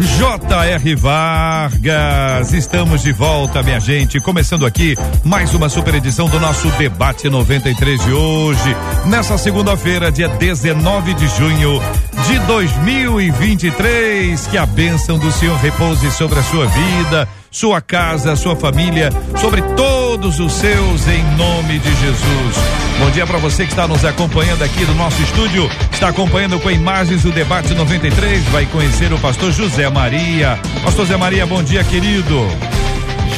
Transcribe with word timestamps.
J.R. 0.00 0.94
Vargas. 0.94 2.54
Estamos 2.54 3.02
de 3.02 3.12
volta, 3.12 3.62
minha 3.62 3.78
gente. 3.78 4.18
Começando 4.18 4.64
aqui 4.64 4.96
mais 5.22 5.52
uma 5.52 5.68
super 5.68 5.94
edição 5.94 6.26
do 6.26 6.40
nosso 6.40 6.70
Debate 6.72 7.28
93 7.28 8.02
de 8.02 8.10
hoje. 8.10 8.76
Nessa 9.06 9.36
segunda-feira, 9.36 10.10
dia 10.10 10.28
19 10.28 11.12
de 11.12 11.28
junho 11.28 11.82
de 12.26 12.38
2023. 12.46 14.46
Que 14.46 14.56
a 14.56 14.64
bênção 14.64 15.18
do 15.18 15.30
Senhor 15.30 15.58
repouse 15.58 16.10
sobre 16.12 16.38
a 16.38 16.42
sua 16.42 16.66
vida 16.66 17.28
sua 17.50 17.80
casa, 17.80 18.36
sua 18.36 18.54
família, 18.54 19.10
sobre 19.40 19.60
todos 19.74 20.38
os 20.38 20.52
seus, 20.52 21.08
em 21.08 21.22
nome 21.36 21.80
de 21.80 21.90
Jesus. 21.96 22.56
Bom 23.00 23.10
dia 23.10 23.26
para 23.26 23.38
você 23.38 23.64
que 23.64 23.72
está 23.72 23.88
nos 23.88 24.04
acompanhando 24.04 24.62
aqui 24.62 24.84
no 24.84 24.94
nosso 24.94 25.20
estúdio, 25.22 25.68
está 25.90 26.08
acompanhando 26.08 26.60
com 26.60 26.70
imagens 26.70 27.22
do 27.22 27.32
debate 27.32 27.74
93, 27.74 28.44
vai 28.50 28.66
conhecer 28.66 29.12
o 29.12 29.18
pastor 29.18 29.50
José 29.50 29.89
Maria. 29.90 30.58
Pastor 30.82 31.04
José 31.04 31.16
Maria, 31.16 31.46
bom 31.46 31.62
dia, 31.62 31.84
querido. 31.84 32.46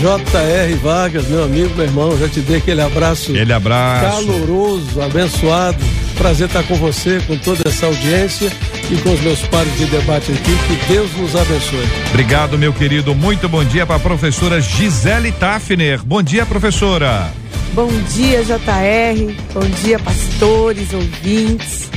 J.R. 0.00 0.74
Vargas, 0.74 1.28
meu 1.28 1.44
amigo, 1.44 1.74
meu 1.76 1.84
irmão, 1.84 2.18
já 2.18 2.28
te 2.28 2.40
dei 2.40 2.56
aquele 2.56 2.80
abraço. 2.80 3.30
Aquele 3.30 3.52
abraço. 3.52 4.26
Caloroso, 4.26 5.00
abençoado. 5.00 5.78
Prazer 6.16 6.46
estar 6.46 6.62
com 6.64 6.74
você, 6.74 7.20
com 7.26 7.36
toda 7.36 7.68
essa 7.68 7.86
audiência 7.86 8.50
e 8.90 8.96
com 8.96 9.12
os 9.12 9.20
meus 9.20 9.40
pares 9.42 9.76
de 9.76 9.86
debate 9.86 10.32
aqui. 10.32 10.56
Que 10.66 10.92
Deus 10.92 11.10
nos 11.16 11.36
abençoe. 11.36 11.86
Obrigado, 12.10 12.58
meu 12.58 12.72
querido. 12.72 13.14
Muito 13.14 13.48
bom 13.48 13.64
dia 13.64 13.86
para 13.86 13.96
a 13.96 14.00
professora 14.00 14.60
Gisele 14.60 15.32
Tafner. 15.32 16.02
Bom 16.04 16.22
dia, 16.22 16.44
professora. 16.44 17.32
Bom 17.72 17.88
dia, 18.14 18.42
JR. 18.44 19.34
Bom 19.54 19.68
dia, 19.82 19.98
pastores, 19.98 20.92
ouvintes. 20.92 21.88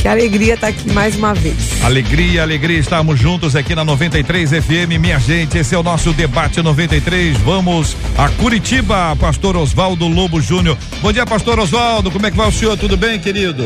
Que 0.00 0.08
alegria 0.08 0.54
estar 0.54 0.68
aqui 0.68 0.90
mais 0.92 1.14
uma 1.14 1.34
vez. 1.34 1.84
Alegria, 1.84 2.40
alegria, 2.40 2.78
estamos 2.78 3.20
juntos 3.20 3.54
aqui 3.54 3.74
na 3.74 3.84
93 3.84 4.50
FM, 4.50 4.98
minha 4.98 5.18
gente. 5.18 5.58
Esse 5.58 5.74
é 5.74 5.78
o 5.78 5.82
nosso 5.82 6.14
debate 6.14 6.62
93. 6.62 7.36
Vamos 7.38 7.94
a 8.16 8.30
Curitiba, 8.30 9.14
Pastor 9.16 9.58
Oswaldo 9.58 10.08
Lobo 10.08 10.40
Júnior. 10.40 10.78
Bom 11.02 11.12
dia, 11.12 11.26
Pastor 11.26 11.58
Oswaldo. 11.58 12.10
Como 12.10 12.26
é 12.26 12.30
que 12.30 12.36
vai 12.36 12.48
o 12.48 12.52
senhor? 12.52 12.78
Tudo 12.78 12.96
bem, 12.96 13.20
querido? 13.20 13.64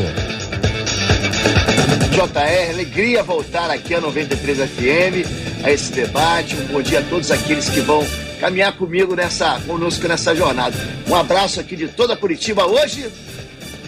JR, 2.11 2.69
alegria 2.69 3.23
voltar 3.23 3.71
aqui 3.71 3.95
a 3.95 4.01
93 4.01 4.57
FM, 4.57 5.63
a 5.63 5.71
esse 5.71 5.93
debate. 5.93 6.57
Um 6.57 6.65
bom 6.65 6.81
dia 6.81 6.99
a 6.99 7.03
todos 7.03 7.31
aqueles 7.31 7.69
que 7.69 7.79
vão 7.79 8.05
caminhar 8.41 8.73
comigo 8.73 9.15
nessa, 9.15 9.57
conosco 9.65 10.05
nessa 10.05 10.35
jornada. 10.35 10.75
Um 11.07 11.15
abraço 11.15 11.61
aqui 11.61 11.77
de 11.77 11.87
toda 11.87 12.13
Curitiba 12.17 12.65
hoje. 12.65 13.09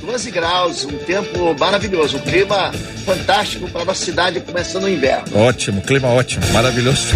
12 0.08 0.31
graus, 0.31 0.86
um 0.86 0.97
tempo 1.00 1.53
maravilhoso, 1.59 2.16
um 2.16 2.22
clima 2.22 2.72
fantástico 3.05 3.69
para 3.69 3.83
nossa 3.83 4.05
cidade 4.05 4.39
começando 4.39 4.83
o 4.83 4.89
inverno. 4.89 5.38
Ótimo, 5.38 5.81
clima 5.81 6.08
ótimo, 6.08 6.45
maravilhoso. 6.53 7.08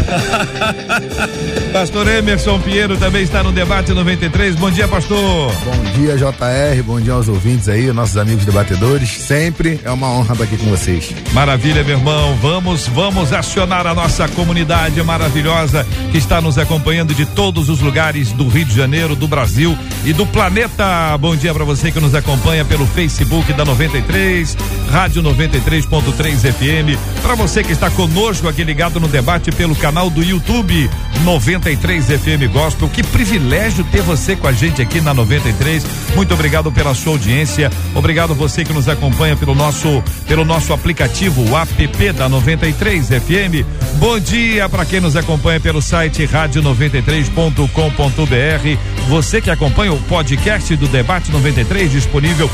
pastor 1.72 2.08
Emerson 2.08 2.60
Pinheiro 2.60 2.98
também 2.98 3.24
está 3.24 3.42
no 3.44 3.52
debate 3.54 3.94
93. 3.94 4.56
Bom 4.56 4.70
dia, 4.70 4.90
pastor. 4.90 5.52
Bom 5.64 5.84
dia, 5.96 6.18
JR. 6.18 6.84
Bom 6.84 7.00
dia 7.00 7.14
aos 7.14 7.30
ouvintes 7.30 7.70
aí, 7.70 7.92
nossos 7.94 8.18
amigos 8.18 8.44
debatedores. 8.44 9.10
Sempre 9.10 9.80
é 9.84 9.92
uma 9.92 10.10
honra 10.10 10.34
estar 10.34 10.44
aqui 10.44 10.58
com 10.58 10.66
vocês. 10.66 11.14
Maravilha, 11.32 11.84
meu 11.84 11.98
irmão. 11.98 12.36
Vamos, 12.42 12.88
vamos 12.88 13.32
acionar 13.32 13.88
a 13.88 13.94
nossa 13.94 14.28
comunidade 14.30 15.02
maravilhosa 15.02 15.86
que 16.12 16.18
está 16.18 16.42
nos 16.42 16.58
acompanhando 16.58 17.14
de 17.14 17.26
todos 17.26 17.70
os 17.70 17.80
lugares 17.80 18.34
do 18.34 18.50
Rio 18.50 18.66
de 18.66 18.76
Janeiro, 18.76 19.16
do 19.16 19.28
Brasil 19.30 19.78
e 20.06 20.12
do 20.12 20.26
planeta. 20.26 21.18
Bom 21.18 21.38
dia 21.38 21.54
para 21.54 21.64
você 21.64 21.90
que 21.90 22.00
nos 22.00 22.16
acompanha 22.16 22.66
pelo 22.66 22.81
Facebook 22.86 23.52
da 23.54 23.66
93, 23.66 24.58
Rádio 24.90 25.24
93.3 25.24 26.52
FM. 26.52 27.22
Para 27.22 27.36
você 27.36 27.64
que 27.64 27.72
está 27.72 27.90
conosco 27.90 28.48
aqui 28.48 28.64
ligado 28.64 29.00
no 29.00 29.08
debate 29.08 29.52
pelo 29.52 29.76
canal 29.76 30.10
do 30.10 30.24
YouTube 30.24 30.90
93 31.24 32.06
FM 32.06 32.52
Gospel. 32.52 32.90
Que 32.90 33.04
privilégio 33.04 33.84
ter 33.86 34.02
você 34.02 34.36
com 34.36 34.48
a 34.48 34.52
gente 34.52 34.82
aqui 34.82 35.02
na 35.02 35.14
93. 35.14 35.86
Muito 36.16 36.34
obrigado 36.34 36.72
pela 36.72 36.94
sua 36.94 37.14
audiência. 37.14 37.70
Obrigado 37.96 38.34
você 38.34 38.64
que 38.64 38.74
nos 38.74 38.90
acompanha 38.90 39.36
pelo 39.36 39.56
nosso 39.56 40.04
pelo 40.28 40.46
nosso 40.46 40.74
aplicativo 40.74 41.44
o 41.50 41.58
app 41.58 42.12
da 42.14 42.28
93 42.28 43.08
FM. 43.08 43.66
Bom 43.98 44.20
dia 44.20 44.68
para 44.70 44.86
quem 44.86 45.00
nos 45.00 45.16
acompanha 45.16 45.60
pelo 45.60 45.82
site 45.82 46.26
rádio93.com.br. 46.26 49.10
Você 49.10 49.42
que 49.42 49.50
acompanha 49.50 49.94
o 49.94 50.00
podcast 50.04 50.76
do 50.76 50.88
Debate 50.88 51.32
93 51.32 51.92
disponível 51.92 52.50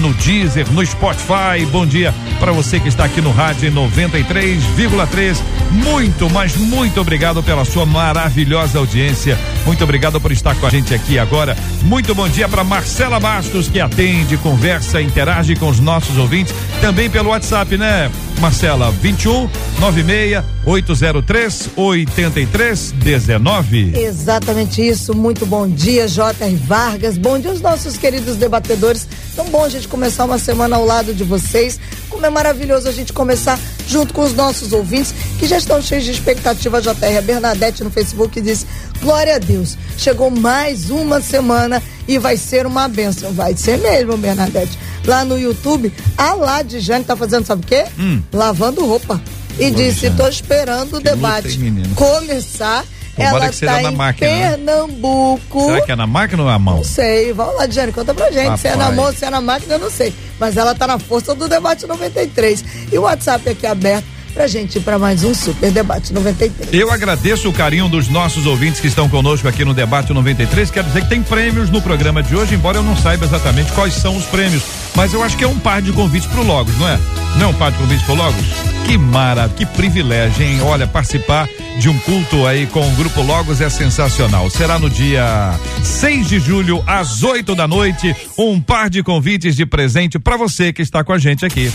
no 0.00 0.12
Deezer, 0.14 0.70
no 0.72 0.84
Spotify. 0.84 1.64
Bom 1.70 1.86
dia 1.86 2.14
para 2.38 2.52
você 2.52 2.80
que 2.80 2.88
está 2.88 3.04
aqui 3.04 3.20
no 3.20 3.30
rádio 3.30 3.70
93,3. 3.72 5.36
Muito, 5.70 6.28
mas 6.30 6.56
muito 6.56 7.00
obrigado 7.00 7.42
pela 7.42 7.64
sua 7.64 7.86
maravilhosa 7.86 8.78
audiência. 8.78 9.38
Muito 9.64 9.84
obrigado 9.84 10.20
por 10.20 10.32
estar 10.32 10.54
com 10.56 10.66
a 10.66 10.70
gente 10.70 10.94
aqui 10.94 11.18
agora. 11.18 11.56
Muito 11.82 12.14
bom 12.14 12.28
dia 12.28 12.48
para 12.48 12.64
Marcela 12.64 13.20
Bastos 13.20 13.68
que 13.68 13.80
atende, 13.80 14.36
conversa, 14.38 15.00
interage 15.00 15.54
com 15.56 15.68
os 15.68 15.78
nossos 15.78 16.16
ouvintes, 16.16 16.54
também 16.80 17.08
pelo 17.08 17.30
WhatsApp, 17.30 17.76
né? 17.76 18.10
Marcela, 18.40 18.90
21 18.90 19.48
96 19.78 20.42
803 20.64 21.70
8319. 21.76 23.92
Exatamente 23.96 24.86
isso. 24.86 25.14
Muito 25.14 25.46
bom 25.46 25.68
dia, 25.68 26.08
J.R. 26.08 26.56
Vargas. 26.56 27.18
Bom 27.18 27.38
dia 27.38 27.50
aos 27.50 27.60
nossos 27.60 27.96
queridos 27.96 28.36
debatedores. 28.36 29.06
Tão 29.36 29.49
bom 29.50 29.64
a 29.64 29.68
gente 29.68 29.88
começar 29.88 30.24
uma 30.24 30.38
semana 30.38 30.76
ao 30.76 30.84
lado 30.84 31.12
de 31.12 31.24
vocês. 31.24 31.78
Como 32.08 32.24
é 32.24 32.30
maravilhoso 32.30 32.88
a 32.88 32.92
gente 32.92 33.12
começar 33.12 33.58
junto 33.86 34.14
com 34.14 34.22
os 34.22 34.32
nossos 34.32 34.72
ouvintes 34.72 35.12
que 35.38 35.46
já 35.46 35.58
estão 35.58 35.82
cheios 35.82 36.04
de 36.04 36.12
expectativa. 36.12 36.80
JR, 36.80 37.18
a 37.18 37.22
Bernadette 37.22 37.82
no 37.82 37.90
Facebook 37.90 38.40
disse: 38.40 38.66
Glória 39.00 39.36
a 39.36 39.38
Deus, 39.38 39.76
chegou 39.98 40.30
mais 40.30 40.90
uma 40.90 41.20
semana 41.20 41.82
e 42.06 42.18
vai 42.18 42.36
ser 42.36 42.64
uma 42.66 42.86
benção. 42.88 43.32
Vai 43.32 43.56
ser 43.56 43.78
mesmo, 43.78 44.16
Bernadette. 44.16 44.78
Lá 45.04 45.24
no 45.24 45.38
YouTube, 45.38 45.92
a 46.16 46.34
Ladjane 46.34 47.04
tá 47.04 47.16
fazendo, 47.16 47.44
sabe 47.44 47.64
o 47.64 47.66
quê? 47.66 47.84
Hum. 47.98 48.22
Lavando 48.32 48.86
roupa. 48.86 49.20
E 49.58 49.70
disse: 49.70 50.06
estou 50.06 50.28
esperando 50.28 50.96
o 50.96 51.00
debate 51.00 51.58
começar. 51.96 52.84
Tomara 53.24 53.44
Ela 53.44 53.48
que 53.48 53.56
seja 53.56 53.76
está 53.76 53.90
na 53.90 53.96
máquina, 53.96 54.30
né? 54.30 54.50
Pernambuco. 54.50 55.64
Será 55.66 55.80
que 55.82 55.92
é 55.92 55.96
na 55.96 56.06
máquina 56.06 56.42
ou 56.42 56.48
na 56.48 56.58
mão? 56.58 56.76
Não 56.78 56.84
sei. 56.84 57.32
Vamos 57.32 57.56
lá, 57.56 57.66
Diane, 57.66 57.92
conta 57.92 58.14
pra 58.14 58.30
gente. 58.30 58.58
Se 58.60 58.68
é 58.68 58.70
na 58.76 58.84
Rapaz. 58.84 58.96
mão, 58.96 59.12
se 59.12 59.24
é 59.24 59.30
na 59.30 59.40
máquina, 59.40 59.74
eu 59.74 59.78
não 59.78 59.90
sei. 59.90 60.12
Mas 60.38 60.56
ela 60.56 60.74
tá 60.74 60.86
na 60.86 60.98
força 60.98 61.34
do 61.34 61.48
debate 61.48 61.86
93. 61.86 62.64
E 62.92 62.98
o 62.98 63.02
WhatsApp 63.02 63.48
aqui 63.48 63.66
aberto 63.66 64.04
pra 64.30 64.46
gente 64.46 64.78
ir 64.78 64.80
pra 64.80 64.98
mais 64.98 65.24
um 65.24 65.34
Super 65.34 65.70
Debate 65.70 66.12
93. 66.12 66.72
Eu 66.72 66.90
agradeço 66.90 67.48
o 67.48 67.52
carinho 67.52 67.88
dos 67.88 68.08
nossos 68.08 68.46
ouvintes 68.46 68.80
que 68.80 68.86
estão 68.86 69.08
conosco 69.08 69.46
aqui 69.48 69.64
no 69.64 69.74
Debate 69.74 70.12
93. 70.12 70.70
Quero 70.70 70.86
dizer 70.86 71.02
que 71.02 71.08
tem 71.08 71.22
prêmios 71.22 71.70
no 71.70 71.82
programa 71.82 72.22
de 72.22 72.34
hoje, 72.36 72.54
embora 72.54 72.78
eu 72.78 72.82
não 72.82 72.96
saiba 72.96 73.24
exatamente 73.24 73.72
quais 73.72 73.94
são 73.94 74.16
os 74.16 74.24
prêmios. 74.24 74.62
Mas 74.94 75.12
eu 75.12 75.22
acho 75.22 75.36
que 75.36 75.44
é 75.44 75.48
um 75.48 75.58
par 75.58 75.82
de 75.82 75.92
convites 75.92 76.28
pro 76.28 76.42
Logos, 76.42 76.76
não 76.78 76.88
é? 76.88 76.98
Não 77.36 77.46
é 77.46 77.48
um 77.48 77.54
par 77.54 77.70
de 77.72 77.78
convites 77.78 78.04
pro 78.04 78.14
Logos? 78.14 78.44
Que 78.86 78.98
mara, 78.98 79.48
que 79.48 79.64
privilégio, 79.64 80.44
hein? 80.44 80.60
Olha, 80.62 80.86
participar 80.86 81.48
de 81.78 81.88
um 81.88 81.98
culto 82.00 82.46
aí 82.46 82.66
com 82.66 82.86
o 82.86 82.96
Grupo 82.96 83.22
Logos 83.22 83.60
é 83.60 83.70
sensacional. 83.70 84.50
Será 84.50 84.78
no 84.78 84.90
dia 84.90 85.54
6 85.82 86.28
de 86.28 86.40
julho, 86.40 86.82
às 86.86 87.22
8 87.22 87.54
da 87.54 87.68
noite, 87.68 88.14
um 88.36 88.60
par 88.60 88.90
de 88.90 89.02
convites 89.02 89.54
de 89.54 89.64
presente 89.64 90.18
para 90.18 90.36
você 90.36 90.72
que 90.72 90.82
está 90.82 91.04
com 91.04 91.12
a 91.12 91.18
gente 91.18 91.44
aqui. 91.44 91.70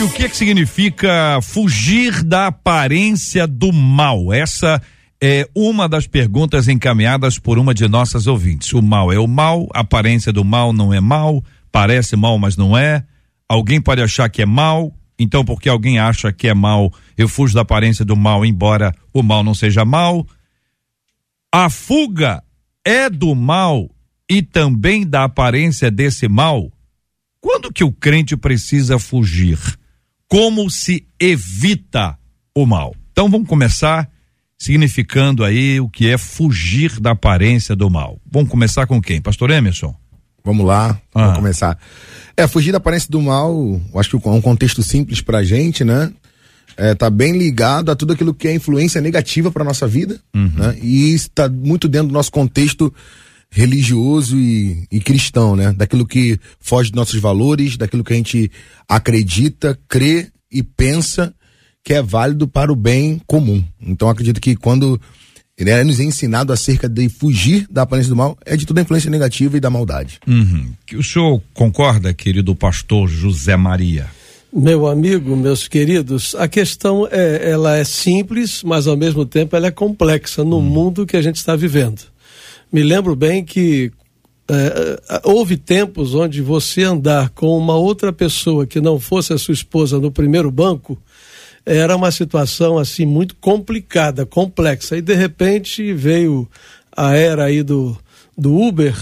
Gente, 0.00 0.02
o 0.02 0.10
que 0.10 0.28
que 0.28 0.36
significa 0.36 1.38
fugir 1.42 2.22
da 2.24 2.46
aparência 2.46 3.46
do 3.46 3.72
mal? 3.72 4.32
Essa 4.32 4.80
é 5.20 5.46
uma 5.54 5.88
das 5.88 6.06
perguntas 6.06 6.68
encaminhadas 6.68 7.38
por 7.38 7.58
uma 7.58 7.74
de 7.74 7.86
nossas 7.86 8.26
ouvintes. 8.26 8.72
O 8.72 8.80
mal 8.80 9.12
é 9.12 9.18
o 9.18 9.26
mal, 9.26 9.68
a 9.74 9.80
aparência 9.80 10.32
do 10.32 10.44
mal 10.44 10.72
não 10.72 10.92
é 10.92 11.00
mal, 11.00 11.44
parece 11.70 12.16
mal, 12.16 12.38
mas 12.38 12.56
não 12.56 12.76
é. 12.76 13.04
Alguém 13.48 13.80
pode 13.80 14.00
achar 14.00 14.28
que 14.30 14.42
é 14.42 14.46
mal, 14.46 14.92
então 15.18 15.44
porque 15.44 15.68
alguém 15.68 15.98
acha 15.98 16.32
que 16.32 16.48
é 16.48 16.54
mal, 16.54 16.92
eu 17.16 17.28
fujo 17.28 17.54
da 17.54 17.60
aparência 17.60 18.04
do 18.04 18.16
mal, 18.16 18.44
embora 18.46 18.94
o 19.12 19.22
mal 19.22 19.44
não 19.44 19.54
seja 19.54 19.84
mal. 19.84 20.26
A 21.52 21.68
fuga 21.68 22.42
é 22.84 23.10
do 23.10 23.34
mal 23.34 23.90
e 24.30 24.40
também 24.40 25.06
da 25.06 25.24
aparência 25.24 25.90
desse 25.90 26.28
mal? 26.28 26.70
Quando 27.40 27.72
que 27.72 27.84
o 27.84 27.92
crente 27.92 28.36
precisa 28.36 28.98
fugir? 28.98 29.58
Como 30.30 30.70
se 30.70 31.04
evita 31.18 32.16
o 32.54 32.64
mal? 32.64 32.94
Então 33.10 33.28
vamos 33.28 33.48
começar 33.48 34.08
significando 34.56 35.42
aí 35.44 35.80
o 35.80 35.88
que 35.88 36.08
é 36.08 36.16
fugir 36.16 37.00
da 37.00 37.10
aparência 37.10 37.74
do 37.74 37.90
mal. 37.90 38.16
Vamos 38.30 38.48
começar 38.48 38.86
com 38.86 39.02
quem? 39.02 39.20
Pastor 39.20 39.50
Emerson? 39.50 39.92
Vamos 40.44 40.64
lá, 40.64 40.90
Ah. 41.12 41.20
vamos 41.22 41.36
começar. 41.36 41.76
É, 42.36 42.46
fugir 42.46 42.70
da 42.70 42.78
aparência 42.78 43.08
do 43.10 43.20
mal, 43.20 43.52
eu 43.92 43.98
acho 44.00 44.20
que 44.20 44.28
é 44.28 44.30
um 44.30 44.40
contexto 44.40 44.84
simples 44.84 45.20
pra 45.20 45.42
gente, 45.42 45.82
né? 45.84 46.12
É, 46.76 46.94
tá 46.94 47.10
bem 47.10 47.36
ligado 47.36 47.90
a 47.90 47.96
tudo 47.96 48.12
aquilo 48.12 48.32
que 48.32 48.46
é 48.46 48.54
influência 48.54 49.00
negativa 49.00 49.50
pra 49.50 49.64
nossa 49.64 49.86
vida, 49.88 50.20
né? 50.32 50.78
E 50.80 51.12
isso 51.12 51.28
tá 51.30 51.48
muito 51.48 51.88
dentro 51.88 52.06
do 52.08 52.14
nosso 52.14 52.30
contexto 52.30 52.94
religioso 53.50 54.38
e, 54.38 54.86
e 54.90 55.00
cristão, 55.00 55.56
né? 55.56 55.72
Daquilo 55.72 56.06
que 56.06 56.38
foge 56.60 56.90
dos 56.90 56.96
nossos 56.96 57.20
valores, 57.20 57.76
daquilo 57.76 58.04
que 58.04 58.12
a 58.12 58.16
gente 58.16 58.50
acredita, 58.88 59.78
crê 59.88 60.28
e 60.50 60.62
pensa 60.62 61.34
que 61.82 61.94
é 61.94 62.02
válido 62.02 62.46
para 62.46 62.72
o 62.72 62.76
bem 62.76 63.20
comum. 63.26 63.64
Então 63.80 64.08
acredito 64.08 64.40
que 64.40 64.54
quando 64.54 65.00
ele 65.58 65.70
é 65.70 65.84
nos 65.84 66.00
ensinado 66.00 66.52
acerca 66.52 66.88
de 66.88 67.08
fugir 67.08 67.66
da 67.70 67.82
aparência 67.82 68.08
do 68.08 68.16
mal, 68.16 68.38
é 68.46 68.56
de 68.56 68.64
toda 68.64 68.80
a 68.80 68.82
influência 68.82 69.10
negativa 69.10 69.56
e 69.56 69.60
da 69.60 69.68
maldade. 69.68 70.18
Uhum. 70.26 70.72
Que 70.86 70.96
o 70.96 71.02
senhor 71.02 71.42
concorda, 71.52 72.14
querido 72.14 72.54
pastor 72.54 73.08
José 73.08 73.56
Maria? 73.56 74.08
Meu 74.52 74.86
amigo, 74.88 75.36
meus 75.36 75.68
queridos, 75.68 76.34
a 76.34 76.48
questão 76.48 77.06
é, 77.10 77.50
ela 77.50 77.76
é 77.76 77.84
simples, 77.84 78.62
mas 78.64 78.86
ao 78.86 78.96
mesmo 78.96 79.24
tempo 79.24 79.54
ela 79.54 79.68
é 79.68 79.70
complexa 79.70 80.42
no 80.42 80.60
mundo 80.60 81.06
que 81.06 81.16
a 81.16 81.22
gente 81.22 81.36
está 81.36 81.54
vivendo. 81.54 82.09
Me 82.72 82.82
lembro 82.82 83.16
bem 83.16 83.44
que 83.44 83.90
é, 84.48 85.00
é, 85.08 85.20
houve 85.24 85.56
tempos 85.56 86.14
onde 86.14 86.42
você 86.42 86.82
andar 86.82 87.30
com 87.30 87.56
uma 87.56 87.76
outra 87.76 88.12
pessoa 88.12 88.66
que 88.66 88.80
não 88.80 88.98
fosse 88.98 89.32
a 89.32 89.38
sua 89.38 89.54
esposa 89.54 89.98
no 89.98 90.10
primeiro 90.10 90.50
banco 90.50 91.00
era 91.64 91.94
uma 91.94 92.10
situação 92.10 92.78
assim 92.78 93.04
muito 93.04 93.36
complicada, 93.36 94.24
complexa. 94.24 94.96
E 94.96 95.02
de 95.02 95.14
repente 95.14 95.92
veio 95.92 96.48
a 96.96 97.14
era 97.14 97.44
aí 97.44 97.62
do, 97.62 97.96
do 98.36 98.56
Uber 98.60 98.94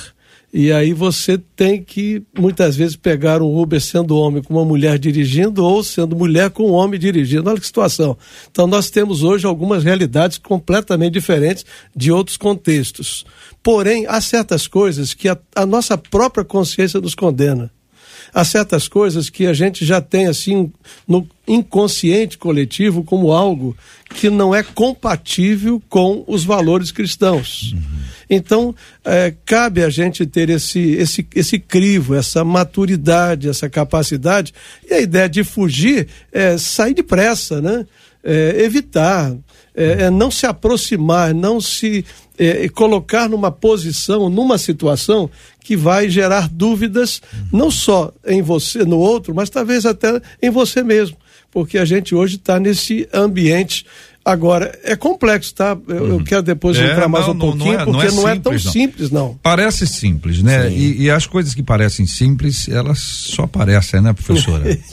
e 0.53 0.73
aí 0.73 0.95
você 0.95 1.37
tem 1.55 1.83
que 1.83 2.23
muitas 2.37 2.75
vezes 2.75 2.97
pegar 2.97 3.43
um 3.43 3.61
Uber 3.61 3.81
sendo 3.81 4.17
homem 4.17 4.43
com 4.43 4.55
uma 4.55 4.65
mulher 4.65 4.99
dirigindo 4.99 5.63
ou 5.63 5.85
sendo 5.85 6.17
mulher 6.17 6.49
com 6.51 6.71
um 6.71 6.73
homem 6.73 6.99
dirigindo. 6.99 7.51
Olha 7.51 7.61
que 7.61 7.67
situação. 7.67 8.17
Então 8.51 8.67
nós 8.67 8.89
temos 8.89 9.23
hoje 9.23 9.47
algumas 9.47 9.85
realidades 9.85 10.39
completamente 10.39 11.13
diferentes 11.13 11.67
de 11.95 12.11
outros 12.11 12.39
contextos. 12.39 13.27
Porém, 13.63 14.07
há 14.07 14.21
certas 14.21 14.67
coisas 14.67 15.15
que 15.15 15.29
a, 15.29 15.39
a 15.55 15.67
nossa 15.67 15.99
própria 15.99 16.45
consciência 16.45 17.01
nos 17.01 17.15
condena 17.15 17.71
há 18.33 18.45
certas 18.45 18.89
coisas 18.89 19.31
que 19.31 19.47
a 19.47 19.53
gente 19.53 19.85
já 19.85 20.01
tem 20.01 20.27
assim 20.27 20.73
no 21.07 21.27
inconsciente 21.47 22.37
coletivo 22.37 23.03
como 23.03 23.33
algo 23.33 23.77
que 24.15 24.29
não 24.31 24.55
é 24.55 24.63
compatível 24.63 25.83
com 25.89 26.25
os 26.27 26.45
valores 26.45 26.91
cristãos. 26.91 27.75
Então, 28.29 28.75
eh, 29.05 29.35
cabe 29.45 29.83
a 29.83 29.89
gente 29.89 30.27
ter 30.27 30.51
esse, 30.51 30.79
esse, 30.79 31.27
esse 31.35 31.59
crivo, 31.59 32.15
essa 32.15 32.45
maturidade, 32.45 33.49
essa 33.49 33.71
capacidade. 33.71 34.53
E 34.89 34.95
a 34.95 35.01
ideia 35.01 35.29
de 35.29 35.43
fugir 35.43 36.09
é 36.31 36.59
sair 36.59 36.95
depressa, 36.95 37.61
né? 37.61 37.87
É, 38.23 38.63
evitar, 38.63 39.35
é, 39.79 40.03
é 40.05 40.11
não 40.11 40.31
se 40.31 40.45
aproximar, 40.47 41.33
não 41.35 41.61
se 41.61 42.05
é, 42.39 42.69
colocar 42.69 43.29
numa 43.29 43.51
posição, 43.51 44.29
numa 44.29 44.59
situação 44.59 45.31
que 45.63 45.77
vai 45.77 46.09
gerar 46.11 46.49
dúvidas, 46.49 47.21
não 47.53 47.71
só 47.71 48.13
em 48.27 48.43
você, 48.43 48.85
no 48.85 48.99
outro, 48.99 49.35
mas 49.35 49.51
talvez 49.51 49.85
até 49.87 50.21
em 50.43 50.51
você 50.51 50.83
mesmo. 50.83 51.17
Porque 51.51 51.79
a 51.79 51.85
gente 51.85 52.15
hoje 52.15 52.37
está 52.37 52.59
nesse 52.61 53.09
ambiente. 53.13 53.85
Agora, 54.25 54.79
é 54.85 54.95
complexo, 54.95 55.55
tá? 55.55 55.77
Eu, 55.89 56.07
eu 56.19 56.25
quero 56.25 56.43
depois 56.43 56.77
É, 56.77 56.93
entrar 56.93 57.09
mais 57.09 57.27
não, 57.27 57.33
um 57.33 57.37
não- 57.37 57.47
não 57.47 57.57
pouquinho, 57.57 57.75
é- 57.75 57.79
não 57.87 57.93
porque 57.93 58.07
é 58.07 58.11
não 58.13 58.29
é, 58.29 58.37
tão 58.39 58.53
simples, 58.59 58.65
não. 58.65 58.73
simples, 58.73 59.11
não. 59.11 59.39
Parece 59.43 59.87
simples, 59.87 60.43
né? 60.43 60.71
E, 60.71 61.03
e 61.05 61.11
as 61.11 61.27
coisas 61.27 61.55
que 61.55 61.63
parecem 61.63 62.07
simples, 62.07 62.69
elas 62.69 62.99
só 62.99 63.47
parecem, 63.47 64.03
né, 64.03 64.13
professora? 64.13 64.65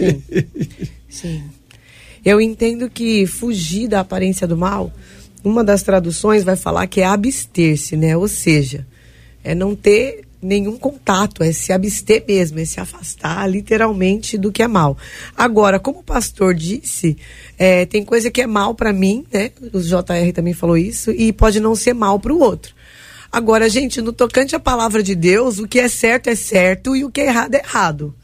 Sim. 1.10 1.44
Eu 2.26 2.42
entendo 2.42 2.90
que 2.90 3.28
fugir 3.28 3.88
da 3.88 4.00
aparência 4.00 4.48
do 4.48 4.58
mal, 4.58 4.92
uma 5.44 5.64
das 5.64 5.84
traduções 5.84 6.44
vai 6.44 6.56
falar 6.56 6.88
que 6.88 7.02
é 7.02 7.06
abster-se, 7.06 7.96
né? 7.96 8.18
Ou 8.18 8.28
seja, 8.28 8.86
é 9.44 9.54
não 9.54 9.76
ter 9.76 10.26
nenhum 10.42 10.78
contato, 10.78 11.44
é 11.44 11.52
se 11.52 11.72
abster 11.72 12.24
mesmo, 12.28 12.60
é 12.60 12.66
se 12.66 12.80
afastar 12.80 13.48
literalmente 13.48 14.38
do 14.38 14.52
que 14.52 14.64
é 14.64 14.68
mal. 14.68 14.98
Agora, 15.38 15.80
como 15.80 16.00
o 16.00 16.04
pastor 16.04 16.54
disse, 16.54 17.16
é, 17.58 17.86
tem 17.86 18.04
coisa 18.04 18.32
que 18.32 18.42
é 18.42 18.48
mal 18.48 18.74
para 18.74 18.92
mim, 18.92 19.26
né? 19.32 19.52
O 19.72 19.80
JR 19.80 20.32
também 20.34 20.54
falou 20.54 20.78
isso, 20.78 21.12
e 21.12 21.32
pode 21.32 21.60
não 21.60 21.76
ser 21.76 21.94
mal 21.94 22.20
para 22.20 22.34
o 22.34 22.40
outro. 22.40 22.74
Agora, 23.32 23.70
gente, 23.70 24.02
no 24.02 24.14
tocante 24.14 24.56
à 24.56 24.60
palavra 24.60 25.04
de 25.04 25.14
Deus, 25.14 25.60
o 25.60 25.68
que 25.68 25.80
é 25.80 25.88
certo 25.88 26.28
é 26.28 26.36
certo 26.36 26.96
e 26.96 27.04
o 27.04 27.12
que 27.12 27.22
é 27.22 27.28
errado 27.28 27.56
é 27.56 27.60
errado. 27.60 28.16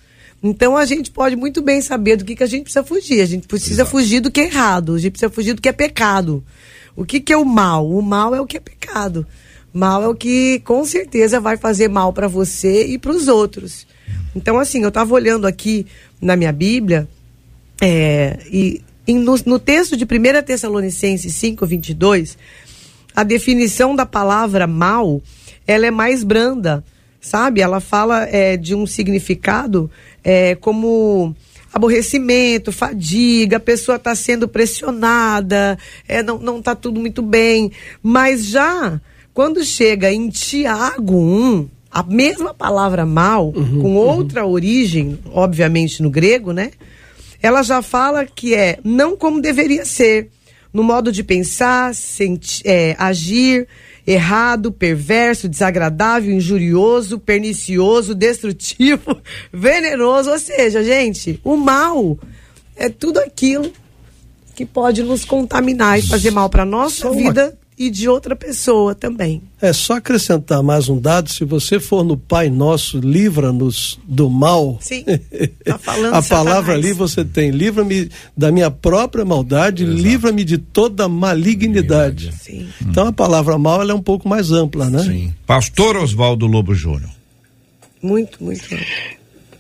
Então 0.44 0.76
a 0.76 0.86
gente 0.86 1.12
pode 1.12 1.36
muito 1.36 1.62
bem 1.62 1.82
saber 1.82 2.16
do 2.18 2.26
que, 2.26 2.36
que 2.36 2.44
a 2.44 2.48
gente 2.48 2.64
precisa 2.64 2.84
fugir. 2.84 3.22
A 3.22 3.26
gente 3.26 3.48
precisa 3.48 3.86
fugir 3.86 4.20
do 4.20 4.32
que 4.32 4.42
é 4.42 4.46
errado, 4.46 4.96
a 4.96 5.00
gente 5.00 5.12
precisa 5.12 5.32
fugir 5.32 5.54
do 5.54 5.62
que 5.62 5.70
é 5.70 5.74
pecado. 5.74 6.44
O 6.96 7.06
que, 7.06 7.20
que 7.20 7.32
é 7.32 7.38
o 7.38 7.46
mal? 7.46 7.90
O 7.90 8.02
mal 8.02 8.34
é 8.34 8.42
o 8.42 8.46
que 8.48 8.58
é 8.58 8.60
pecado. 8.60 9.26
Mal 9.74 10.04
é 10.04 10.08
o 10.08 10.16
que 10.16 10.60
com 10.66 10.84
certeza 10.84 11.40
vai 11.40 11.56
fazer 11.58 11.88
mal 11.88 12.12
para 12.12 12.28
você 12.28 12.86
e 12.88 12.98
para 12.98 13.12
os 13.12 13.28
outros. 13.28 13.88
Então, 14.36 14.60
assim, 14.60 14.82
eu 14.82 14.90
estava 14.90 15.14
olhando 15.14 15.48
aqui 15.48 15.86
na 16.22 16.36
minha 16.36 16.52
Bíblia, 16.52 17.08
é, 17.82 18.38
e 18.52 18.82
em- 19.08 19.20
no, 19.20 19.36
no 19.46 19.60
texto 19.60 19.96
de 19.96 20.06
1 20.06 20.44
Tessalonicenses 20.44 21.34
5, 21.36 21.66
22, 21.66 22.38
a 23.16 23.24
definição 23.24 23.96
da 23.96 24.06
palavra 24.06 24.68
mal, 24.68 25.22
ela 25.66 25.86
é 25.86 25.92
mais 25.92 26.24
branda, 26.24 26.84
sabe? 27.20 27.62
Ela 27.62 27.80
fala 27.80 28.24
é, 28.30 28.58
de 28.58 28.76
um 28.76 28.86
significado 28.86 29.90
é, 30.24 30.56
como 30.56 31.36
aborrecimento, 31.74 32.72
fadiga, 32.72 33.58
a 33.58 33.60
pessoa 33.60 33.96
está 33.96 34.14
sendo 34.16 34.48
pressionada, 34.48 35.78
é, 36.08 36.22
não, 36.22 36.38
não 36.38 36.62
tá 36.62 36.76
tudo 36.76 37.00
muito 37.00 37.22
bem. 37.22 37.72
Mas 38.04 38.46
já 38.46 39.00
quando 39.34 39.64
chega 39.64 40.12
em 40.12 40.30
Tiago 40.30 41.16
1, 41.18 41.70
a 41.90 42.04
mesma 42.04 42.54
palavra 42.54 43.06
mal, 43.06 43.52
com 43.54 43.96
outra 43.96 44.46
origem, 44.46 45.18
obviamente 45.34 46.02
no 46.04 46.10
grego, 46.10 46.52
né? 46.52 46.72
ela 47.42 47.64
já 47.64 47.82
fala 47.82 48.24
que 48.26 48.54
é 48.54 48.78
não 48.84 49.18
como 49.18 49.42
deveria 49.42 49.84
ser, 49.84 50.30
no 50.72 50.84
modo 50.84 51.12
de 51.12 51.24
pensar, 51.24 51.94
senti- 51.96 52.62
é, 52.64 52.96
agir, 53.00 53.68
errado, 54.06 54.72
perverso, 54.72 55.48
desagradável, 55.48 56.34
injurioso, 56.34 57.20
pernicioso, 57.20 58.16
destrutivo, 58.16 59.22
venenoso. 59.54 60.32
Ou 60.32 60.40
seja, 60.40 60.84
gente, 60.84 61.40
o 61.44 61.56
mal 61.56 62.18
é 62.76 62.90
tudo 62.90 63.20
aquilo 63.20 63.72
que 64.56 64.66
pode 64.66 65.04
nos 65.04 65.24
contaminar 65.24 65.98
e 65.98 66.02
fazer 66.02 66.32
mal 66.32 66.50
para 66.50 66.66
nossa 66.66 67.08
Só 67.08 67.12
vida 67.12 67.58
e 67.86 67.90
de 67.90 68.08
outra 68.10 68.36
pessoa 68.36 68.94
também. 68.96 69.42
É 69.62 69.72
só 69.74 69.94
acrescentar 69.94 70.62
mais 70.62 70.90
um 70.90 71.00
dado, 71.00 71.30
se 71.32 71.44
você 71.46 71.80
for 71.80 72.04
no 72.04 72.16
Pai 72.18 72.50
Nosso, 72.50 73.00
livra-nos 73.00 74.00
do 74.04 74.30
mal. 74.30 74.78
Sim, 74.82 75.04
tá 75.66 75.78
falando 75.78 76.14
A 76.16 76.22
de 76.22 76.30
palavra 76.30 76.74
ali 76.74 76.94
você 76.94 77.24
tem, 77.26 77.52
livra-me 77.52 78.10
da 78.36 78.52
minha 78.52 78.70
própria 78.72 79.24
maldade, 79.26 79.86
livra-me 79.86 80.44
de 80.44 80.58
toda 80.58 81.08
malignidade. 81.08 82.32
Sim. 82.34 82.68
Então 82.82 83.08
a 83.08 83.14
palavra 83.14 83.58
mal 83.58 83.82
ela 83.82 83.92
é 83.92 83.96
um 83.96 84.02
pouco 84.02 84.28
mais 84.28 84.52
ampla, 84.52 84.90
né? 84.90 85.04
Sim. 85.04 85.34
Pastor 85.46 85.98
Oswaldo 85.98 86.48
Lobo 86.48 86.74
Júnior. 86.74 87.10
Muito, 88.02 88.44
muito. 88.44 88.64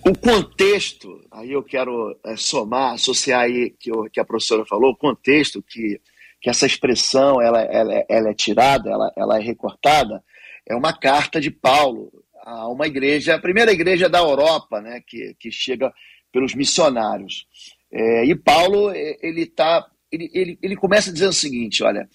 O 0.04 0.16
contexto, 0.18 1.20
aí 1.32 1.52
eu 1.52 1.62
quero 1.62 2.16
eh, 2.26 2.36
somar, 2.36 2.94
associar 2.96 3.42
aí 3.42 3.72
que, 3.80 3.92
o- 3.92 4.10
que 4.12 4.20
a 4.20 4.26
professora 4.26 4.66
falou, 4.66 4.92
o 4.92 4.96
contexto 4.96 5.64
que, 5.68 6.00
que 6.42 6.50
essa 6.50 6.66
expressão 6.66 7.40
ela, 7.42 7.62
ela, 7.62 8.06
ela 8.10 8.30
é 8.30 8.34
tirada, 8.34 8.90
ela, 8.90 9.14
ela 9.16 9.38
é 9.38 9.42
recortada, 9.42 10.24
é 10.68 10.76
uma 10.76 10.92
carta 10.92 11.40
de 11.40 11.52
Paulo 11.52 12.12
a 12.44 12.68
uma 12.68 12.88
igreja, 12.88 13.36
a 13.36 13.40
primeira 13.40 13.72
igreja 13.72 14.10
da 14.10 14.18
Europa, 14.20 14.82
né, 14.82 15.02
que, 15.06 15.36
que 15.40 15.52
chega 15.52 15.94
pelos 16.32 16.56
missionários. 16.56 17.46
É, 17.92 18.26
e 18.26 18.36
Paulo, 18.36 18.92
eh, 18.92 19.18
ele, 19.22 19.46
tá, 19.46 19.86
ele, 20.12 20.32
ele, 20.34 20.60
ele 20.62 20.76
começa 20.76 21.14
dizendo 21.14 21.30
o 21.30 21.34
seguinte, 21.34 21.84
olha, 21.84 22.10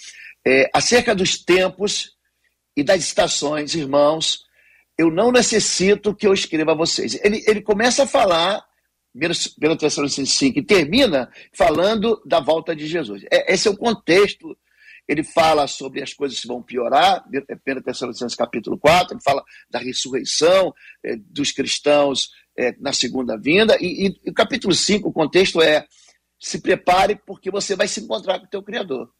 é, 0.45 0.68
acerca 0.73 1.14
dos 1.14 1.38
tempos 1.38 2.16
e 2.76 2.83
das 2.83 3.00
estações, 3.00 3.75
irmãos, 3.75 4.45
eu 4.99 5.11
não 5.11 5.30
necessito 5.30 6.14
que 6.14 6.26
eu 6.26 6.33
escreva 6.33 6.73
a 6.73 6.76
vocês. 6.76 7.18
Ele, 7.23 7.45
ele 7.47 7.61
começa 7.61 8.04
a 8.04 8.06
falar, 8.06 8.64
pelo 9.59 9.77
Tessalonicenses 9.77 10.35
5, 10.35 10.59
e 10.59 10.63
termina 10.63 11.31
falando 11.53 12.21
da 12.25 12.41
volta 12.41 12.75
de 12.77 12.87
Jesus. 12.87 13.23
É, 13.31 13.53
esse 13.53 13.67
é 13.69 13.71
o 13.71 13.77
contexto. 13.77 14.57
Ele 15.09 15.23
fala 15.23 15.69
sobre 15.69 16.03
as 16.03 16.13
coisas 16.13 16.41
que 16.41 16.49
vão 16.49 16.61
piorar, 16.61 17.25
1 17.29 17.83
Tessalonicenses 17.83 18.37
capítulo 18.37 18.77
4, 18.77 19.15
ele 19.15 19.23
fala 19.23 19.43
da 19.71 19.79
ressurreição, 19.79 20.75
eh, 21.05 21.15
dos 21.17 21.53
cristãos 21.53 22.31
é, 22.59 22.75
na 22.81 22.93
segunda 22.93 23.39
vinda. 23.39 23.77
E, 23.81 24.09
e, 24.09 24.21
e 24.25 24.31
o 24.31 24.35
capítulo 24.35 24.75
5, 24.75 25.09
o 25.09 25.13
contexto 25.13 25.63
é 25.63 25.87
se 26.41 26.61
prepare 26.61 27.17
porque 27.25 27.51
você 27.53 27.77
vai 27.77 27.87
se 27.87 28.01
encontrar 28.01 28.41
com 28.41 28.47
o 28.47 28.51
teu 28.51 28.63
Criador. 28.63 29.11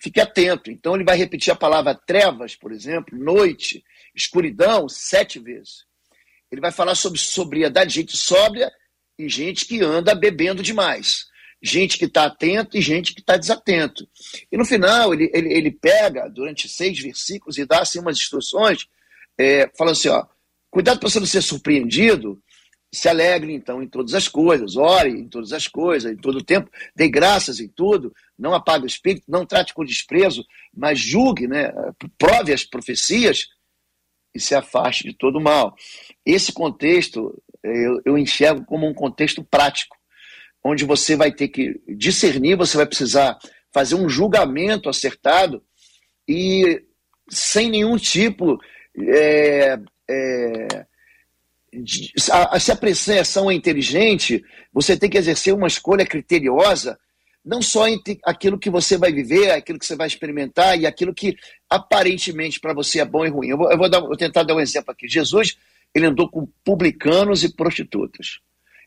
Fique 0.00 0.20
atento. 0.20 0.70
Então 0.70 0.94
ele 0.94 1.04
vai 1.04 1.16
repetir 1.16 1.52
a 1.52 1.56
palavra 1.56 1.94
trevas, 1.94 2.54
por 2.54 2.72
exemplo, 2.72 3.18
noite, 3.18 3.84
escuridão, 4.14 4.88
sete 4.88 5.38
vezes. 5.38 5.86
Ele 6.50 6.60
vai 6.60 6.72
falar 6.72 6.94
sobre 6.94 7.18
sobriedade, 7.18 7.94
gente 7.94 8.16
sóbria 8.16 8.70
e 9.18 9.28
gente 9.28 9.66
que 9.66 9.82
anda 9.82 10.14
bebendo 10.14 10.62
demais. 10.62 11.26
Gente 11.60 11.98
que 11.98 12.04
está 12.04 12.26
atento 12.26 12.76
e 12.76 12.80
gente 12.80 13.12
que 13.12 13.20
está 13.20 13.36
desatento. 13.36 14.08
E 14.50 14.56
no 14.56 14.64
final, 14.64 15.12
ele, 15.12 15.28
ele, 15.34 15.52
ele 15.52 15.70
pega, 15.72 16.28
durante 16.28 16.68
seis 16.68 17.00
versículos, 17.00 17.58
e 17.58 17.66
dá 17.66 17.80
assim, 17.80 17.98
umas 17.98 18.16
instruções, 18.16 18.86
é, 19.36 19.68
falando 19.76 19.92
assim: 19.92 20.08
ó, 20.08 20.24
cuidado 20.70 21.00
para 21.00 21.08
você 21.08 21.18
não 21.18 21.26
ser 21.26 21.42
surpreendido 21.42 22.40
se 22.92 23.08
alegre, 23.08 23.52
então, 23.52 23.82
em 23.82 23.88
todas 23.88 24.14
as 24.14 24.28
coisas, 24.28 24.76
ore 24.76 25.10
em 25.10 25.28
todas 25.28 25.52
as 25.52 25.68
coisas, 25.68 26.10
em 26.10 26.16
todo 26.16 26.38
o 26.38 26.44
tempo, 26.44 26.70
dê 26.96 27.08
graças 27.08 27.60
em 27.60 27.68
tudo, 27.68 28.14
não 28.38 28.54
apague 28.54 28.84
o 28.84 28.86
espírito, 28.86 29.24
não 29.28 29.44
trate 29.44 29.74
com 29.74 29.84
desprezo, 29.84 30.44
mas 30.74 30.98
julgue, 30.98 31.46
né, 31.46 31.70
prove 32.16 32.52
as 32.52 32.64
profecias 32.64 33.48
e 34.34 34.40
se 34.40 34.54
afaste 34.54 35.04
de 35.04 35.12
todo 35.12 35.40
mal. 35.40 35.74
Esse 36.24 36.52
contexto 36.52 37.42
eu, 37.62 38.00
eu 38.04 38.18
enxergo 38.18 38.64
como 38.64 38.86
um 38.86 38.94
contexto 38.94 39.42
prático, 39.44 39.96
onde 40.64 40.84
você 40.84 41.16
vai 41.16 41.32
ter 41.32 41.48
que 41.48 41.80
discernir, 41.88 42.56
você 42.56 42.76
vai 42.76 42.86
precisar 42.86 43.38
fazer 43.72 43.94
um 43.94 44.08
julgamento 44.08 44.88
acertado 44.88 45.62
e 46.26 46.82
sem 47.28 47.70
nenhum 47.70 47.96
tipo 47.96 48.58
é, 48.96 49.78
é, 50.08 50.86
se 52.58 52.72
a 52.72 52.76
pressão 52.76 53.50
é 53.50 53.54
inteligente, 53.54 54.42
você 54.72 54.96
tem 54.96 55.10
que 55.10 55.18
exercer 55.18 55.54
uma 55.54 55.66
escolha 55.66 56.06
criteriosa, 56.06 56.98
não 57.44 57.62
só 57.62 57.86
entre 57.86 58.18
aquilo 58.24 58.58
que 58.58 58.70
você 58.70 58.96
vai 58.96 59.12
viver, 59.12 59.50
aquilo 59.50 59.78
que 59.78 59.86
você 59.86 59.96
vai 59.96 60.06
experimentar 60.06 60.78
e 60.78 60.86
aquilo 60.86 61.14
que 61.14 61.36
aparentemente 61.68 62.58
para 62.60 62.74
você 62.74 63.00
é 63.00 63.04
bom 63.04 63.24
e 63.24 63.28
ruim. 63.28 63.48
Eu 63.48 63.58
vou, 63.58 63.70
eu 63.70 63.78
vou, 63.78 63.88
dar, 63.88 64.00
vou 64.00 64.16
tentar 64.16 64.42
dar 64.42 64.54
um 64.54 64.60
exemplo 64.60 64.90
aqui. 64.90 65.08
Jesus, 65.08 65.56
ele 65.94 66.06
andou 66.06 66.28
com 66.28 66.48
publicanos 66.64 67.42
e 67.42 67.54
prostitutas. 67.54 68.38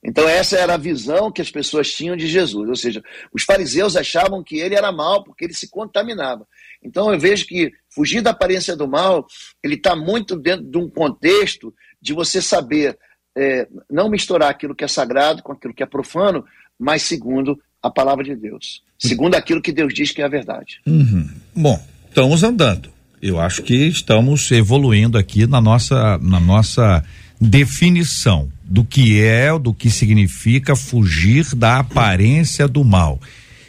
Então 0.03 0.27
essa 0.27 0.57
era 0.57 0.73
a 0.73 0.77
visão 0.77 1.31
que 1.31 1.41
as 1.41 1.51
pessoas 1.51 1.91
tinham 1.91 2.15
de 2.15 2.27
Jesus, 2.27 2.67
ou 2.67 2.75
seja, 2.75 3.03
os 3.31 3.43
fariseus 3.43 3.95
achavam 3.95 4.43
que 4.43 4.57
ele 4.57 4.75
era 4.75 4.91
mal 4.91 5.23
porque 5.23 5.45
ele 5.45 5.53
se 5.53 5.69
contaminava. 5.69 6.47
Então 6.83 7.13
eu 7.13 7.19
vejo 7.19 7.45
que 7.45 7.71
fugir 7.89 8.21
da 8.21 8.31
aparência 8.31 8.75
do 8.75 8.87
mal, 8.87 9.27
ele 9.63 9.75
está 9.75 9.95
muito 9.95 10.35
dentro 10.35 10.65
de 10.65 10.77
um 10.77 10.89
contexto 10.89 11.73
de 12.01 12.13
você 12.13 12.41
saber 12.41 12.97
é, 13.37 13.67
não 13.89 14.09
misturar 14.09 14.49
aquilo 14.49 14.75
que 14.75 14.83
é 14.83 14.87
sagrado 14.87 15.43
com 15.43 15.51
aquilo 15.51 15.73
que 15.73 15.83
é 15.83 15.85
profano, 15.85 16.43
mas 16.79 17.03
segundo 17.03 17.59
a 17.81 17.89
palavra 17.89 18.23
de 18.23 18.35
Deus, 18.35 18.83
segundo 18.97 19.35
aquilo 19.35 19.61
que 19.61 19.71
Deus 19.71 19.93
diz 19.93 20.11
que 20.11 20.21
é 20.21 20.25
a 20.25 20.29
verdade. 20.29 20.81
Uhum. 20.87 21.29
Bom, 21.55 21.79
estamos 22.09 22.43
andando. 22.43 22.91
Eu 23.21 23.39
acho 23.39 23.61
que 23.61 23.75
estamos 23.87 24.49
evoluindo 24.49 25.15
aqui 25.15 25.45
na 25.45 25.61
nossa, 25.61 26.17
na 26.17 26.39
nossa 26.39 27.03
definição 27.39 28.49
do 28.63 28.83
que 28.83 29.21
é, 29.21 29.57
do 29.59 29.75
que 29.75 29.91
significa 29.91 30.75
fugir 30.75 31.53
da 31.53 31.77
aparência 31.77 32.67
do 32.67 32.83
mal. 32.83 33.19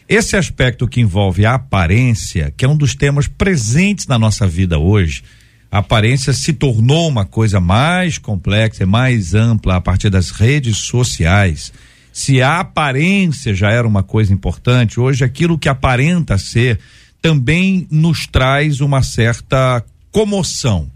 Esse 0.09 0.37
aspecto 0.37 0.88
que 0.88 1.02
envolve 1.02 1.44
a 1.44 1.54
aparência, 1.54 2.50
que 2.56 2.64
é 2.64 2.68
um 2.68 2.76
dos 2.76 2.94
temas 2.94 3.28
presentes 3.28 4.06
na 4.06 4.18
nossa 4.18 4.47
vida 4.47 4.78
hoje, 4.78 5.23
a 5.71 5.78
aparência 5.78 6.32
se 6.32 6.54
tornou 6.54 7.06
uma 7.06 7.26
coisa 7.26 7.61
mais 7.61 8.16
complexa, 8.16 8.87
mais 8.87 9.35
ampla 9.35 9.76
a 9.76 9.80
partir 9.82 10.09
das 10.09 10.30
redes 10.30 10.78
sociais. 10.78 11.73
Se 12.11 12.40
a 12.40 12.61
aparência 12.61 13.54
já 13.54 13.71
era 13.71 13.87
uma 13.87 14.02
coisa 14.02 14.32
importante, 14.32 14.99
hoje 14.99 15.25
aquilo 15.25 15.59
que 15.59 15.68
aparenta 15.68 16.38
ser 16.38 16.78
também 17.23 17.87
nos 17.88 18.26
traz 18.26 18.81
uma 18.81 19.02
certa 19.02 19.83
comoção. 20.11 20.91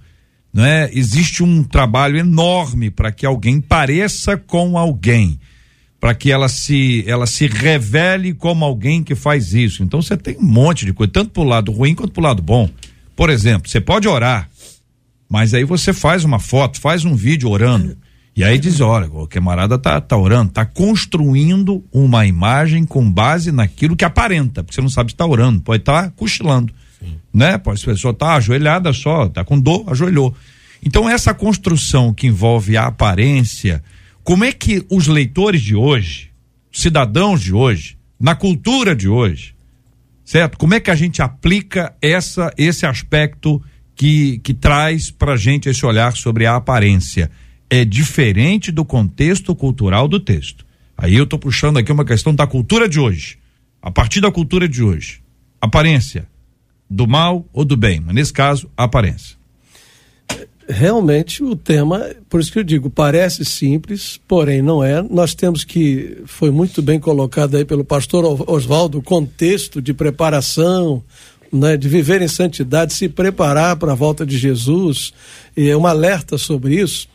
Né? 0.52 0.90
Existe 0.92 1.42
um 1.42 1.62
trabalho 1.62 2.18
enorme 2.18 2.90
para 2.90 3.12
que 3.12 3.24
alguém 3.24 3.60
pareça 3.60 4.36
com 4.36 4.76
alguém, 4.76 5.38
para 6.00 6.14
que 6.14 6.32
ela 6.32 6.48
se 6.48 7.04
ela 7.06 7.26
se 7.26 7.46
revele 7.46 8.34
como 8.34 8.64
alguém 8.64 9.02
que 9.04 9.14
faz 9.14 9.54
isso. 9.54 9.82
Então 9.82 10.02
você 10.02 10.16
tem 10.16 10.36
um 10.36 10.42
monte 10.42 10.84
de 10.84 10.92
coisa, 10.92 11.12
tanto 11.12 11.30
pro 11.30 11.44
lado 11.44 11.70
ruim 11.70 11.94
quanto 11.94 12.12
pro 12.12 12.22
lado 12.22 12.42
bom. 12.42 12.68
Por 13.14 13.30
exemplo, 13.30 13.68
você 13.68 13.80
pode 13.80 14.08
orar, 14.08 14.50
mas 15.28 15.54
aí 15.54 15.64
você 15.64 15.92
faz 15.92 16.24
uma 16.24 16.38
foto, 16.38 16.80
faz 16.80 17.04
um 17.04 17.14
vídeo 17.14 17.48
orando. 17.48 17.96
E 18.36 18.44
aí 18.44 18.58
diz, 18.58 18.80
olha, 18.80 19.08
o 19.10 19.26
camarada 19.26 19.78
tá, 19.78 19.98
tá 19.98 20.16
orando, 20.16 20.52
tá 20.52 20.66
construindo 20.66 21.82
uma 21.90 22.26
imagem 22.26 22.84
com 22.84 23.10
base 23.10 23.50
naquilo 23.50 23.96
que 23.96 24.04
aparenta, 24.04 24.62
porque 24.62 24.74
você 24.74 24.82
não 24.82 24.90
sabe 24.90 25.12
se 25.12 25.16
tá 25.16 25.24
orando, 25.24 25.62
pode 25.62 25.80
estar 25.80 26.02
tá 26.02 26.10
cochilando, 26.10 26.70
Sim. 27.00 27.14
né? 27.32 27.56
Pode 27.56 27.80
ser 27.80 27.86
pessoa 27.86 28.12
tá 28.12 28.34
ajoelhada 28.34 28.92
só, 28.92 29.26
tá 29.26 29.42
com 29.42 29.58
dor, 29.58 29.84
ajoelhou. 29.88 30.34
Então 30.84 31.08
essa 31.08 31.32
construção 31.32 32.12
que 32.12 32.26
envolve 32.26 32.76
a 32.76 32.86
aparência, 32.88 33.82
como 34.22 34.44
é 34.44 34.52
que 34.52 34.84
os 34.90 35.06
leitores 35.06 35.62
de 35.62 35.74
hoje, 35.74 36.30
cidadãos 36.70 37.40
de 37.40 37.54
hoje, 37.54 37.96
na 38.20 38.34
cultura 38.34 38.94
de 38.94 39.08
hoje, 39.08 39.54
certo? 40.26 40.58
Como 40.58 40.74
é 40.74 40.80
que 40.80 40.90
a 40.90 40.94
gente 40.94 41.22
aplica 41.22 41.94
essa 42.02 42.52
esse 42.58 42.84
aspecto 42.84 43.62
que, 43.96 44.38
que 44.44 44.52
traz 44.52 45.10
para 45.10 45.36
gente 45.36 45.70
esse 45.70 45.84
olhar 45.86 46.12
sobre 46.12 46.44
a 46.44 46.54
aparência. 46.54 47.30
É 47.68 47.84
diferente 47.84 48.70
do 48.70 48.84
contexto 48.84 49.54
cultural 49.54 50.06
do 50.06 50.20
texto. 50.20 50.64
Aí 50.96 51.14
eu 51.14 51.24
estou 51.24 51.38
puxando 51.38 51.78
aqui 51.78 51.92
uma 51.92 52.04
questão 52.04 52.34
da 52.34 52.46
cultura 52.46 52.88
de 52.88 52.98
hoje. 52.98 53.38
A 53.82 53.90
partir 53.90 54.20
da 54.20 54.30
cultura 54.30 54.68
de 54.68 54.82
hoje. 54.82 55.20
Aparência. 55.60 56.26
Do 56.88 57.06
mal 57.06 57.44
ou 57.52 57.64
do 57.64 57.76
bem? 57.76 58.00
Mas 58.00 58.14
nesse 58.14 58.32
caso, 58.32 58.70
aparência. 58.76 59.36
Realmente 60.68 61.44
o 61.44 61.54
tema, 61.54 62.04
por 62.28 62.40
isso 62.40 62.50
que 62.50 62.58
eu 62.58 62.64
digo, 62.64 62.90
parece 62.90 63.44
simples, 63.44 64.20
porém 64.26 64.60
não 64.60 64.82
é. 64.82 65.00
Nós 65.02 65.32
temos 65.32 65.62
que, 65.62 66.22
foi 66.26 66.50
muito 66.50 66.82
bem 66.82 66.98
colocado 66.98 67.56
aí 67.56 67.64
pelo 67.64 67.84
pastor 67.84 68.24
Oswaldo, 68.50 68.98
o 68.98 69.02
contexto 69.02 69.80
de 69.80 69.94
preparação, 69.94 71.04
né, 71.52 71.76
de 71.76 71.88
viver 71.88 72.20
em 72.20 72.26
santidade, 72.26 72.94
se 72.94 73.08
preparar 73.08 73.76
para 73.76 73.92
a 73.92 73.94
volta 73.94 74.26
de 74.26 74.36
Jesus, 74.36 75.12
e 75.56 75.68
é 75.68 75.76
um 75.76 75.86
alerta 75.86 76.36
sobre 76.36 76.80
isso, 76.80 77.08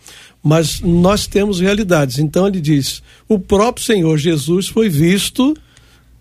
mas 0.44 0.82
nós 0.82 1.28
temos 1.28 1.60
realidades. 1.60 2.20
Então 2.20 2.48
ele 2.48 2.60
diz: 2.60 3.02
o 3.28 3.40
próprio 3.40 3.86
Senhor 3.86 4.18
Jesus 4.18 4.68
foi 4.68 4.90
visto 4.90 5.56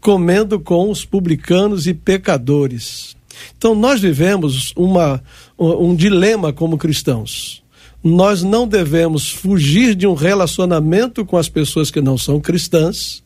comendo 0.00 0.58
com 0.58 0.90
os 0.90 1.04
publicanos 1.04 1.86
e 1.86 1.94
pecadores. 1.94 3.16
Então 3.56 3.74
nós 3.74 4.00
vivemos 4.00 4.72
uma, 4.76 5.22
um 5.58 5.94
dilema 5.94 6.52
como 6.52 6.78
cristãos. 6.78 7.62
Nós 8.02 8.42
não 8.42 8.66
devemos 8.66 9.30
fugir 9.30 9.94
de 9.94 10.06
um 10.06 10.14
relacionamento 10.14 11.24
com 11.24 11.36
as 11.36 11.48
pessoas 11.48 11.90
que 11.90 12.00
não 12.00 12.16
são 12.16 12.40
cristãs, 12.40 13.22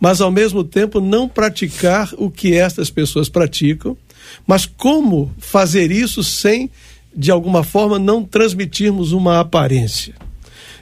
mas 0.00 0.20
ao 0.20 0.32
mesmo 0.32 0.64
tempo 0.64 1.00
não 1.00 1.28
praticar 1.28 2.12
o 2.16 2.28
que 2.28 2.54
estas 2.54 2.90
pessoas 2.90 3.28
praticam 3.28 3.96
mas 4.46 4.66
como 4.66 5.32
fazer 5.38 5.90
isso 5.90 6.22
sem, 6.22 6.70
de 7.14 7.30
alguma 7.30 7.62
forma, 7.62 7.98
não 7.98 8.24
transmitirmos 8.24 9.12
uma 9.12 9.40
aparência? 9.40 10.14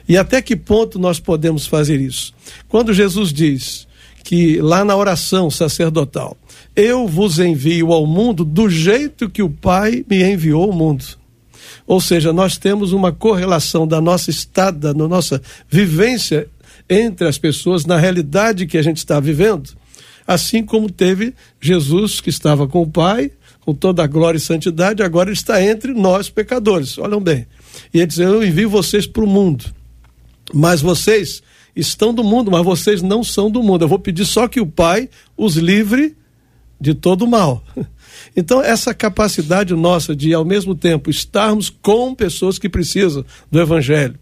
E 0.07 0.17
até 0.17 0.41
que 0.41 0.55
ponto 0.55 0.97
nós 0.97 1.19
podemos 1.19 1.67
fazer 1.67 2.01
isso? 2.01 2.33
Quando 2.67 2.93
Jesus 2.93 3.31
diz 3.31 3.87
que 4.23 4.59
lá 4.59 4.83
na 4.83 4.95
oração 4.95 5.51
sacerdotal, 5.51 6.35
eu 6.75 7.07
vos 7.07 7.39
envio 7.39 7.91
ao 7.91 8.05
mundo 8.05 8.43
do 8.43 8.69
jeito 8.69 9.29
que 9.29 9.43
o 9.43 9.49
Pai 9.49 10.03
me 10.09 10.23
enviou 10.23 10.63
ao 10.63 10.71
mundo. 10.71 11.05
Ou 11.85 11.99
seja, 11.99 12.31
nós 12.31 12.57
temos 12.57 12.91
uma 12.91 13.11
correlação 13.11 13.87
da 13.87 13.99
nossa 13.99 14.29
estada, 14.29 14.93
da 14.93 15.07
nossa 15.07 15.41
vivência 15.69 16.47
entre 16.89 17.27
as 17.27 17.37
pessoas, 17.37 17.85
na 17.85 17.97
realidade 17.97 18.65
que 18.65 18.77
a 18.77 18.81
gente 18.81 18.97
está 18.97 19.19
vivendo, 19.19 19.71
assim 20.25 20.63
como 20.63 20.89
teve 20.89 21.33
Jesus 21.61 22.21
que 22.21 22.29
estava 22.29 22.67
com 22.67 22.81
o 22.81 22.89
Pai, 22.89 23.31
com 23.69 23.73
toda 23.75 24.03
a 24.03 24.07
glória 24.07 24.37
e 24.37 24.41
santidade, 24.41 25.03
agora 25.03 25.29
ele 25.29 25.37
está 25.37 25.63
entre 25.63 25.93
nós 25.93 26.27
pecadores. 26.27 26.97
Olham 26.97 27.21
bem. 27.21 27.45
E 27.93 27.99
ele 27.99 28.07
diz: 28.07 28.17
Eu 28.17 28.43
envio 28.43 28.67
vocês 28.67 29.05
para 29.05 29.23
o 29.23 29.27
mundo. 29.27 29.63
Mas 30.51 30.81
vocês 30.81 31.43
estão 31.75 32.11
do 32.11 32.23
mundo, 32.23 32.49
mas 32.49 32.65
vocês 32.65 33.03
não 33.03 33.23
são 33.23 33.51
do 33.51 33.61
mundo. 33.61 33.83
Eu 33.83 33.87
vou 33.87 33.99
pedir 33.99 34.25
só 34.25 34.47
que 34.47 34.59
o 34.59 34.65
Pai 34.65 35.07
os 35.37 35.55
livre 35.55 36.17
de 36.81 36.93
todo 36.93 37.27
mal. 37.27 37.63
Então, 38.35 38.61
essa 38.61 38.93
capacidade 38.93 39.73
nossa 39.73 40.13
de, 40.13 40.33
ao 40.33 40.43
mesmo 40.43 40.75
tempo, 40.75 41.09
estarmos 41.09 41.69
com 41.69 42.13
pessoas 42.13 42.59
que 42.59 42.67
precisam 42.67 43.23
do 43.49 43.61
Evangelho 43.61 44.15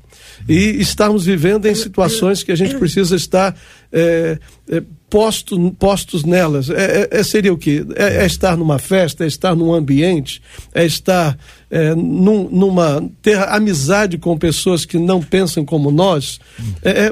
e 0.48 0.80
estarmos 0.80 1.26
vivendo 1.26 1.66
em 1.66 1.74
situações 1.74 2.44
que 2.44 2.52
a 2.52 2.56
gente 2.56 2.76
precisa 2.76 3.16
estar 3.16 3.58
é, 3.92 4.38
é, 4.70 4.84
posto, 5.10 5.72
postos 5.80 6.24
nelas. 6.26 6.70
É, 6.70 6.74
é- 7.14 7.20
é- 7.20 7.24
seria 7.24 7.54
o 7.54 7.58
quê? 7.58 7.86
É, 7.96 8.24
é 8.24 8.26
estar 8.26 8.58
numa 8.58 8.78
festa, 8.78 9.24
é 9.24 9.28
estar 9.28 9.56
num 9.56 9.74
ambiente, 9.74 10.42
é 10.74 10.86
estar 10.86 11.38
é, 11.70 11.94
num- 11.96 12.50
numa. 12.50 13.04
ter 13.22 13.38
amizade 13.50 14.18
com 14.18 14.38
pessoas 14.38 14.86
que 14.86 14.98
não 14.98 15.22
pensam 15.22 15.66
como 15.66 15.92
nós. 15.92 16.40
É, 16.82 17.12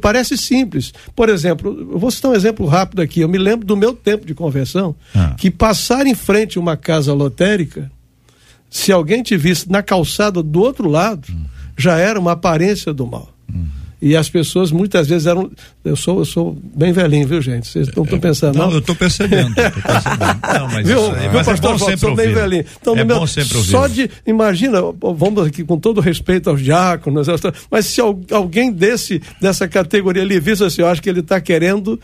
parece 0.00 0.36
simples. 0.36 0.92
Por 1.16 1.28
exemplo, 1.28 1.96
vou 1.98 2.10
citar 2.10 2.30
um 2.30 2.34
exemplo 2.34 2.66
rápido 2.66 3.02
aqui. 3.02 3.20
Eu 3.20 3.28
me 3.28 3.38
lembro 3.38 3.66
do 3.66 3.76
meu 3.76 3.92
tempo 3.94 4.24
de 4.26 4.34
conversão, 4.34 4.94
Ah. 5.14 5.34
que 5.36 5.50
passar 5.50 6.06
em 6.06 6.14
frente 6.14 6.58
a 6.58 6.60
uma 6.60 6.76
casa 6.76 7.12
lotérica, 7.12 7.90
se 8.70 8.92
alguém 8.92 9.22
te 9.22 9.36
visse 9.36 9.70
na 9.70 9.82
calçada 9.82 10.42
do 10.42 10.60
outro 10.60 10.88
lado, 10.88 11.26
já 11.76 11.96
era 11.98 12.18
uma 12.20 12.32
aparência 12.32 12.92
do 12.92 13.06
mal. 13.06 13.32
E 14.00 14.16
as 14.16 14.28
pessoas 14.28 14.70
muitas 14.70 15.08
vezes 15.08 15.26
eram. 15.26 15.50
Eu 15.84 15.96
sou, 15.96 16.20
eu 16.20 16.24
sou 16.24 16.56
bem 16.74 16.92
velhinho, 16.92 17.26
viu, 17.26 17.42
gente? 17.42 17.66
Vocês 17.66 17.88
não 17.96 18.04
estão 18.04 18.20
pensando, 18.20 18.56
não? 18.56 18.68
Não, 18.68 18.74
eu 18.74 18.80
tô 18.80 18.94
percebendo. 18.94 19.52
percebendo. 19.56 20.40
Não, 20.54 20.68
mas 20.68 20.86
Viu, 20.86 21.00
isso 21.00 21.12
viu, 21.14 21.30
mas 21.32 21.48
é 21.48 21.50
pastor 21.50 21.72
bom 21.72 21.78
Walter? 21.78 21.84
sempre 21.84 21.98
Sou 22.00 22.14
bem 22.14 22.28
ouvir. 22.28 22.40
velhinho. 22.40 22.64
Então, 22.80 22.96
é 22.96 23.04
meu- 23.04 23.18
bom 23.18 23.26
sempre 23.26 23.56
ouvir. 23.56 23.70
Só 23.70 23.86
de. 23.88 24.08
Imagina, 24.24 24.78
vamos 25.16 25.46
aqui 25.46 25.64
com 25.64 25.78
todo 25.78 26.00
respeito 26.00 26.48
aos 26.48 26.60
diáconos, 26.62 27.26
mas 27.70 27.86
se 27.86 28.00
al- 28.00 28.20
alguém 28.30 28.70
desse, 28.72 29.20
dessa 29.40 29.66
categoria 29.66 30.22
ali 30.22 30.38
visse 30.38 30.62
assim, 30.62 30.82
eu 30.82 30.86
acho 30.88 31.02
que 31.02 31.08
ele 31.10 31.20
está 31.20 31.40
querendo. 31.40 31.98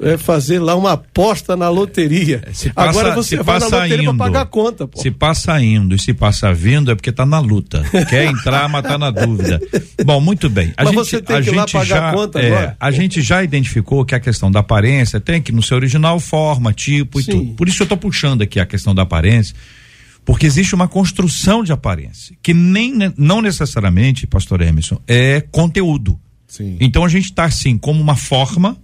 É, 0.00 0.16
fazer 0.16 0.58
lá 0.60 0.74
uma 0.76 0.92
aposta 0.92 1.56
na 1.56 1.68
loteria. 1.68 2.42
Se 2.52 2.70
passa, 2.70 2.90
Agora 2.90 3.14
você 3.14 3.36
vai 3.42 3.58
na 3.58 3.66
loteria 3.66 3.96
indo, 4.02 4.14
para 4.16 4.26
pagar 4.26 4.40
a 4.42 4.46
conta, 4.46 4.86
pô. 4.86 5.00
Se 5.00 5.10
passa 5.10 5.60
indo 5.60 5.94
e 5.94 5.98
se 5.98 6.14
passa 6.14 6.52
vindo 6.54 6.90
é 6.90 6.94
porque 6.94 7.10
tá 7.12 7.26
na 7.26 7.38
luta. 7.40 7.82
Quer 8.08 8.26
entrar, 8.30 8.68
mas 8.68 8.82
tá 8.82 8.96
na 8.96 9.10
dúvida. 9.10 9.60
Bom, 10.04 10.20
muito 10.20 10.48
bem. 10.48 10.72
A 10.76 10.84
Mas 10.84 10.92
gente, 10.94 11.04
você 11.04 11.20
tem 11.22 11.36
a 11.36 11.42
que 11.42 11.50
ir 11.50 11.54
lá 11.54 11.66
pagar 11.66 11.84
já, 11.84 12.10
a 12.10 12.12
conta 12.14 12.40
é, 12.40 12.46
agora. 12.46 12.76
A 12.78 12.90
gente 12.90 13.20
já 13.20 13.42
identificou 13.42 14.04
que 14.04 14.14
a 14.14 14.20
questão 14.20 14.50
da 14.50 14.60
aparência 14.60 15.20
tem 15.20 15.42
que 15.42 15.50
no 15.52 15.62
seu 15.62 15.76
original 15.76 16.18
forma, 16.20 16.72
tipo 16.72 17.18
e 17.20 17.22
Sim. 17.24 17.30
tudo. 17.32 17.54
Por 17.54 17.68
isso 17.68 17.82
eu 17.82 17.86
tô 17.86 17.96
puxando 17.96 18.42
aqui 18.42 18.60
a 18.60 18.66
questão 18.66 18.94
da 18.94 19.02
aparência, 19.02 19.54
porque 20.24 20.46
existe 20.46 20.74
uma 20.74 20.86
construção 20.86 21.64
de 21.64 21.72
aparência 21.72 22.36
que 22.42 22.52
nem 22.54 22.94
ne- 22.94 23.12
não 23.16 23.40
necessariamente, 23.42 24.26
pastor 24.26 24.60
Emerson, 24.60 25.00
é 25.08 25.40
conteúdo. 25.40 26.18
Sim. 26.46 26.76
Então 26.80 27.04
a 27.04 27.08
gente 27.08 27.24
está 27.24 27.44
assim 27.44 27.76
como 27.76 28.00
uma 28.00 28.14
forma, 28.16 28.76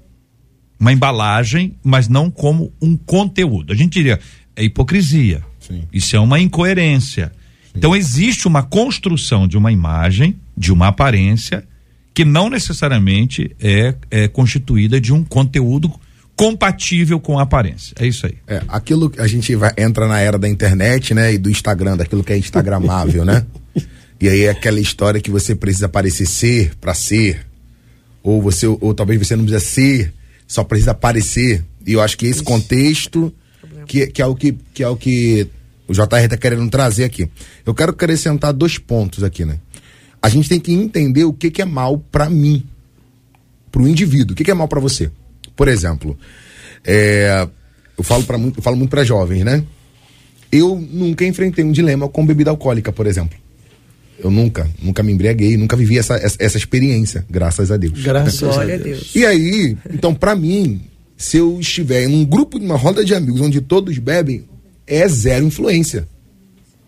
uma 0.79 0.93
embalagem, 0.93 1.77
mas 1.83 2.09
não 2.09 2.31
como 2.31 2.73
um 2.81 2.97
conteúdo. 2.97 3.73
A 3.73 3.77
gente 3.77 3.93
diria 3.93 4.21
é 4.57 4.65
hipocrisia. 4.65 5.43
Sim. 5.61 5.83
Isso 5.93 6.15
é 6.15 6.21
uma 6.21 6.39
incoerência. 6.41 7.33
Então 7.75 7.97
existe 7.97 8.47
uma 8.47 8.63
construção 8.63 9.49
de 9.49 9.57
uma 9.57 9.73
imagem, 9.73 10.37
de 10.57 10.73
uma 10.73 10.89
aparência 10.89 11.65
que 12.13 12.25
não 12.25 12.49
necessariamente 12.49 13.57
é, 13.61 13.95
é 14.11 14.29
constituída 14.29 15.01
de 15.01 15.13
um 15.13 15.25
conteúdo 15.25 15.93
compatível 16.37 17.19
com 17.19 17.39
a 17.39 17.43
aparência. 17.43 17.95
É 17.99 18.07
isso 18.07 18.27
aí. 18.27 18.37
É, 18.47 18.63
aquilo 18.69 19.11
que 19.11 19.21
a 19.21 19.27
gente 19.27 19.55
vai, 19.57 19.73
entra 19.77 20.07
na 20.07 20.21
era 20.21 20.39
da 20.39 20.49
internet, 20.49 21.13
né? 21.15 21.35
E 21.35 21.39
do 21.39 21.51
Instagram, 21.51 21.97
daquilo 21.97 22.23
que 22.23 22.33
é 22.33 22.39
instagramável, 22.39 23.25
né? 23.25 23.45
E 24.21 24.29
aí 24.29 24.45
é 24.45 24.51
aquela 24.51 24.81
história 24.81 25.21
que 25.21 25.31
você 25.31 25.55
precisa 25.55 25.87
parecer 25.87 26.25
ser 26.27 26.75
para 26.81 26.95
ser. 26.95 27.45
Ou 28.23 28.41
você, 28.41 28.67
ou, 28.67 28.95
talvez 28.95 29.19
você 29.19 29.37
não 29.37 29.45
precisa 29.45 29.63
ser, 29.63 30.15
só 30.47 30.65
precisa 30.65 30.93
aparecer. 30.93 31.65
E 31.87 31.93
eu 31.93 32.01
acho 32.01 32.17
que 32.17 32.27
esse 32.27 32.43
contexto 32.43 33.33
que, 33.87 34.07
que 34.07 34.23
é 34.23 34.27
o 34.27 34.35
que, 34.35 34.53
que 34.73 34.83
é 34.83 34.89
o 34.89 34.97
que 34.97 35.49
o 35.87 35.93
JR 35.93 36.29
tá 36.29 36.37
querendo 36.37 36.69
trazer 36.71 37.05
aqui. 37.05 37.29
Eu 37.65 37.75
quero 37.75 37.93
acrescentar 37.93 38.53
dois 38.53 38.79
pontos 38.79 39.23
aqui, 39.23 39.45
né? 39.45 39.59
A 40.21 40.29
gente 40.29 40.49
tem 40.49 40.59
que 40.59 40.73
entender 40.73 41.25
o 41.25 41.33
que, 41.33 41.51
que 41.51 41.61
é 41.61 41.65
mal 41.65 41.99
para 41.99 42.31
mim, 42.31 42.65
para 43.71 43.83
o 43.83 43.89
indivíduo. 43.89 44.33
O 44.33 44.37
que, 44.37 44.45
que 44.45 44.51
é 44.51 44.55
mal 44.55 44.69
para 44.69 44.81
você? 44.81 45.11
Por 45.55 45.69
exemplo, 45.69 46.19
é, 46.83 47.47
eu 47.97 48.03
falo 48.03 48.25
para 48.25 48.39
muito, 48.39 48.59
eu 48.59 48.63
falo 48.63 48.77
muito 48.77 48.91
para 48.91 49.05
jovens, 49.05 49.45
né? 49.45 49.63
Eu 50.51 50.77
nunca 50.77 51.27
enfrentei 51.27 51.65
um 51.65 51.73
dilema 51.73 52.09
com 52.09 52.25
bebida 52.25 52.51
alcoólica, 52.51 52.93
por 52.93 53.07
exemplo. 53.07 53.39
Eu 54.25 54.31
nunca, 54.31 54.67
nunca 54.83 55.03
me 55.03 55.13
embriaguei, 55.13 55.55
nunca 55.55 55.77
vivi 55.77 55.99
essa, 55.99 56.17
essa, 56.17 56.57
experiência, 56.57 57.27
graças 57.29 57.71
a 57.71 57.77
Deus. 57.77 58.03
Graças 58.03 58.41
Glória 58.41 58.77
a 58.77 58.79
Deus. 58.79 59.15
E 59.15 59.27
aí, 59.27 59.77
então, 59.93 60.15
pra 60.15 60.35
mim, 60.35 60.81
se 61.15 61.37
eu 61.37 61.61
estiver 61.61 62.05
em 62.05 62.23
um 62.23 62.25
grupo, 62.25 62.59
numa 62.59 62.75
roda 62.75 63.05
de 63.05 63.15
amigos 63.15 63.43
onde 63.43 63.61
todos 63.61 63.99
bebem, 63.99 64.47
é 64.87 65.07
zero 65.07 65.45
influência 65.45 66.09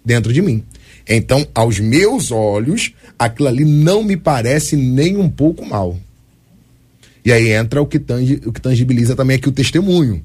dentro 0.02 0.32
de 0.32 0.40
mim. 0.40 0.64
Então, 1.06 1.46
aos 1.54 1.78
meus 1.78 2.30
olhos, 2.30 2.94
aquilo 3.18 3.48
ali 3.48 3.66
não 3.66 4.02
me 4.02 4.16
parece 4.16 4.74
nem 4.74 5.18
um 5.18 5.28
pouco 5.28 5.62
mal. 5.66 5.94
E 7.22 7.30
aí 7.30 7.50
entra 7.50 7.82
o 7.82 7.86
que, 7.86 7.98
tangi, 7.98 8.40
o 8.46 8.52
que 8.52 8.62
tangibiliza 8.62 9.14
também 9.14 9.36
aqui 9.36 9.50
o 9.50 9.52
testemunho. 9.52 10.24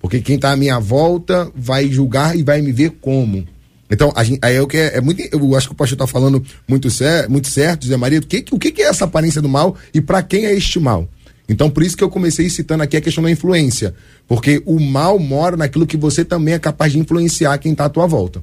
Porque 0.00 0.22
quem 0.22 0.36
está 0.36 0.52
à 0.52 0.56
minha 0.56 0.78
volta 0.78 1.52
vai 1.54 1.90
julgar 1.90 2.34
e 2.34 2.42
vai 2.42 2.62
me 2.62 2.72
ver 2.72 2.92
como. 2.98 3.46
Então, 3.90 4.12
gente, 4.24 4.40
aí 4.42 4.56
é 4.56 4.62
o 4.62 4.66
que 4.66 4.76
é, 4.76 4.96
é 4.96 5.00
muito. 5.00 5.22
Eu 5.32 5.54
acho 5.54 5.68
que 5.68 5.72
o 5.72 5.76
pastor 5.76 5.94
está 5.94 6.06
falando 6.06 6.44
muito, 6.66 6.90
cer 6.90 7.28
muito 7.28 7.48
certo, 7.48 7.86
Zé 7.86 7.96
Maria. 7.96 8.20
Que, 8.20 8.44
o 8.50 8.58
que 8.58 8.72
que 8.72 8.82
é 8.82 8.86
essa 8.86 9.04
aparência 9.04 9.40
do 9.40 9.48
mal 9.48 9.76
e 9.94 10.00
para 10.00 10.22
quem 10.22 10.46
é 10.46 10.54
este 10.54 10.78
mal? 10.80 11.08
Então, 11.48 11.70
por 11.70 11.82
isso 11.82 11.96
que 11.96 12.02
eu 12.02 12.10
comecei 12.10 12.50
citando 12.50 12.82
aqui 12.82 12.96
a 12.96 13.00
questão 13.00 13.22
da 13.22 13.30
influência. 13.30 13.94
Porque 14.26 14.60
o 14.66 14.80
mal 14.80 15.18
mora 15.18 15.56
naquilo 15.56 15.86
que 15.86 15.96
você 15.96 16.24
também 16.24 16.54
é 16.54 16.58
capaz 16.58 16.92
de 16.92 16.98
influenciar 16.98 17.56
quem 17.58 17.72
está 17.72 17.84
à 17.84 17.88
tua 17.88 18.06
volta. 18.06 18.42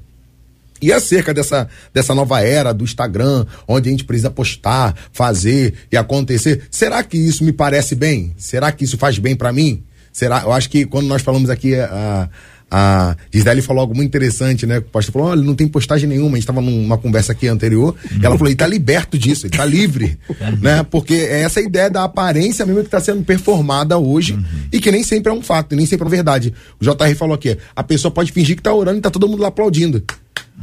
E 0.81 0.91
acerca 0.91 1.33
dessa, 1.33 1.69
dessa 1.93 2.13
nova 2.13 2.41
era 2.41 2.73
do 2.73 2.83
Instagram, 2.83 3.45
onde 3.67 3.87
a 3.87 3.91
gente 3.91 4.03
precisa 4.03 4.29
postar, 4.29 4.95
fazer 5.13 5.73
e 5.91 5.95
acontecer, 5.95 6.67
será 6.69 7.01
que 7.03 7.17
isso 7.17 7.43
me 7.43 7.53
parece 7.53 7.95
bem? 7.95 8.33
Será 8.37 8.71
que 8.71 8.83
isso 8.83 8.97
faz 8.97 9.17
bem 9.17 9.35
para 9.35 9.53
mim? 9.53 9.83
Será? 10.11 10.41
Eu 10.41 10.51
acho 10.51 10.69
que 10.69 10.85
quando 10.85 11.07
nós 11.07 11.21
falamos 11.21 11.49
aqui, 11.49 11.75
a, 11.75 12.29
a 12.75 13.15
Gisele 13.31 13.61
falou 13.61 13.81
algo 13.81 13.95
muito 13.95 14.07
interessante, 14.07 14.65
né? 14.65 14.79
O 14.79 14.81
pastor 14.81 15.13
falou: 15.13 15.27
olha, 15.27 15.43
não 15.43 15.53
tem 15.53 15.67
postagem 15.67 16.09
nenhuma. 16.09 16.31
A 16.31 16.35
gente 16.37 16.39
estava 16.39 16.59
numa 16.59 16.97
conversa 16.97 17.31
aqui 17.31 17.47
anterior. 17.47 17.95
E 18.19 18.25
ela 18.25 18.35
falou: 18.35 18.47
ele 18.47 18.55
tá 18.55 18.65
liberto 18.65 19.15
disso, 19.15 19.45
ele 19.45 19.55
tá 19.55 19.63
livre. 19.63 20.17
né? 20.59 20.81
Porque 20.81 21.13
é 21.13 21.41
essa 21.43 21.61
ideia 21.61 21.87
da 21.87 22.03
aparência 22.03 22.65
mesmo 22.65 22.81
que 22.81 22.87
está 22.87 22.99
sendo 22.99 23.23
performada 23.23 23.99
hoje 23.99 24.35
e 24.71 24.79
que 24.79 24.91
nem 24.91 25.03
sempre 25.03 25.31
é 25.31 25.35
um 25.35 25.43
fato, 25.43 25.73
e 25.73 25.75
nem 25.75 25.85
sempre 25.85 26.07
é 26.07 26.09
verdade. 26.09 26.51
O 26.81 26.83
JR 26.83 27.15
falou 27.15 27.35
aqui: 27.35 27.55
a 27.75 27.83
pessoa 27.83 28.11
pode 28.11 28.31
fingir 28.31 28.55
que 28.55 28.63
tá 28.63 28.73
orando 28.73 28.97
e 28.97 29.01
tá 29.01 29.11
todo 29.11 29.27
mundo 29.27 29.41
lá 29.41 29.49
aplaudindo. 29.49 30.03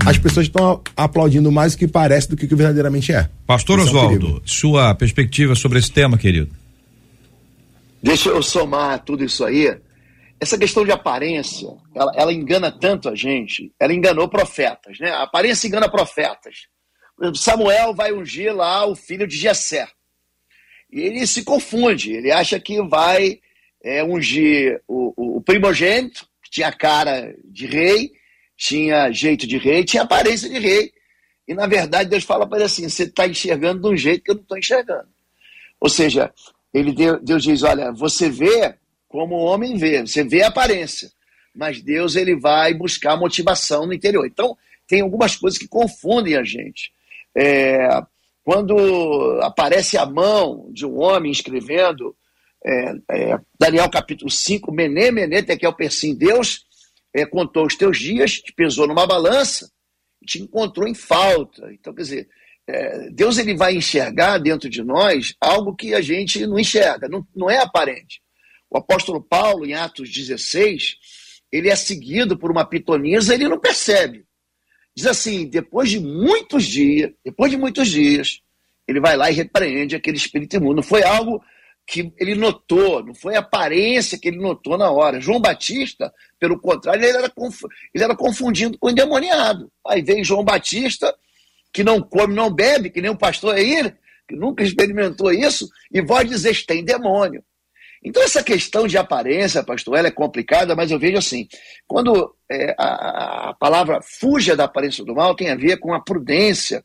As 0.04 0.18
pessoas 0.18 0.46
estão 0.46 0.80
aplaudindo 0.96 1.52
mais 1.52 1.74
do 1.74 1.78
que 1.78 1.86
parece 1.86 2.28
do 2.28 2.36
que, 2.36 2.48
que 2.48 2.54
verdadeiramente 2.56 3.12
é. 3.12 3.28
Pastor 3.46 3.78
Esse 3.78 3.88
é 3.88 3.92
um 3.92 3.94
Oswaldo, 3.94 4.18
perigo. 4.18 4.42
sua 4.44 4.92
perspectiva 4.96 5.54
sobre 5.54 5.78
esse 5.78 5.92
tema, 5.92 6.18
querido. 6.18 6.48
Deixa 8.02 8.30
eu 8.30 8.42
somar 8.42 8.98
tudo 9.04 9.22
isso 9.22 9.44
aí. 9.44 9.76
Essa 10.40 10.56
questão 10.58 10.84
de 10.84 10.90
aparência, 10.92 11.68
ela, 11.94 12.12
ela 12.16 12.32
engana 12.32 12.72
tanto 12.72 13.08
a 13.10 13.14
gente. 13.14 13.72
Ela 13.78 13.92
enganou 13.92 14.26
profetas, 14.28 14.98
né? 14.98 15.10
A 15.10 15.22
aparência 15.24 15.66
engana 15.68 15.90
profetas. 15.90 16.66
Samuel 17.34 17.92
vai 17.94 18.12
ungir 18.12 18.54
lá 18.54 18.86
o 18.86 18.96
filho 18.96 19.26
de 19.26 19.36
Jessé. 19.36 19.86
E 20.90 21.00
ele 21.00 21.26
se 21.26 21.44
confunde. 21.44 22.12
Ele 22.14 22.32
acha 22.32 22.58
que 22.58 22.80
vai 22.82 23.38
é, 23.84 24.02
ungir 24.02 24.80
o, 24.88 25.36
o- 25.36 25.40
primogênito, 25.42 26.26
que 26.42 26.50
tinha 26.50 26.72
cara 26.72 27.34
de 27.44 27.66
rei, 27.66 28.10
tinha 28.56 29.10
jeito 29.12 29.46
de 29.46 29.58
rei, 29.58 29.84
tinha 29.84 30.02
aparência 30.04 30.48
de 30.48 30.58
rei. 30.58 30.90
E, 31.46 31.54
na 31.54 31.66
verdade, 31.66 32.08
Deus 32.08 32.24
fala 32.24 32.46
para 32.46 32.58
ele 32.58 32.64
assim: 32.64 32.88
você 32.88 33.04
está 33.04 33.26
enxergando 33.26 33.82
de 33.82 33.88
um 33.94 33.96
jeito 33.96 34.24
que 34.24 34.30
eu 34.30 34.36
não 34.36 34.42
estou 34.42 34.56
enxergando. 34.58 35.08
Ou 35.78 35.88
seja, 35.90 36.32
ele 36.72 36.92
deu- 36.92 37.20
Deus 37.20 37.42
diz: 37.42 37.62
olha, 37.62 37.92
você 37.92 38.30
vê 38.30 38.74
como 39.10 39.34
o 39.34 39.44
homem 39.44 39.76
vê, 39.76 40.00
você 40.00 40.24
vê 40.24 40.42
a 40.42 40.48
aparência, 40.48 41.10
mas 41.54 41.82
Deus 41.82 42.16
ele 42.16 42.34
vai 42.34 42.72
buscar 42.72 43.18
motivação 43.18 43.84
no 43.84 43.92
interior. 43.92 44.26
Então, 44.26 44.56
tem 44.86 45.02
algumas 45.02 45.36
coisas 45.36 45.58
que 45.58 45.68
confundem 45.68 46.36
a 46.36 46.42
gente. 46.42 46.90
É, 47.36 48.00
quando 48.42 49.38
aparece 49.42 49.98
a 49.98 50.06
mão 50.06 50.70
de 50.72 50.86
um 50.86 50.98
homem 50.98 51.30
escrevendo, 51.30 52.16
é, 52.64 52.94
é, 53.10 53.38
Daniel 53.58 53.90
capítulo 53.90 54.30
5, 54.30 54.72
Mené, 54.72 55.10
Mené, 55.10 55.42
Tekel, 55.42 55.74
Persim, 55.74 56.16
Deus 56.16 56.64
é, 57.14 57.26
contou 57.26 57.66
os 57.66 57.76
teus 57.76 57.98
dias, 57.98 58.38
te 58.38 58.52
pesou 58.54 58.86
numa 58.86 59.06
balança 59.06 59.68
te 60.26 60.42
encontrou 60.42 60.86
em 60.86 60.94
falta. 60.94 61.72
Então, 61.72 61.94
quer 61.94 62.02
dizer, 62.02 62.28
é, 62.66 63.10
Deus 63.10 63.38
ele 63.38 63.56
vai 63.56 63.74
enxergar 63.74 64.38
dentro 64.38 64.68
de 64.68 64.82
nós 64.82 65.34
algo 65.40 65.74
que 65.74 65.94
a 65.94 66.00
gente 66.00 66.46
não 66.46 66.58
enxerga, 66.58 67.08
não, 67.08 67.26
não 67.34 67.50
é 67.50 67.58
aparente. 67.58 68.20
O 68.70 68.78
apóstolo 68.78 69.20
Paulo, 69.20 69.66
em 69.66 69.74
Atos 69.74 70.08
16, 70.10 70.96
ele 71.50 71.68
é 71.68 71.76
seguido 71.76 72.38
por 72.38 72.50
uma 72.50 72.64
pitonisa, 72.64 73.34
ele 73.34 73.48
não 73.48 73.58
percebe. 73.58 74.24
Diz 74.94 75.06
assim, 75.06 75.46
depois 75.46 75.90
de 75.90 75.98
muitos 75.98 76.64
dias, 76.64 77.10
depois 77.24 77.50
de 77.50 77.56
muitos 77.56 77.88
dias, 77.88 78.40
ele 78.86 79.00
vai 79.00 79.16
lá 79.16 79.30
e 79.30 79.34
repreende 79.34 79.96
aquele 79.96 80.16
espírito 80.16 80.56
imundo. 80.56 80.76
Não 80.76 80.82
foi 80.82 81.02
algo 81.02 81.42
que 81.86 82.12
ele 82.18 82.36
notou, 82.36 83.04
não 83.04 83.14
foi 83.14 83.34
a 83.34 83.40
aparência 83.40 84.18
que 84.18 84.28
ele 84.28 84.38
notou 84.38 84.78
na 84.78 84.90
hora. 84.90 85.20
João 85.20 85.40
Batista, 85.40 86.12
pelo 86.38 86.60
contrário, 86.60 87.02
ele 87.02 87.16
era, 87.16 87.32
ele 87.92 88.04
era 88.04 88.16
confundido 88.16 88.78
com 88.78 88.86
o 88.86 88.90
endemoniado. 88.90 89.70
Aí 89.86 90.02
vem 90.02 90.22
João 90.22 90.44
Batista, 90.44 91.12
que 91.72 91.82
não 91.82 92.00
come, 92.00 92.34
não 92.34 92.52
bebe, 92.52 92.90
que 92.90 93.00
nem 93.00 93.10
o 93.10 93.18
pastor 93.18 93.56
aí, 93.56 93.92
que 94.28 94.36
nunca 94.36 94.62
experimentou 94.62 95.32
isso, 95.32 95.68
e 95.90 96.00
vai 96.00 96.24
dizer, 96.24 96.64
tem 96.64 96.84
demônio. 96.84 97.42
Então, 98.02 98.22
essa 98.22 98.42
questão 98.42 98.86
de 98.86 98.96
aparência, 98.96 99.62
pastor, 99.62 99.98
ela 99.98 100.08
é 100.08 100.12
complicada, 100.12 100.74
mas 100.74 100.90
eu 100.90 100.98
vejo 100.98 101.18
assim: 101.18 101.46
quando 101.86 102.34
é, 102.50 102.74
a, 102.78 103.50
a 103.50 103.54
palavra 103.54 104.00
fuja 104.02 104.56
da 104.56 104.64
aparência 104.64 105.04
do 105.04 105.14
mal 105.14 105.34
tem 105.34 105.50
a 105.50 105.56
ver 105.56 105.78
com 105.78 105.92
a 105.92 106.00
prudência 106.00 106.84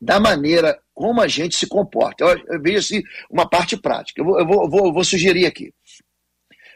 da 0.00 0.18
maneira 0.18 0.78
como 0.94 1.20
a 1.20 1.28
gente 1.28 1.56
se 1.56 1.66
comporta. 1.66 2.24
Eu, 2.24 2.38
eu 2.48 2.62
vejo 2.62 2.78
assim, 2.78 3.02
uma 3.30 3.48
parte 3.48 3.76
prática. 3.76 4.20
Eu 4.20 4.24
vou, 4.24 4.40
eu 4.40 4.46
vou, 4.46 4.62
eu 4.64 4.70
vou, 4.70 4.92
vou 4.92 5.04
sugerir 5.04 5.44
aqui. 5.46 5.72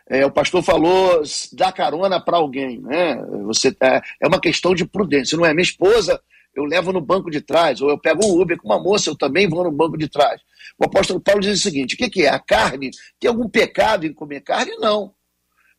É, 0.09 0.27
o 0.27 0.31
pastor 0.31 0.63
falou 0.63 1.23
dar 1.53 1.73
carona 1.73 2.21
para 2.21 2.37
alguém, 2.37 2.81
né? 2.81 3.15
Você 3.45 3.75
é, 3.81 4.03
é 4.21 4.27
uma 4.27 4.41
questão 4.41 4.75
de 4.75 4.85
prudência, 4.85 5.39
não 5.39 5.47
é? 5.47 5.55
Minha 5.55 5.63
esposa 5.63 6.21
eu 6.55 6.65
levo 6.65 6.93
no 6.93 7.01
banco 7.01 7.31
de 7.31 7.41
trás, 7.41 7.81
ou 7.81 7.91
eu 7.91 7.99
pego 7.99 8.25
um 8.27 8.41
Uber 8.41 8.59
com 8.59 8.69
uma 8.69 8.83
moça, 8.83 9.11
eu 9.11 9.17
também 9.17 9.49
vou 9.49 9.65
no 9.65 9.73
banco 9.73 9.97
de 9.97 10.09
trás. 10.09 10.41
O 10.79 10.85
apóstolo 10.85 11.21
Paulo 11.21 11.41
diz 11.41 11.59
o 11.59 11.63
seguinte: 11.63 11.95
o 11.95 11.99
que, 11.99 12.11
que 12.11 12.23
é? 12.23 12.29
A 12.29 12.39
carne? 12.39 12.91
Tem 13.19 13.29
algum 13.29 13.49
pecado 13.49 14.07
em 14.07 14.13
comer 14.13 14.41
carne? 14.41 14.73
Não. 14.79 15.15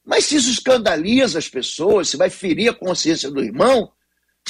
Mas 0.06 0.26
se 0.26 0.36
isso 0.36 0.50
escandaliza 0.50 1.38
as 1.38 1.48
pessoas, 1.48 2.10
se 2.10 2.18
vai 2.18 2.30
ferir 2.30 2.70
a 2.70 2.74
consciência 2.74 3.30
do 3.30 3.44
irmão, 3.44 3.92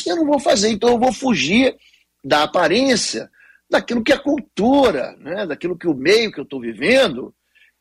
eu 0.06 0.16
não 0.16 0.26
vou 0.26 0.40
fazer, 0.40 0.70
então 0.70 0.90
eu 0.90 1.00
vou 1.00 1.12
fugir 1.12 1.76
da 2.24 2.44
aparência, 2.44 3.30
daquilo 3.70 4.04
que 4.04 4.14
é 4.14 4.18
cultura, 4.18 5.16
né? 5.18 5.46
daquilo 5.46 5.78
que 5.78 5.88
o 5.88 5.94
meio 5.94 6.32
que 6.32 6.40
eu 6.40 6.44
estou 6.44 6.62
vivendo 6.62 7.34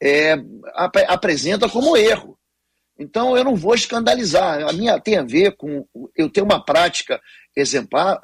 é, 0.03 0.33
ap 0.75 0.97
apresenta 1.09 1.69
como 1.69 1.97
erro. 1.97 2.39
Então 3.01 3.35
eu 3.35 3.43
não 3.43 3.57
vou 3.57 3.75
escandalizar. 3.75 4.69
A 4.69 4.73
minha 4.75 5.01
tem 5.01 5.17
a 5.17 5.23
ver 5.23 5.57
com 5.57 5.87
eu 6.15 6.29
ter 6.29 6.43
uma 6.43 6.63
prática 6.63 7.19
exemplar, 7.57 8.21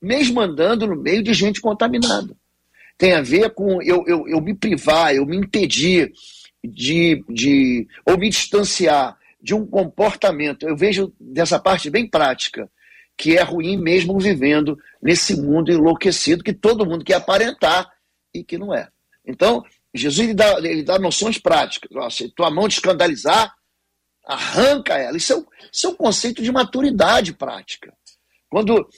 mesmo 0.00 0.40
andando 0.42 0.86
no 0.86 0.94
meio 0.94 1.22
de 1.22 1.32
gente 1.32 1.58
contaminada. 1.58 2.36
Tem 2.98 3.14
a 3.14 3.22
ver 3.22 3.54
com 3.54 3.80
eu, 3.80 4.04
eu, 4.06 4.28
eu 4.28 4.40
me 4.42 4.54
privar, 4.54 5.14
eu 5.14 5.24
me 5.24 5.38
impedir 5.38 6.12
de, 6.62 7.24
de 7.30 7.88
ou 8.04 8.18
me 8.18 8.28
distanciar 8.28 9.16
de 9.40 9.54
um 9.54 9.66
comportamento. 9.66 10.68
Eu 10.68 10.76
vejo 10.76 11.10
dessa 11.18 11.58
parte 11.58 11.88
bem 11.88 12.06
prática 12.06 12.70
que 13.16 13.38
é 13.38 13.42
ruim 13.42 13.76
mesmo 13.76 14.18
vivendo 14.18 14.78
nesse 15.02 15.34
mundo 15.40 15.72
enlouquecido 15.72 16.44
que 16.44 16.52
todo 16.52 16.86
mundo 16.86 17.04
quer 17.04 17.14
aparentar 17.14 17.90
e 18.34 18.44
que 18.44 18.58
não 18.58 18.72
é. 18.74 18.88
Então, 19.26 19.64
Jesus 19.94 20.20
ele 20.28 20.34
dá, 20.34 20.58
ele 20.58 20.82
dá 20.82 20.98
noções 20.98 21.38
práticas. 21.38 21.90
Se 22.14 22.28
tua 22.28 22.50
mão 22.50 22.68
te 22.68 22.74
escandalizar, 22.74 23.57
arranca 24.28 24.98
ela. 24.98 25.16
Isso 25.16 25.32
é, 25.32 25.36
um, 25.36 25.46
isso 25.72 25.86
é 25.86 25.90
um 25.90 25.94
conceito 25.94 26.42
de 26.42 26.52
maturidade 26.52 27.32
prática. 27.32 27.92
Quando 28.50 28.88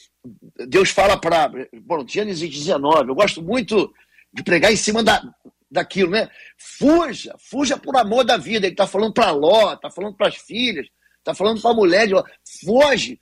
Deus 0.66 0.90
fala 0.90 1.18
para. 1.18 1.50
Bom, 1.82 2.06
Gênesis 2.06 2.50
19, 2.50 3.10
eu 3.10 3.14
gosto 3.14 3.40
muito 3.40 3.94
de 4.32 4.42
pregar 4.42 4.72
em 4.72 4.76
cima 4.76 5.02
da, 5.02 5.22
daquilo, 5.70 6.10
né? 6.10 6.28
Fuja, 6.58 7.36
fuja 7.38 7.76
por 7.76 7.96
amor 7.96 8.24
da 8.24 8.36
vida. 8.36 8.66
Ele 8.66 8.74
está 8.74 8.86
falando 8.86 9.14
para 9.14 9.30
Ló, 9.30 9.72
está 9.74 9.90
falando 9.90 10.16
para 10.16 10.28
as 10.28 10.36
filhas, 10.36 10.86
está 11.18 11.32
falando 11.32 11.60
para 11.60 11.70
a 11.70 11.74
mulher 11.74 12.06
de 12.08 12.14
Ló. 12.14 12.24
Foge 12.64 13.20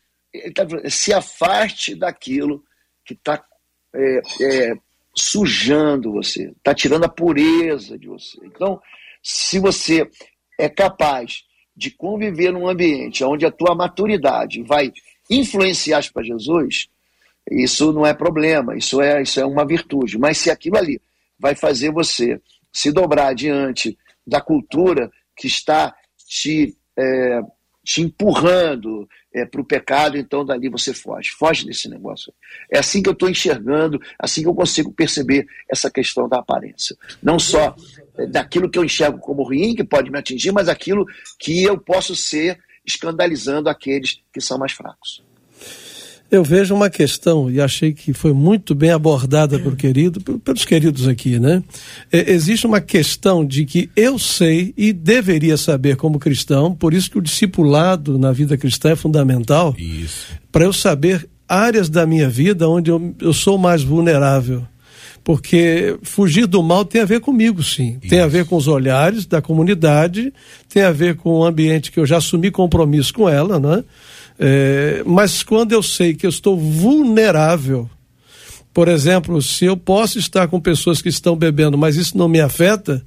tá, 0.55 0.66
se 0.88 1.12
afaste 1.12 1.94
daquilo 1.94 2.64
que 3.05 3.14
está 3.14 3.44
é, 3.94 4.21
é, 4.42 4.75
sujando 5.14 6.12
você, 6.12 6.53
está 6.57 6.75
tirando 6.75 7.05
a 7.05 7.09
pureza 7.09 7.99
de 7.99 8.09
você. 8.09 8.38
Então, 8.44 8.81
se 9.23 9.59
você 9.59 10.09
é 10.59 10.68
capaz 10.68 11.44
de 11.79 11.93
conviver 11.93 12.53
num 12.53 12.69
ambiente 12.69 13.23
onde 13.23 13.47
a 13.47 13.53
tua 13.53 13.73
maturidade 13.73 14.64
vai 14.64 14.93
influenciar 15.31 16.03
para 16.12 16.25
Jesus, 16.25 16.88
isso 17.49 17.93
não 17.93 18.05
é 18.05 18.12
problema, 18.12 18.77
isso 18.77 19.01
é, 19.01 19.23
isso 19.23 19.38
é 19.38 19.47
uma 19.47 19.64
virtude. 19.64 20.19
Mas 20.19 20.38
se 20.38 20.51
aquilo 20.51 20.77
ali 20.77 21.01
vai 21.38 21.55
fazer 21.55 21.93
você 21.93 22.41
se 22.73 22.91
dobrar 22.91 23.33
diante 23.33 23.97
da 24.27 24.41
cultura 24.41 25.09
que 25.37 25.47
está 25.47 25.95
te 26.27 26.77
é, 26.99 27.41
te 27.85 28.03
empurrando 28.03 29.09
é, 29.33 29.47
para 29.47 29.61
o 29.61 29.64
pecado, 29.64 30.19
então 30.19 30.45
dali 30.45 30.69
você 30.69 30.93
foge. 30.93 31.31
Foge 31.31 31.64
desse 31.64 31.88
negócio. 31.88 32.35
É 32.71 32.79
assim 32.79 33.03
que 33.03 33.09
eu 33.09 33.14
estou 33.14 33.31
enxergando, 33.31 33.99
assim 34.19 34.43
que 34.43 34.49
eu 34.49 34.55
consigo 34.55 34.93
perceber 34.93 35.47
essa 35.71 35.91
questão 35.91 36.29
da 36.29 36.38
aparência. 36.38 36.95
Não 37.23 37.38
só 37.38 37.75
daquilo 38.26 38.68
que 38.68 38.78
eu 38.78 38.85
enxergo 38.85 39.18
como 39.18 39.42
ruim, 39.42 39.74
que 39.74 39.85
pode 39.85 40.11
me 40.11 40.18
atingir, 40.18 40.52
mas 40.52 40.68
aquilo 40.68 41.07
que 41.38 41.62
eu 41.62 41.78
posso 41.78 42.16
ser 42.16 42.59
escandalizando 42.85 43.68
aqueles 43.68 44.20
que 44.33 44.40
são 44.40 44.59
mais 44.59 44.72
fracos. 44.72 45.22
Eu 46.31 46.44
vejo 46.44 46.74
uma 46.74 46.90
questão, 46.90 47.50
e 47.50 47.59
achei 47.59 47.94
que 47.94 48.12
foi 48.12 48.35
muito 48.35 48.74
bem 48.74 48.90
abordada 48.90 49.59
pelo 49.59 49.74
querido, 49.74 50.20
pelos 50.40 50.62
queridos 50.62 51.09
aqui, 51.09 51.38
né? 51.38 51.62
É, 52.12 52.33
existe 52.33 52.66
uma 52.66 52.83
questão 52.83 53.46
de 53.46 53.64
que 53.64 53.88
eu 53.96 54.18
sei 54.18 54.74
e 54.76 54.92
deveria 54.92 55.57
saber 55.57 55.96
como 55.96 56.18
cristão, 56.18 56.74
por 56.74 56.92
isso 56.92 57.11
que 57.11 57.16
o 57.16 57.22
discipulado 57.22 58.18
na 58.18 58.31
vida 58.31 58.59
cristã 58.59 58.90
é 58.90 58.96
fundamental, 58.96 59.74
para 60.52 60.64
eu 60.64 60.72
saber 60.72 61.26
áreas 61.48 61.88
da 61.88 62.07
minha 62.07 62.28
vida 62.28 62.68
onde 62.68 62.90
eu, 62.90 63.14
eu 63.20 63.33
sou 63.33 63.57
mais 63.57 63.83
vulnerável. 63.83 64.66
Porque 65.24 65.98
fugir 66.02 66.46
do 66.46 66.62
mal 66.62 66.85
tem 66.85 67.02
a 67.02 67.04
ver 67.04 67.20
comigo, 67.20 67.62
sim. 67.62 67.98
Isso. 68.00 68.09
Tem 68.09 68.20
a 68.20 68.26
ver 68.26 68.46
com 68.46 68.57
os 68.57 68.66
olhares 68.66 69.26
da 69.26 69.42
comunidade, 69.42 70.33
tem 70.68 70.83
a 70.83 70.90
ver 70.90 71.16
com 71.16 71.31
o 71.31 71.44
ambiente 71.44 71.92
que 71.92 72.00
eu 72.00 72.07
já 72.07 72.16
assumi 72.16 72.50
compromisso 72.50 73.12
com 73.12 73.28
ela, 73.28 73.59
não 73.59 73.74
é? 73.74 73.85
É, 74.38 75.02
mas 75.04 75.42
quando 75.42 75.72
eu 75.72 75.83
sei 75.83 76.14
que 76.14 76.24
eu 76.24 76.31
estou 76.31 76.57
vulnerável, 76.57 77.90
por 78.72 78.87
exemplo, 78.87 79.42
se 79.42 79.64
eu 79.64 79.76
posso 79.76 80.18
estar 80.18 80.46
com 80.46 80.61
pessoas 80.61 81.02
que 81.02 81.09
estão 81.09 81.37
bebendo, 81.37 81.76
mas 81.76 81.96
isso 81.96 82.16
não 82.16 82.28
me 82.28 82.40
afeta, 82.40 83.04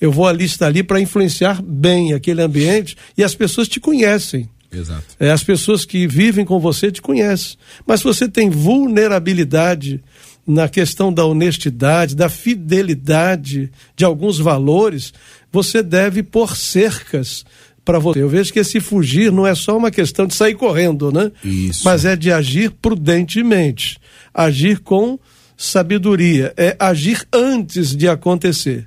eu 0.00 0.12
vou 0.12 0.26
ali 0.26 0.44
estar 0.44 0.66
ali 0.66 0.82
para 0.82 1.00
influenciar 1.00 1.60
bem 1.60 2.12
aquele 2.12 2.40
ambiente 2.40 2.96
e 3.16 3.24
as 3.24 3.34
pessoas 3.34 3.66
te 3.66 3.80
conhecem. 3.80 4.48
Exato. 4.70 5.02
É, 5.18 5.30
as 5.30 5.42
pessoas 5.42 5.84
que 5.84 6.06
vivem 6.06 6.44
com 6.44 6.60
você 6.60 6.92
te 6.92 7.00
conhecem. 7.00 7.56
Mas 7.86 8.00
se 8.00 8.04
você 8.04 8.28
tem 8.28 8.50
vulnerabilidade 8.50 10.02
na 10.48 10.66
questão 10.66 11.12
da 11.12 11.26
honestidade, 11.26 12.16
da 12.16 12.30
fidelidade 12.30 13.70
de 13.94 14.02
alguns 14.02 14.38
valores, 14.38 15.12
você 15.52 15.82
deve 15.82 16.22
pôr 16.22 16.56
cercas 16.56 17.44
para 17.84 17.98
você. 17.98 18.22
Eu 18.22 18.30
vejo 18.30 18.50
que 18.50 18.58
esse 18.58 18.80
fugir 18.80 19.30
não 19.30 19.46
é 19.46 19.54
só 19.54 19.76
uma 19.76 19.90
questão 19.90 20.26
de 20.26 20.34
sair 20.34 20.54
correndo, 20.54 21.12
né? 21.12 21.30
Isso. 21.44 21.82
Mas 21.84 22.06
é 22.06 22.16
de 22.16 22.32
agir 22.32 22.70
prudentemente, 22.70 23.98
agir 24.32 24.78
com 24.78 25.18
sabedoria, 25.54 26.54
é 26.56 26.74
agir 26.78 27.26
antes 27.30 27.94
de 27.94 28.08
acontecer. 28.08 28.86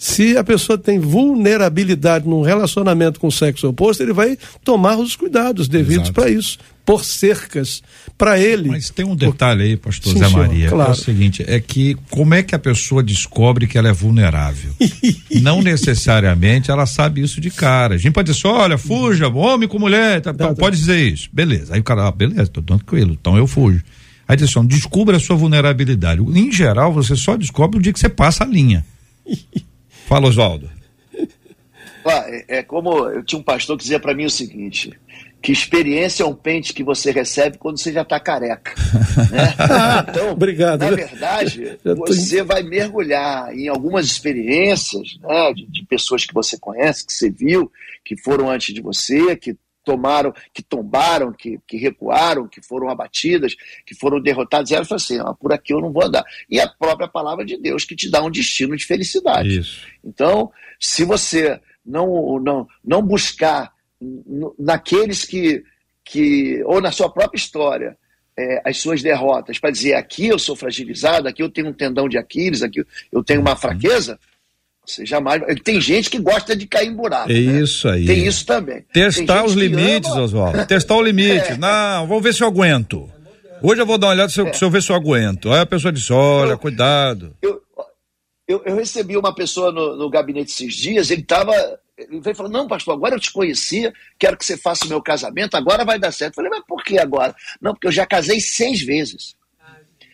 Se 0.00 0.34
a 0.34 0.42
pessoa 0.42 0.78
tem 0.78 0.98
vulnerabilidade 0.98 2.26
num 2.26 2.40
relacionamento 2.40 3.20
com 3.20 3.26
o 3.26 3.30
sexo 3.30 3.68
oposto, 3.68 4.02
ele 4.02 4.14
vai 4.14 4.38
tomar 4.64 4.96
os 4.96 5.14
cuidados 5.14 5.68
devidos 5.68 6.08
para 6.08 6.30
isso, 6.30 6.56
por 6.86 7.04
cercas 7.04 7.82
para 8.16 8.40
ele. 8.40 8.70
Mas 8.70 8.88
tem 8.88 9.04
um 9.04 9.14
detalhe 9.14 9.62
aí, 9.62 9.76
pastor 9.76 10.14
Sim, 10.14 10.20
Zé 10.20 10.28
Maria, 10.28 10.54
senhor, 10.54 10.70
claro. 10.70 10.90
é 10.92 10.94
o 10.94 10.96
seguinte, 10.96 11.44
é 11.46 11.60
que 11.60 11.98
como 12.08 12.32
é 12.32 12.42
que 12.42 12.54
a 12.54 12.58
pessoa 12.58 13.02
descobre 13.02 13.66
que 13.66 13.76
ela 13.76 13.90
é 13.90 13.92
vulnerável? 13.92 14.72
Não 15.42 15.60
necessariamente 15.60 16.70
ela 16.70 16.86
sabe 16.86 17.20
isso 17.20 17.38
de 17.38 17.50
cara. 17.50 17.96
A 17.96 17.98
gente 17.98 18.14
pode 18.14 18.32
dizer, 18.32 18.48
olha, 18.48 18.78
fuja, 18.78 19.28
homem 19.28 19.68
com 19.68 19.78
mulher, 19.78 20.22
tá, 20.22 20.32
tá, 20.32 20.54
pode 20.54 20.78
dizer 20.78 21.12
isso. 21.12 21.28
Beleza. 21.30 21.74
Aí 21.74 21.80
o 21.80 21.84
cara, 21.84 22.08
ah, 22.08 22.10
beleza, 22.10 22.46
tô 22.46 22.96
ele, 22.96 23.18
então 23.20 23.36
eu 23.36 23.46
fujo. 23.46 23.82
Aí 24.26 24.34
diz 24.34 24.48
assim, 24.48 24.66
descubra 24.66 25.18
a 25.18 25.20
sua 25.20 25.36
vulnerabilidade. 25.36 26.22
Em 26.22 26.50
geral, 26.50 26.90
você 26.90 27.14
só 27.14 27.36
descobre 27.36 27.78
o 27.78 27.82
dia 27.82 27.92
que 27.92 28.00
você 28.00 28.08
passa 28.08 28.44
a 28.44 28.46
linha. 28.46 28.82
Fala, 30.10 30.26
Oswaldo. 30.26 30.68
É, 32.04 32.58
é 32.58 32.62
como 32.64 33.06
eu 33.06 33.22
tinha 33.22 33.38
um 33.38 33.44
pastor 33.44 33.76
que 33.76 33.84
dizia 33.84 34.00
para 34.00 34.12
mim 34.12 34.24
o 34.24 34.30
seguinte: 34.30 34.90
que 35.40 35.52
experiência 35.52 36.24
é 36.24 36.26
um 36.26 36.34
pente 36.34 36.72
que 36.72 36.82
você 36.82 37.12
recebe 37.12 37.58
quando 37.58 37.78
você 37.78 37.92
já 37.92 38.02
está 38.02 38.18
careca. 38.18 38.74
Né? 39.30 39.54
Então, 40.10 40.32
Obrigado. 40.32 40.80
na 40.80 40.90
verdade, 40.90 41.78
você 42.08 42.42
vai 42.42 42.64
mergulhar 42.64 43.56
em 43.56 43.68
algumas 43.68 44.06
experiências 44.06 45.16
né, 45.22 45.52
de, 45.54 45.66
de, 45.70 45.86
pessoas 45.86 46.24
que 46.24 46.34
você 46.34 46.58
conhece, 46.58 47.06
que 47.06 47.12
você 47.12 47.30
viu, 47.30 47.70
que 48.04 48.16
foram 48.16 48.50
antes 48.50 48.74
de 48.74 48.80
você, 48.80 49.36
que 49.36 49.56
tomaram, 49.84 50.32
que 50.52 50.62
tombaram, 50.62 51.32
que, 51.32 51.58
que 51.66 51.76
recuaram, 51.76 52.48
que 52.48 52.62
foram 52.62 52.88
abatidas, 52.88 53.54
que 53.86 53.94
foram 53.94 54.20
derrotadas. 54.20 54.70
E 54.70 54.74
ela 54.74 54.84
falou 54.84 54.96
assim: 54.96 55.18
ah, 55.18 55.34
por 55.34 55.52
aqui 55.52 55.72
eu 55.72 55.80
não 55.80 55.92
vou 55.92 56.04
andar. 56.04 56.24
E 56.48 56.60
a 56.60 56.68
própria 56.68 57.08
palavra 57.08 57.44
de 57.44 57.56
Deus 57.56 57.84
que 57.84 57.96
te 57.96 58.10
dá 58.10 58.22
um 58.22 58.30
destino 58.30 58.76
de 58.76 58.84
felicidade. 58.84 59.58
Isso. 59.58 59.86
Então, 60.04 60.50
se 60.78 61.04
você 61.04 61.60
não, 61.84 62.38
não, 62.38 62.68
não 62.84 63.02
buscar 63.02 63.72
naqueles 64.58 65.24
que, 65.24 65.62
que, 66.04 66.62
ou 66.64 66.80
na 66.80 66.90
sua 66.90 67.10
própria 67.10 67.38
história, 67.38 67.96
é, 68.38 68.62
as 68.64 68.78
suas 68.78 69.02
derrotas, 69.02 69.58
para 69.58 69.70
dizer 69.70 69.94
aqui 69.94 70.28
eu 70.28 70.38
sou 70.38 70.56
fragilizado, 70.56 71.28
aqui 71.28 71.42
eu 71.42 71.50
tenho 71.50 71.68
um 71.68 71.72
tendão 71.72 72.08
de 72.08 72.16
Aquiles, 72.16 72.62
aqui 72.62 72.84
eu 73.12 73.22
tenho 73.22 73.40
uma 73.40 73.56
fraqueza, 73.56 74.18
você 74.90 75.06
jamais. 75.06 75.42
Tem 75.62 75.80
gente 75.80 76.10
que 76.10 76.18
gosta 76.18 76.54
de 76.54 76.66
cair 76.66 76.88
em 76.88 76.94
buraco. 76.94 77.30
É 77.30 77.34
né? 77.34 77.60
isso 77.60 77.88
aí. 77.88 78.06
Tem 78.06 78.26
isso 78.26 78.44
também. 78.44 78.84
Testar 78.92 79.44
os 79.44 79.54
limites, 79.54 80.10
ama... 80.10 80.22
Oswaldo. 80.22 80.66
Testar 80.66 80.96
o 80.96 81.02
limite. 81.02 81.50
É. 81.50 81.56
Não, 81.56 82.06
vamos 82.06 82.22
ver 82.22 82.34
se 82.34 82.42
eu 82.42 82.46
aguento. 82.46 83.10
Hoje 83.62 83.80
eu 83.80 83.86
vou 83.86 83.98
dar 83.98 84.08
uma 84.08 84.12
olhada 84.12 84.28
se 84.28 84.40
eu, 84.40 84.46
é. 84.46 84.52
se 84.52 84.64
eu 84.64 84.70
ver 84.70 84.82
se 84.82 84.90
eu 84.90 84.96
aguento. 84.96 85.50
Aí 85.50 85.60
a 85.60 85.66
pessoa 85.66 85.92
diz: 85.92 86.10
olha, 86.10 86.52
eu, 86.52 86.58
cuidado. 86.58 87.36
Eu, 87.42 87.60
eu, 88.46 88.62
eu 88.64 88.76
recebi 88.76 89.16
uma 89.16 89.34
pessoa 89.34 89.72
no, 89.72 89.96
no 89.96 90.10
gabinete 90.10 90.50
esses 90.50 90.74
dias, 90.74 91.10
ele 91.10 91.22
estava. 91.22 91.52
Ele 91.96 92.20
veio 92.20 92.34
falando, 92.34 92.52
não, 92.52 92.66
pastor, 92.66 92.94
agora 92.94 93.14
eu 93.14 93.20
te 93.20 93.30
conhecia, 93.30 93.92
quero 94.18 94.36
que 94.36 94.44
você 94.44 94.56
faça 94.56 94.86
o 94.86 94.88
meu 94.88 95.02
casamento, 95.02 95.56
agora 95.56 95.84
vai 95.84 95.98
dar 95.98 96.10
certo. 96.12 96.32
Eu 96.32 96.36
falei, 96.36 96.50
mas 96.50 96.64
por 96.66 96.82
que 96.82 96.98
agora? 96.98 97.34
Não, 97.60 97.72
porque 97.74 97.86
eu 97.86 97.92
já 97.92 98.06
casei 98.06 98.40
seis 98.40 98.80
vezes. 98.80 99.36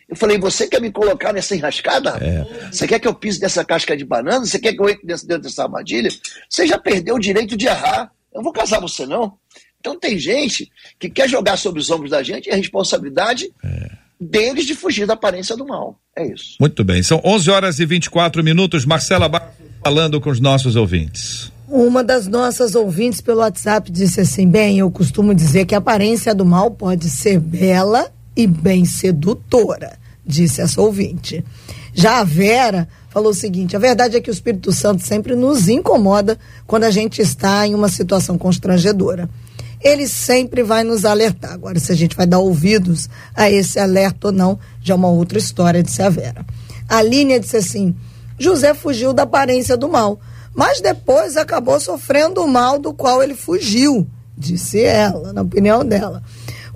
Eu 0.08 0.14
falei, 0.14 0.38
você 0.38 0.68
quer 0.68 0.80
me 0.80 0.90
colocar 0.92 1.32
nessa 1.32 1.56
enrascada? 1.56 2.12
rapaz? 2.12 2.76
Você 2.76 2.86
quer 2.86 3.00
que 3.00 3.08
eu 3.08 3.14
pise 3.14 3.40
nessa 3.40 3.64
casca 3.64 3.96
de 3.96 4.04
banana? 4.04 4.44
Você 4.44 4.58
quer 4.58 4.72
que 4.72 4.80
eu 4.80 4.88
entre 4.88 5.06
dentro 5.06 5.42
dessa 5.42 5.64
armadilha? 5.64 6.10
Você 6.48 6.66
já 6.66 6.78
perdeu 6.78 7.16
o 7.16 7.20
direito 7.20 7.56
de 7.56 7.66
errar. 7.66 8.12
Eu 8.32 8.38
não 8.38 8.44
vou 8.44 8.52
casar 8.52 8.80
você, 8.80 9.04
não. 9.04 9.34
Então 9.80 9.98
tem 9.98 10.18
gente 10.18 10.70
que 10.98 11.10
quer 11.10 11.28
jogar 11.28 11.56
sobre 11.56 11.80
os 11.80 11.90
ombros 11.90 12.10
da 12.10 12.22
gente 12.22 12.48
e 12.48 12.52
a 12.52 12.56
responsabilidade 12.56 13.50
deles 14.20 14.64
de 14.64 14.74
fugir 14.74 15.06
da 15.06 15.14
aparência 15.14 15.56
do 15.56 15.66
mal. 15.66 15.98
É 16.16 16.26
isso. 16.26 16.56
Muito 16.60 16.82
bem, 16.84 17.02
são 17.02 17.20
11 17.24 17.50
horas 17.50 17.78
e 17.78 17.86
24 17.86 18.42
minutos. 18.42 18.84
Marcela 18.84 19.28
Barros 19.28 19.54
falando 19.82 20.20
com 20.20 20.30
os 20.30 20.40
nossos 20.40 20.74
ouvintes. 20.74 21.52
Uma 21.68 22.02
das 22.02 22.26
nossas 22.26 22.74
ouvintes 22.74 23.20
pelo 23.20 23.40
WhatsApp 23.40 23.90
disse 23.90 24.20
assim: 24.20 24.48
bem, 24.48 24.78
eu 24.78 24.90
costumo 24.90 25.34
dizer 25.34 25.66
que 25.66 25.74
a 25.74 25.78
aparência 25.78 26.34
do 26.34 26.44
mal 26.44 26.70
pode 26.70 27.08
ser 27.10 27.38
bela 27.38 28.10
e 28.36 28.46
bem 28.46 28.84
sedutora, 28.84 29.98
disse 30.24 30.60
essa 30.60 30.80
ouvinte. 30.80 31.44
Já 31.94 32.20
a 32.20 32.24
Vera 32.24 32.86
falou 33.08 33.30
o 33.30 33.34
seguinte: 33.34 33.74
a 33.74 33.78
verdade 33.78 34.16
é 34.16 34.20
que 34.20 34.30
o 34.30 34.32
Espírito 34.32 34.70
Santo 34.72 35.02
sempre 35.02 35.34
nos 35.34 35.68
incomoda 35.68 36.38
quando 36.66 36.84
a 36.84 36.90
gente 36.90 37.22
está 37.22 37.66
em 37.66 37.74
uma 37.74 37.88
situação 37.88 38.36
constrangedora. 38.36 39.28
Ele 39.80 40.06
sempre 40.06 40.62
vai 40.62 40.84
nos 40.84 41.04
alertar. 41.04 41.52
Agora, 41.52 41.78
se 41.78 41.92
a 41.92 41.94
gente 41.94 42.16
vai 42.16 42.26
dar 42.26 42.38
ouvidos 42.38 43.08
a 43.34 43.50
esse 43.50 43.78
alerta 43.78 44.28
ou 44.28 44.32
não, 44.32 44.58
já 44.82 44.94
é 44.94 44.96
uma 44.96 45.08
outra 45.08 45.38
história, 45.38 45.82
disse 45.82 46.02
a 46.02 46.10
Vera. 46.10 46.44
A 46.88 47.00
Línia 47.00 47.40
disse 47.40 47.56
assim: 47.56 47.94
José 48.38 48.74
fugiu 48.74 49.12
da 49.12 49.22
aparência 49.22 49.76
do 49.76 49.88
mal, 49.88 50.20
mas 50.54 50.80
depois 50.80 51.36
acabou 51.36 51.80
sofrendo 51.80 52.42
o 52.42 52.48
mal 52.48 52.78
do 52.78 52.92
qual 52.92 53.22
ele 53.22 53.34
fugiu, 53.34 54.06
disse 54.36 54.82
ela, 54.82 55.32
na 55.32 55.42
opinião 55.42 55.84
dela. 55.84 56.22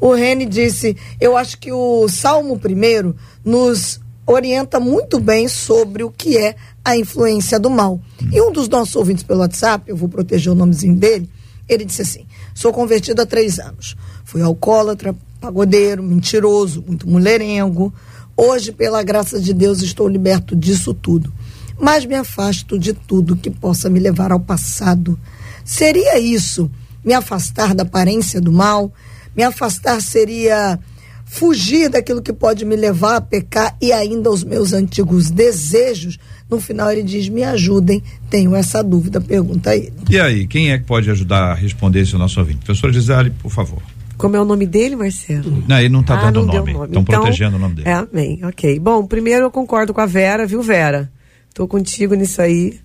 O 0.01 0.15
Rene 0.15 0.47
disse: 0.47 0.97
Eu 1.21 1.37
acho 1.37 1.59
que 1.59 1.71
o 1.73 2.09
Salmo 2.09 2.59
primeiro 2.59 3.15
nos 3.45 4.01
orienta 4.27 4.79
muito 4.79 5.19
bem 5.19 5.49
sobre 5.49 6.03
o 6.03 6.11
que 6.11 6.39
é 6.39 6.55
a 6.85 6.97
influência 6.97 7.59
do 7.59 7.69
mal. 7.69 8.01
E 8.33 8.41
um 8.41 8.53
dos 8.53 8.69
nossos 8.69 8.97
ouvintes 8.97 9.25
pelo 9.25 9.41
WhatsApp, 9.41 9.85
eu 9.89 9.97
vou 9.97 10.09
proteger 10.09 10.53
o 10.53 10.57
nomezinho 10.57 10.97
dele, 10.97 11.29
ele 11.69 11.85
disse 11.85 12.03
assim: 12.03 12.27
Sou 12.55 12.73
convertido 12.73 13.23
há 13.23 13.27
três 13.27 13.59
anos. 13.59 13.97
Fui 14.25 14.41
alcoólatra, 14.41 15.15
pagodeiro, 15.41 16.03
mentiroso, 16.03 16.83
muito 16.87 17.09
mulherengo. 17.09 17.93
Hoje, 18.37 18.73
pela 18.73 19.03
graça 19.03 19.39
de 19.41 19.53
Deus, 19.53 19.83
estou 19.83 20.09
liberto 20.09 20.57
disso 20.57 20.95
tudo. 20.95 21.33
Mas 21.79 22.05
me 22.05 22.15
afasto 22.15 22.79
de 22.79 22.93
tudo 22.93 23.37
que 23.37 23.51
possa 23.51 23.91
me 23.91 23.99
levar 23.99 24.33
ao 24.33 24.41
passado. 24.41 25.19
Seria 25.65 26.19
isso 26.19 26.71
me 27.05 27.13
afastar 27.15 27.75
da 27.75 27.83
aparência 27.83 28.41
do 28.41 28.53
mal? 28.53 28.93
Me 29.37 29.43
afastar 29.43 30.01
seria 30.03 30.79
fugir 31.25 31.89
daquilo 31.89 32.21
que 32.21 32.33
pode 32.33 32.65
me 32.65 32.75
levar 32.75 33.17
a 33.17 33.21
pecar 33.21 33.77
e 33.81 33.93
ainda 33.93 34.31
os 34.31 34.43
meus 34.43 34.73
antigos 34.73 35.31
desejos. 35.31 36.19
No 36.51 36.61
final 36.61 36.91
ele 36.91 37.03
diz: 37.03 37.29
me 37.29 37.45
ajudem, 37.45 38.03
tenho 38.29 38.55
essa 38.55 38.83
dúvida, 38.83 39.21
pergunta 39.21 39.75
ele. 39.77 39.93
E 40.09 40.19
aí, 40.19 40.47
quem 40.47 40.73
é 40.73 40.79
que 40.79 40.85
pode 40.85 41.09
ajudar 41.11 41.53
a 41.53 41.55
responder 41.55 42.01
esse 42.01 42.17
nosso 42.17 42.41
ouvinte? 42.41 42.65
Professora 42.65 42.93
Gisele, 42.93 43.31
por 43.31 43.51
favor. 43.51 43.81
Como 44.19 44.37
é 44.37 44.41
o 44.41 44.45
nome 44.45 44.67
dele, 44.67 44.97
Marcelo? 44.97 45.65
Não, 45.67 45.79
ele 45.79 45.89
não 45.89 46.01
está 46.01 46.19
Ah, 46.19 46.25
dando 46.31 46.45
não 46.45 46.55
nome. 46.55 46.73
nome. 46.75 46.87
Estão 46.89 47.03
Então, 47.03 47.21
protegendo 47.23 47.57
o 47.57 47.59
nome 47.59 47.77
dele. 47.77 47.89
É, 47.89 47.93
amém. 47.95 48.41
Ok. 48.45 48.79
Bom, 48.79 49.07
primeiro 49.07 49.47
eu 49.47 49.51
concordo 49.51 49.95
com 49.95 50.01
a 50.03 50.07
Vera, 50.07 50.45
viu, 50.47 50.61
Vera? 50.63 51.11
Tô 51.55 51.67
contigo 51.67 52.15
nisso 52.15 52.43
aí. 52.43 52.79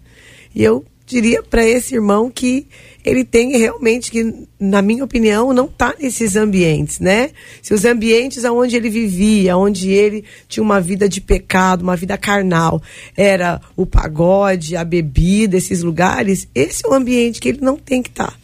E 0.54 0.64
eu 0.64 0.86
diria 1.06 1.44
para 1.44 1.66
esse 1.66 1.94
irmão 1.96 2.32
que 2.34 2.68
ele 3.06 3.24
tem 3.24 3.56
realmente 3.58 4.10
que, 4.10 4.48
na 4.60 4.82
minha 4.82 5.04
opinião, 5.04 5.54
não 5.54 5.68
tá 5.68 5.94
nesses 6.00 6.36
ambientes, 6.36 7.00
né? 7.00 7.30
Se 7.62 7.74
os 7.74 7.86
ambientes 7.86 8.44
onde 8.46 8.76
ele 8.76 8.90
vivia, 8.90 9.56
onde 9.56 9.92
ele 9.92 10.26
tinha 10.48 10.64
uma 10.64 10.82
vida 10.82 11.08
de 11.08 11.22
pecado, 11.22 11.84
uma 11.84 11.96
vida 11.96 12.18
carnal, 12.18 12.82
era 13.16 13.62
o 13.76 13.86
pagode, 13.86 14.76
a 14.76 14.84
bebida, 14.84 15.56
esses 15.56 15.84
lugares, 15.84 16.48
esse 16.56 16.86
é 16.86 16.90
o 16.90 16.94
ambiente 16.94 17.40
que 17.40 17.50
ele 17.50 17.62
não 17.62 17.78
tem 17.78 18.02
que 18.02 18.10
estar. 18.10 18.38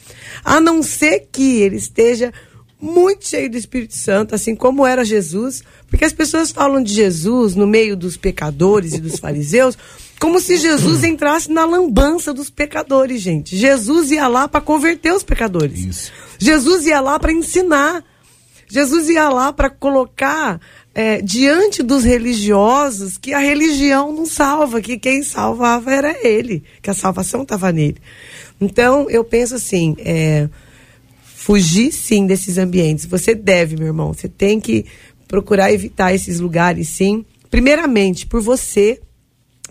A 0.45 0.61
não 0.61 0.83
ser 0.83 1.27
que 1.31 1.61
ele 1.61 1.77
esteja 1.77 2.31
muito 2.79 3.27
cheio 3.27 3.49
do 3.49 3.57
Espírito 3.57 3.95
Santo, 3.95 4.33
assim 4.33 4.55
como 4.55 4.85
era 4.85 5.05
Jesus, 5.05 5.63
porque 5.87 6.05
as 6.05 6.13
pessoas 6.13 6.51
falam 6.51 6.81
de 6.81 6.93
Jesus 6.93 7.55
no 7.55 7.67
meio 7.67 7.95
dos 7.95 8.17
pecadores 8.17 8.93
e 8.93 9.01
dos 9.01 9.19
fariseus, 9.19 9.77
como 10.21 10.39
se 10.39 10.55
Jesus 10.55 11.03
entrasse 11.03 11.51
na 11.51 11.65
lambança 11.65 12.31
dos 12.31 12.47
pecadores, 12.47 13.19
gente. 13.19 13.57
Jesus 13.57 14.11
ia 14.11 14.27
lá 14.27 14.47
para 14.47 14.61
converter 14.61 15.11
os 15.11 15.23
pecadores. 15.23 16.11
Jesus 16.37 16.85
ia 16.85 17.01
lá 17.01 17.19
para 17.19 17.33
ensinar. 17.33 18.05
Jesus 18.67 19.09
ia 19.09 19.27
lá 19.29 19.51
para 19.51 19.67
colocar 19.67 20.61
é, 20.93 21.19
diante 21.23 21.81
dos 21.81 22.03
religiosos 22.03 23.17
que 23.17 23.33
a 23.33 23.39
religião 23.39 24.13
não 24.13 24.27
salva, 24.27 24.79
que 24.79 24.99
quem 24.99 25.23
salvava 25.23 25.91
era 25.91 26.15
ele, 26.23 26.63
que 26.83 26.91
a 26.91 26.93
salvação 26.93 27.41
estava 27.41 27.71
nele. 27.71 27.97
Então, 28.61 29.09
eu 29.09 29.23
penso 29.23 29.55
assim, 29.55 29.95
é, 29.97 30.47
fugir 31.23 31.91
sim 31.91 32.27
desses 32.27 32.59
ambientes. 32.59 33.07
Você 33.07 33.33
deve, 33.33 33.75
meu 33.75 33.87
irmão. 33.87 34.13
Você 34.13 34.29
tem 34.29 34.59
que 34.59 34.85
procurar 35.27 35.73
evitar 35.73 36.13
esses 36.13 36.39
lugares, 36.39 36.89
sim. 36.89 37.25
Primeiramente, 37.49 38.27
por 38.27 38.39
você, 38.39 39.01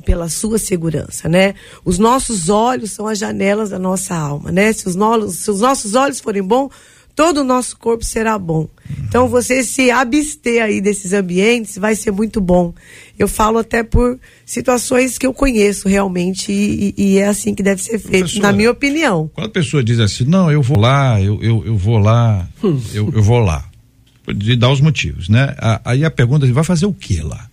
pela 0.00 0.28
sua 0.28 0.58
segurança, 0.58 1.28
né? 1.28 1.54
Os 1.84 1.98
nossos 1.98 2.48
olhos 2.48 2.90
são 2.92 3.06
as 3.06 3.18
janelas 3.18 3.70
da 3.70 3.78
nossa 3.78 4.14
alma, 4.14 4.50
né? 4.50 4.72
Se 4.72 4.88
os, 4.88 4.94
no- 4.96 5.28
se 5.30 5.50
os 5.50 5.60
nossos 5.60 5.94
olhos 5.94 6.20
forem 6.20 6.42
bons, 6.42 6.70
todo 7.14 7.38
o 7.42 7.44
nosso 7.44 7.76
corpo 7.76 8.04
será 8.04 8.38
bom. 8.38 8.68
Então, 9.08 9.28
você 9.28 9.62
se 9.62 9.90
abster 9.90 10.62
aí 10.62 10.80
desses 10.80 11.12
ambientes 11.12 11.76
vai 11.76 11.94
ser 11.94 12.10
muito 12.10 12.40
bom. 12.40 12.72
Eu 13.18 13.28
falo 13.28 13.58
até 13.58 13.82
por 13.82 14.18
situações 14.46 15.18
que 15.18 15.26
eu 15.26 15.34
conheço 15.34 15.88
realmente 15.88 16.50
e, 16.50 16.94
e 16.96 17.18
é 17.18 17.26
assim 17.28 17.54
que 17.54 17.62
deve 17.62 17.82
ser 17.82 17.98
feito, 17.98 18.20
Professora, 18.20 18.42
na 18.46 18.52
minha 18.52 18.70
opinião. 18.70 19.30
Quando 19.34 19.46
a 19.48 19.50
pessoa 19.50 19.84
diz 19.84 19.98
assim, 20.00 20.24
não, 20.24 20.50
eu 20.50 20.62
vou 20.62 20.78
lá, 20.78 21.20
eu, 21.20 21.38
eu, 21.42 21.62
eu 21.66 21.76
vou 21.76 21.98
lá, 21.98 22.48
eu, 22.62 23.10
eu 23.12 23.22
vou 23.22 23.38
lá. 23.38 23.66
De 24.34 24.54
dar 24.54 24.70
os 24.70 24.80
motivos, 24.80 25.28
né? 25.28 25.56
Aí 25.84 26.04
a 26.04 26.10
pergunta 26.10 26.46
é, 26.46 26.52
vai 26.52 26.62
fazer 26.64 26.86
o 26.86 26.92
que 26.92 27.20
lá? 27.20 27.48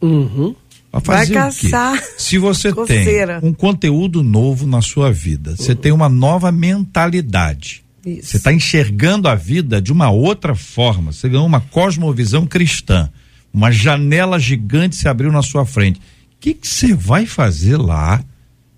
Uhum. 0.00 0.54
Vai 0.92 1.26
caçar 1.26 2.02
Se 2.18 2.36
você 2.38 2.72
coceira. 2.74 3.40
tem 3.40 3.48
um 3.48 3.52
conteúdo 3.52 4.22
novo 4.22 4.66
na 4.66 4.82
sua 4.82 5.12
vida, 5.12 5.54
você 5.56 5.74
tem 5.74 5.92
uma 5.92 6.08
nova 6.08 6.50
mentalidade. 6.50 7.84
Isso. 8.04 8.30
Você 8.30 8.36
está 8.38 8.52
enxergando 8.52 9.28
a 9.28 9.34
vida 9.34 9.80
de 9.80 9.92
uma 9.92 10.10
outra 10.10 10.54
forma. 10.54 11.12
Você 11.12 11.28
ganhou 11.28 11.46
uma 11.46 11.60
cosmovisão 11.60 12.46
cristã. 12.46 13.10
Uma 13.52 13.70
janela 13.70 14.38
gigante 14.38 14.96
se 14.96 15.06
abriu 15.06 15.30
na 15.30 15.42
sua 15.42 15.66
frente. 15.66 15.98
O 15.98 16.02
que 16.40 16.54
que 16.54 16.66
você 16.66 16.94
vai 16.94 17.26
fazer 17.26 17.76
lá, 17.76 18.24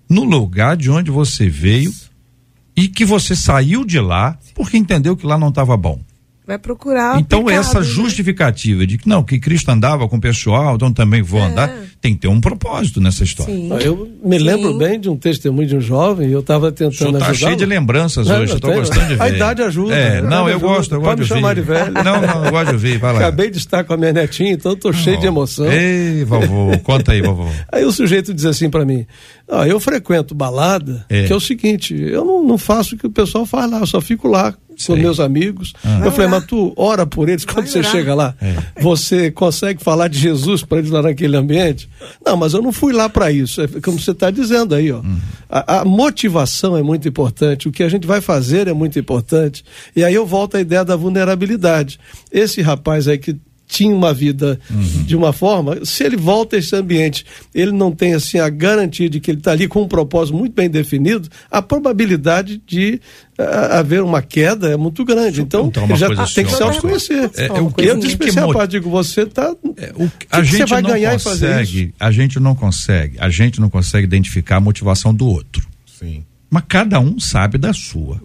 no 0.09 0.23
lugar 0.23 0.75
de 0.75 0.89
onde 0.89 1.09
você 1.09 1.47
veio 1.47 1.93
e 2.75 2.87
que 2.87 3.05
você 3.05 3.35
saiu 3.35 3.85
de 3.85 3.99
lá 3.99 4.37
porque 4.53 4.77
entendeu 4.77 5.15
que 5.15 5.25
lá 5.25 5.37
não 5.37 5.49
estava 5.49 5.77
bom? 5.77 5.99
Vai 6.45 6.57
procurar. 6.57 7.19
Então, 7.19 7.45
pecado, 7.45 7.59
essa 7.59 7.79
né? 7.79 7.85
justificativa 7.85 8.85
de 8.85 8.97
que 8.97 9.07
não, 9.07 9.23
que 9.23 9.39
Cristo 9.39 9.69
andava 9.69 10.09
com 10.09 10.17
o 10.17 10.21
pessoal, 10.21 10.75
então 10.75 10.91
também 10.91 11.21
vou 11.21 11.41
andar, 11.41 11.73
tem 12.01 12.13
que 12.13 12.19
ter 12.19 12.27
um 12.27 12.41
propósito 12.41 12.99
nessa 12.99 13.23
história. 13.23 13.49
É. 13.51 13.55
Sim. 13.55 13.69
Eu 13.81 14.09
me 14.21 14.37
lembro 14.37 14.73
Sim. 14.73 14.77
bem 14.77 14.99
de 14.99 15.09
um 15.09 15.15
testemunho 15.15 15.67
de 15.67 15.77
um 15.77 15.81
jovem, 15.81 16.29
eu 16.29 16.41
estava 16.41 16.69
tentando 16.69 17.17
tá 17.17 17.27
ajudá-lo. 17.27 17.35
cheio 17.35 17.55
de 17.55 17.65
lembranças 17.65 18.27
Não, 18.27 18.41
hoje, 18.41 18.51
eu 18.51 18.55
estou 18.57 18.73
gostando 18.73 19.07
de 19.07 19.15
ver. 19.15 19.21
A 19.21 19.29
idade 19.29 19.61
ajuda. 19.61 19.95
É, 19.95 20.19
a 20.19 20.21
não, 20.21 20.49
eu 20.49 20.57
ajuda. 20.57 20.67
gosto, 20.67 20.95
eu 20.95 21.01
Pode 21.01 21.21
gosto 21.21 21.33
me 21.33 21.39
chamar 21.39 21.55
de 21.55 21.61
velho. 21.61 21.93
Não, 21.93 22.21
não, 22.21 22.45
eu 22.45 22.51
gosto 22.51 22.67
de 22.67 22.73
ouvir, 22.73 22.97
vai 22.97 23.13
lá. 23.13 23.19
Acabei 23.19 23.49
de 23.49 23.57
estar 23.57 23.85
com 23.85 23.93
a 23.93 23.97
minha 23.97 24.11
netinha, 24.11 24.51
então 24.51 24.73
estou 24.73 24.91
cheio 24.91 25.17
de 25.19 25.25
emoção. 25.25 25.71
Ei, 25.71 26.25
vovô, 26.25 26.77
conta 26.83 27.13
aí, 27.13 27.21
vovô. 27.21 27.47
Aí 27.71 27.85
o 27.85 27.91
sujeito 27.93 28.33
diz 28.33 28.45
assim 28.45 28.69
pra 28.69 28.83
mim: 28.83 29.05
ah, 29.49 29.67
eu 29.67 29.79
frequento 29.79 30.33
balada, 30.33 31.05
É. 31.09 31.25
que 31.25 31.33
é 31.33 31.35
o 31.35 31.39
seguinte, 31.39 31.93
eu 31.95 32.23
não, 32.25 32.43
não 32.43 32.57
faço 32.57 32.95
o 32.95 32.97
que 32.97 33.05
o 33.07 33.11
pessoal 33.11 33.45
faz 33.45 33.69
lá, 33.69 33.79
eu 33.79 33.85
só 33.87 33.99
fico 34.01 34.27
lá 34.27 34.53
Sei. 34.75 34.95
com 34.95 35.01
meus 35.01 35.19
amigos. 35.19 35.73
Eu 36.03 36.11
falei, 36.11 36.27
mas 36.27 36.45
tu 36.45 36.73
ora 36.75 37.05
por 37.05 37.29
eles 37.29 37.45
quando 37.45 37.67
você 37.67 37.79
orar. 37.79 37.91
chega 37.91 38.15
lá? 38.15 38.35
É. 38.41 38.81
Você 38.81 39.29
consegue 39.29 39.83
falar 39.83 40.07
de 40.07 40.17
Jesus 40.17 40.63
para 40.63 40.79
eles 40.79 40.89
lá 40.89 41.01
naquele 41.03 41.37
ambiente? 41.37 41.87
Não, 42.25 42.35
mas 42.35 42.53
eu 42.53 42.61
não 42.61 42.71
fui 42.71 42.91
lá 42.93 43.07
para 43.07 43.31
isso. 43.31 43.61
É 43.61 43.67
como 43.67 43.99
você 43.99 44.11
está 44.11 44.31
dizendo 44.31 44.73
aí, 44.73 44.91
ó. 44.91 44.99
Uhum. 45.01 45.17
A, 45.49 45.81
a 45.81 45.85
motivação 45.85 46.75
é 46.75 46.81
muito 46.81 47.07
importante, 47.07 47.67
o 47.67 47.71
que 47.71 47.83
a 47.83 47.89
gente 47.89 48.07
vai 48.07 48.21
fazer 48.21 48.67
é 48.67 48.73
muito 48.73 48.97
importante. 48.97 49.63
E 49.95 50.03
aí 50.03 50.13
eu 50.15 50.25
volto 50.25 50.55
à 50.57 50.61
ideia 50.61 50.83
da 50.83 50.95
vulnerabilidade. 50.95 51.99
Esse 52.31 52.61
rapaz 52.61 53.07
aí 53.07 53.17
que 53.19 53.35
tinha 53.67 53.95
uma 53.95 54.13
vida 54.13 54.59
de 55.05 55.15
uma 55.15 55.33
forma, 55.33 55.83
se 55.83 56.03
ele 56.03 56.15
volta 56.17 56.55
a 56.55 56.59
esse 56.59 56.75
ambiente, 56.75 57.25
ele 57.55 57.71
não 57.71 57.91
tem 57.91 58.13
assim 58.13 58.37
a 58.37 58.47
garantia 58.49 59.09
de 59.09 59.19
que 59.19 59.31
ele 59.31 59.39
está 59.39 59.51
ali 59.51 59.67
com 59.67 59.81
um 59.81 59.87
propósito 59.87 60.37
muito 60.37 60.53
bem 60.53 60.69
definido, 60.69 61.27
a 61.49 61.61
probabilidade 61.61 62.61
de 62.67 63.01
ah, 63.37 63.79
haver 63.79 64.03
uma 64.03 64.21
queda 64.21 64.69
é 64.69 64.77
muito 64.77 65.03
grande. 65.03 65.41
Então, 65.41 65.71
ele 65.75 65.95
já 65.95 66.07
coisa, 66.07 66.25
tem 66.33 66.45
que 66.45 66.51
se 66.51 66.57
senhor. 66.57 66.69
autoconhecer. 66.73 67.31
É, 67.35 67.45
é, 67.47 67.51
o 67.51 67.55
eu 67.55 67.71
que- 67.71 67.81
o 67.91 67.95
que 67.95 67.95
disse 67.99 68.17
que 68.17 68.67
digo, 68.67 68.89
você 68.89 69.21
está. 69.21 69.51
O- 69.51 70.11
a 70.29 70.43
gente 70.43 70.57
você 70.57 70.65
vai 70.65 70.81
não 70.81 70.89
ganhar 70.91 71.15
e 71.15 71.19
fazer 71.19 71.47
isso? 71.61 71.71
consegue, 71.73 71.93
a 71.99 72.11
gente 72.11 72.39
não 72.39 72.55
consegue, 72.55 73.17
a 73.19 73.29
gente 73.29 73.59
não 73.59 73.69
consegue 73.69 74.05
identificar 74.05 74.57
a 74.57 74.61
motivação 74.61 75.13
do 75.13 75.25
outro. 75.25 75.65
Sim. 75.99 76.23
Mas 76.49 76.63
cada 76.67 76.99
um 76.99 77.19
sabe 77.19 77.57
da 77.57 77.73
sua. 77.73 78.21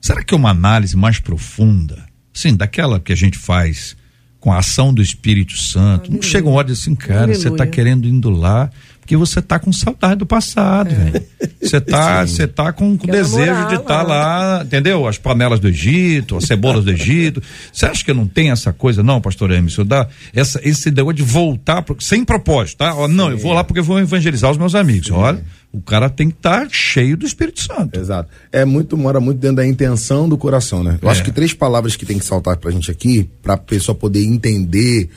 Será 0.00 0.24
que 0.24 0.34
uma 0.34 0.50
análise 0.50 0.96
mais 0.96 1.20
profunda, 1.20 2.04
sim, 2.32 2.56
daquela 2.56 2.98
que 2.98 3.12
a 3.12 3.16
gente 3.16 3.38
faz 3.38 3.96
com 4.40 4.50
a 4.52 4.58
ação 4.58 4.92
do 4.92 5.02
Espírito 5.02 5.56
Santo, 5.56 6.10
não 6.10 6.22
chega 6.22 6.48
uma 6.48 6.56
hora 6.56 6.72
assim, 6.72 6.94
cara, 6.94 7.26
você 7.26 7.40
está 7.42 7.48
Aleluia. 7.48 7.70
querendo 7.70 8.08
indo 8.08 8.30
lá 8.30 8.70
porque 9.10 9.16
você 9.16 9.40
está 9.40 9.58
com 9.58 9.72
saudade 9.72 10.16
do 10.16 10.26
passado, 10.26 10.90
velho. 10.94 11.20
Você 11.60 11.78
está, 11.78 12.24
você 12.24 12.46
tá 12.46 12.72
com, 12.72 12.94
desejo 12.96 13.66
de 13.66 13.74
estar 13.74 14.02
lá. 14.02 14.58
lá, 14.58 14.62
entendeu? 14.64 15.04
As 15.06 15.18
panelas 15.18 15.58
do 15.58 15.66
Egito, 15.66 16.36
as 16.36 16.44
cebolas 16.44 16.84
do 16.84 16.92
Egito. 16.92 17.42
Você 17.72 17.86
acha 17.86 18.04
que 18.04 18.12
não 18.12 18.26
tem 18.26 18.50
essa 18.52 18.72
coisa, 18.72 19.02
não, 19.02 19.20
pastor 19.20 19.50
Emerson? 19.50 19.84
Dá 19.84 20.06
essa, 20.32 20.60
esse 20.62 20.90
negócio 20.92 21.16
de 21.16 21.22
voltar 21.24 21.82
pro- 21.82 21.96
sem 22.00 22.24
propósito, 22.24 22.78
tá? 22.78 22.94
Ó, 22.94 23.08
não, 23.08 23.30
eu 23.32 23.38
vou 23.38 23.52
lá 23.52 23.64
porque 23.64 23.80
eu 23.80 23.84
vou 23.84 23.98
evangelizar 23.98 24.48
os 24.50 24.58
meus 24.58 24.76
amigos. 24.76 25.10
Olha, 25.10 25.42
o 25.72 25.80
cara 25.80 26.08
tem 26.08 26.30
que 26.30 26.36
estar 26.36 26.68
cheio 26.70 27.16
do 27.16 27.26
Espírito 27.26 27.60
Santo. 27.62 27.98
Exato. 27.98 28.28
É 28.52 28.64
muito, 28.64 28.96
mora 28.96 29.18
muito 29.18 29.38
dentro 29.38 29.56
da 29.56 29.66
intenção 29.66 30.28
do 30.28 30.38
coração, 30.38 30.84
né? 30.84 30.98
Eu 31.02 31.10
acho 31.10 31.24
que 31.24 31.32
três 31.32 31.52
palavras 31.52 31.96
que 31.96 32.06
tem 32.06 32.16
que 32.18 32.24
saltar 32.24 32.56
pra 32.58 32.70
gente 32.70 32.90
aqui, 32.92 33.28
pra 33.42 33.56
pessoa 33.56 33.94
poder 33.94 34.22
entender 34.24 35.10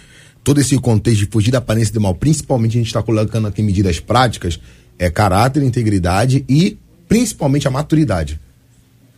todo 0.44 0.60
esse 0.60 0.78
contexto 0.78 1.20
de 1.20 1.26
fugir 1.28 1.52
da 1.52 1.60
aparência 1.60 1.94
do 1.94 2.02
mal, 2.02 2.14
principalmente 2.14 2.78
a 2.78 2.82
gente 2.82 2.94
tá 2.94 3.02
colocando 3.02 3.48
aqui 3.48 3.62
medidas 3.62 4.00
práticas, 4.00 4.60
é 5.00 5.10
caráter, 5.10 5.64
integridade 5.64 6.44
e 6.48 6.78
principalmente 7.08 7.68
a 7.68 7.72
maturidade. 7.72 8.40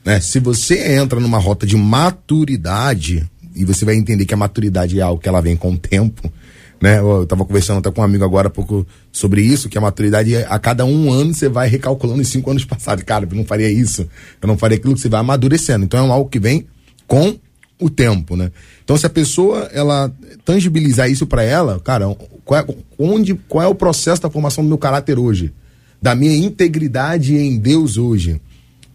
Né? 0.03 0.19
Se 0.19 0.39
você 0.39 0.95
entra 0.95 1.19
numa 1.19 1.39
rota 1.39 1.65
de 1.65 1.75
maturidade, 1.75 3.27
e 3.55 3.63
você 3.63 3.85
vai 3.85 3.95
entender 3.95 4.25
que 4.25 4.33
a 4.33 4.37
maturidade 4.37 4.99
é 4.99 5.01
algo 5.01 5.21
que 5.21 5.29
ela 5.29 5.41
vem 5.41 5.55
com 5.55 5.71
o 5.71 5.77
tempo, 5.77 6.31
né? 6.81 6.99
Eu 6.99 7.09
eu 7.09 7.25
tava 7.25 7.45
conversando 7.45 7.79
até 7.79 7.89
com 7.89 8.01
um 8.01 8.03
amigo 8.03 8.23
agora 8.23 8.47
há 8.47 8.51
pouco 8.51 8.85
sobre 9.11 9.41
isso, 9.41 9.69
que 9.69 9.77
a 9.77 9.81
maturidade 9.81 10.35
é 10.35 10.45
a 10.49 10.59
cada 10.59 10.83
um 10.85 11.11
ano 11.11 11.33
você 11.33 11.47
vai 11.47 11.69
recalculando 11.69 12.21
os 12.21 12.27
cinco 12.27 12.51
anos 12.51 12.65
passados. 12.65 13.03
Cara, 13.03 13.25
eu 13.29 13.35
não 13.35 13.45
faria 13.45 13.69
isso, 13.69 14.07
eu 14.41 14.47
não 14.47 14.57
faria 14.57 14.77
aquilo 14.77 14.93
que 14.93 14.99
você 14.99 15.09
vai 15.09 15.21
amadurecendo. 15.21 15.85
Então 15.85 16.05
é 16.05 16.11
algo 16.11 16.29
que 16.29 16.39
vem 16.39 16.67
com 17.07 17.39
o 17.79 17.89
tempo, 17.89 18.35
né? 18.35 18.51
Então 18.83 18.97
se 18.97 19.05
a 19.05 19.09
pessoa 19.09 19.69
ela 19.73 20.13
tangibilizar 20.43 21.09
isso 21.09 21.27
para 21.27 21.43
ela, 21.43 21.79
cara, 21.79 22.05
qual 22.43 22.59
é, 22.59 22.65
onde, 22.97 23.33
qual 23.33 23.63
é 23.63 23.67
o 23.67 23.75
processo 23.75 24.21
da 24.21 24.29
formação 24.29 24.63
do 24.63 24.67
meu 24.67 24.77
caráter 24.77 25.19
hoje? 25.19 25.53
Da 26.01 26.15
minha 26.15 26.35
integridade 26.35 27.35
em 27.35 27.57
Deus 27.57 27.97
hoje? 27.97 28.39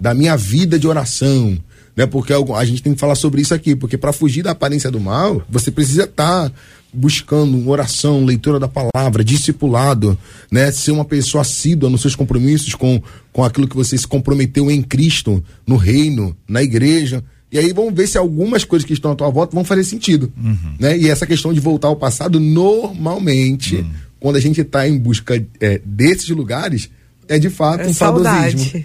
da 0.01 0.15
minha 0.15 0.37
vida 0.37 0.79
de 0.79 0.89
oração, 0.89 1.59
né? 1.95 2.07
Porque 2.07 2.33
a 2.33 2.65
gente 2.65 2.83
tem 2.83 2.95
que 2.95 2.99
falar 2.99 3.15
sobre 3.15 3.43
isso 3.43 3.53
aqui, 3.53 3.77
porque 3.77 3.99
para 3.99 4.13
fugir 4.13 4.43
da 4.43 4.53
aparência 4.53 4.91
do 4.91 4.99
mal, 4.99 5.43
você 5.49 5.71
precisa 5.71 6.05
estar 6.05 6.51
buscando 6.93 7.69
oração, 7.69 8.25
leitura 8.25 8.59
da 8.59 8.67
palavra, 8.67 9.23
discipulado, 9.23 10.19
né? 10.51 10.73
Ser 10.73 10.93
uma 10.93 11.05
pessoa 11.05 11.43
assídua 11.43 11.91
nos 11.91 12.01
seus 12.01 12.17
compromissos 12.17 12.75
com, 12.75 13.01
com 13.31 13.45
aquilo 13.45 13.69
que 13.69 13.77
você 13.77 13.97
se 13.99 14.07
comprometeu 14.07 14.71
em 14.71 14.81
Cristo, 14.81 15.45
no 15.67 15.77
reino, 15.77 16.35
na 16.49 16.63
igreja. 16.63 17.23
E 17.53 17.59
aí 17.59 17.73
vamos 17.73 17.93
ver 17.95 18.07
se 18.07 18.17
algumas 18.17 18.65
coisas 18.65 18.87
que 18.87 18.93
estão 18.93 19.11
à 19.13 19.15
tua 19.17 19.29
volta 19.31 19.55
vão 19.55 19.65
fazer 19.65 19.83
sentido, 19.85 20.33
né? 20.79 20.97
E 20.97 21.09
essa 21.11 21.27
questão 21.27 21.53
de 21.53 21.59
voltar 21.61 21.89
ao 21.89 21.97
passado, 21.97 22.39
normalmente, 22.39 23.85
quando 24.21 24.37
a 24.37 24.41
gente 24.41 24.61
está 24.61 24.89
em 24.89 24.99
busca 24.99 25.43
é, 25.61 25.81
desses 25.85 26.29
lugares, 26.29 26.91
é 27.29 27.39
de 27.39 27.51
fato 27.51 27.83
É 27.83 27.87
um 27.89 27.95
saudade. 27.95 28.59
saudosismo. 28.59 28.83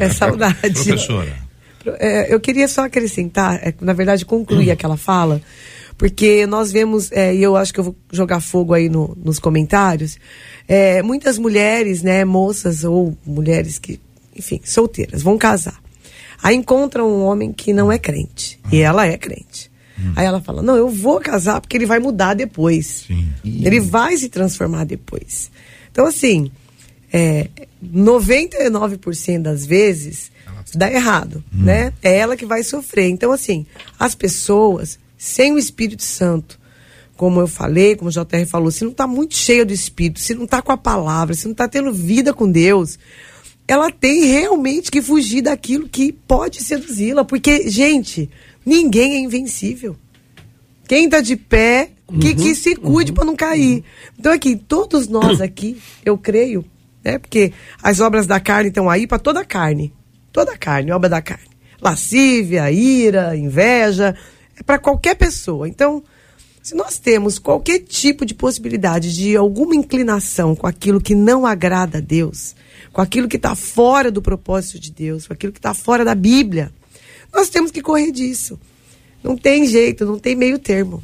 É, 0.00 0.08
saudade. 0.10 0.56
Professora. 0.72 1.32
É, 1.98 2.32
eu 2.32 2.40
queria 2.40 2.66
só 2.66 2.84
acrescentar, 2.86 3.56
é, 3.62 3.74
na 3.80 3.92
verdade, 3.92 4.24
concluir 4.24 4.70
aquela 4.70 4.96
fala, 4.96 5.40
porque 5.98 6.46
nós 6.46 6.72
vemos, 6.72 7.12
é, 7.12 7.34
e 7.34 7.42
eu 7.42 7.56
acho 7.56 7.72
que 7.74 7.80
eu 7.80 7.84
vou 7.84 7.96
jogar 8.10 8.40
fogo 8.40 8.72
aí 8.72 8.88
no- 8.88 9.16
nos 9.22 9.38
comentários, 9.38 10.16
é, 10.66 11.02
muitas 11.02 11.38
mulheres, 11.38 12.02
né, 12.02 12.24
moças 12.24 12.84
ou 12.84 13.16
mulheres 13.26 13.78
que, 13.78 14.00
enfim, 14.34 14.60
solteiras, 14.64 15.22
vão 15.22 15.36
casar. 15.36 15.78
Aí 16.44 16.54
encontram 16.54 17.10
um 17.10 17.22
homem 17.22 17.54
que 17.54 17.72
não 17.72 17.90
é 17.90 17.98
crente, 17.98 18.60
e 18.70 18.80
ela 18.80 19.06
é 19.06 19.16
crente. 19.16 19.72
Aí 20.14 20.26
ela 20.26 20.42
fala: 20.42 20.60
Não, 20.60 20.76
eu 20.76 20.90
vou 20.90 21.18
casar 21.18 21.58
porque 21.58 21.74
ele 21.74 21.86
vai 21.86 21.98
mudar 21.98 22.34
depois. 22.34 23.06
Sim. 23.06 23.32
Ele 23.42 23.80
vai 23.80 24.14
se 24.18 24.28
transformar 24.28 24.84
depois. 24.84 25.50
Então, 25.90 26.04
assim, 26.04 26.50
é, 27.10 27.48
99% 27.82 29.40
das 29.40 29.64
vezes 29.64 30.30
dá 30.74 30.92
errado, 30.92 31.42
né? 31.50 31.92
É 32.02 32.18
ela 32.18 32.36
que 32.36 32.44
vai 32.44 32.62
sofrer. 32.62 33.08
Então, 33.08 33.32
assim, 33.32 33.64
as 33.98 34.14
pessoas 34.14 34.98
sem 35.16 35.52
o 35.52 35.58
Espírito 35.58 36.02
Santo, 36.02 36.60
como 37.16 37.40
eu 37.40 37.46
falei, 37.46 37.96
como 37.96 38.10
o 38.10 38.12
JR 38.12 38.44
falou, 38.46 38.70
se 38.70 38.84
não 38.84 38.90
está 38.90 39.06
muito 39.06 39.34
cheia 39.34 39.64
do 39.64 39.72
Espírito, 39.72 40.20
se 40.20 40.34
não 40.34 40.44
está 40.44 40.60
com 40.60 40.72
a 40.72 40.76
palavra, 40.76 41.34
se 41.34 41.44
não 41.44 41.52
está 41.52 41.66
tendo 41.66 41.92
vida 41.92 42.34
com 42.34 42.50
Deus, 42.50 42.98
ela 43.66 43.90
tem 43.90 44.24
realmente 44.24 44.90
que 44.90 45.00
fugir 45.00 45.42
daquilo 45.42 45.88
que 45.88 46.12
pode 46.12 46.62
seduzi-la. 46.62 47.24
Porque, 47.24 47.68
gente, 47.70 48.30
ninguém 48.64 49.14
é 49.14 49.18
invencível. 49.20 49.96
Quem 50.86 51.06
está 51.06 51.20
de 51.20 51.34
pé, 51.34 51.90
que, 52.20 52.34
que 52.34 52.54
se 52.54 52.76
cuide 52.76 53.12
para 53.12 53.24
não 53.24 53.34
cair. 53.34 53.82
Então, 54.18 54.32
aqui, 54.32 54.54
todos 54.54 55.08
nós 55.08 55.40
aqui, 55.40 55.80
eu 56.04 56.18
creio, 56.18 56.64
né? 57.02 57.18
Porque 57.18 57.52
as 57.82 58.00
obras 58.00 58.26
da 58.26 58.38
carne 58.38 58.68
estão 58.68 58.90
aí 58.90 59.06
para 59.06 59.18
toda 59.18 59.40
a 59.40 59.44
carne. 59.44 59.92
Toda 60.30 60.52
a 60.52 60.58
carne, 60.58 60.92
obra 60.92 61.08
da 61.08 61.22
carne. 61.22 61.48
Lascívia, 61.80 62.70
ira, 62.70 63.36
inveja, 63.36 64.14
é 64.58 64.62
para 64.62 64.78
qualquer 64.78 65.14
pessoa. 65.14 65.68
Então, 65.68 66.02
se 66.62 66.74
nós 66.74 66.98
temos 66.98 67.38
qualquer 67.38 67.80
tipo 67.80 68.26
de 68.26 68.34
possibilidade 68.34 69.14
de 69.14 69.36
alguma 69.36 69.74
inclinação 69.74 70.54
com 70.54 70.66
aquilo 70.66 71.00
que 71.00 71.14
não 71.14 71.46
agrada 71.46 71.98
a 71.98 72.00
Deus, 72.00 72.54
com 72.94 73.00
aquilo 73.00 73.28
que 73.28 73.36
está 73.36 73.56
fora 73.56 74.10
do 74.10 74.22
propósito 74.22 74.78
de 74.78 74.92
Deus, 74.92 75.26
com 75.26 75.32
aquilo 75.32 75.52
que 75.52 75.58
está 75.58 75.74
fora 75.74 76.04
da 76.04 76.14
Bíblia, 76.14 76.70
nós 77.32 77.50
temos 77.50 77.72
que 77.72 77.82
correr 77.82 78.12
disso. 78.12 78.58
Não 79.22 79.36
tem 79.36 79.66
jeito, 79.66 80.06
não 80.06 80.16
tem 80.16 80.36
meio 80.36 80.60
termo. 80.60 81.02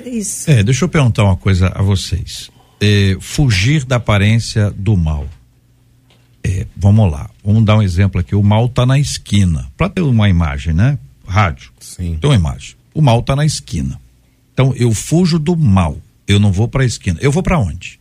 É 0.00 0.08
isso. 0.08 0.50
É, 0.50 0.62
deixa 0.62 0.86
eu 0.86 0.88
perguntar 0.88 1.24
uma 1.24 1.36
coisa 1.36 1.68
a 1.68 1.82
vocês. 1.82 2.50
É, 2.80 3.18
fugir 3.20 3.84
da 3.84 3.96
aparência 3.96 4.70
do 4.70 4.96
mal. 4.96 5.28
É, 6.42 6.66
vamos 6.74 7.12
lá, 7.12 7.28
vamos 7.44 7.64
dar 7.64 7.76
um 7.76 7.82
exemplo 7.82 8.18
aqui. 8.18 8.34
O 8.34 8.42
mal 8.42 8.64
está 8.64 8.86
na 8.86 8.98
esquina. 8.98 9.70
Para 9.76 9.90
ter 9.90 10.00
uma 10.00 10.28
imagem, 10.28 10.72
né? 10.72 10.98
Rádio. 11.26 11.70
Sim. 11.78 12.16
Tem 12.18 12.30
uma 12.30 12.36
imagem. 12.36 12.76
O 12.94 13.02
mal 13.02 13.20
está 13.20 13.36
na 13.36 13.44
esquina. 13.44 14.00
Então 14.54 14.72
eu 14.74 14.94
fujo 14.94 15.38
do 15.38 15.54
mal. 15.54 15.98
Eu 16.26 16.40
não 16.40 16.50
vou 16.50 16.66
para 16.66 16.82
a 16.82 16.86
esquina. 16.86 17.18
Eu 17.20 17.30
vou 17.30 17.42
para 17.42 17.58
onde? 17.58 18.00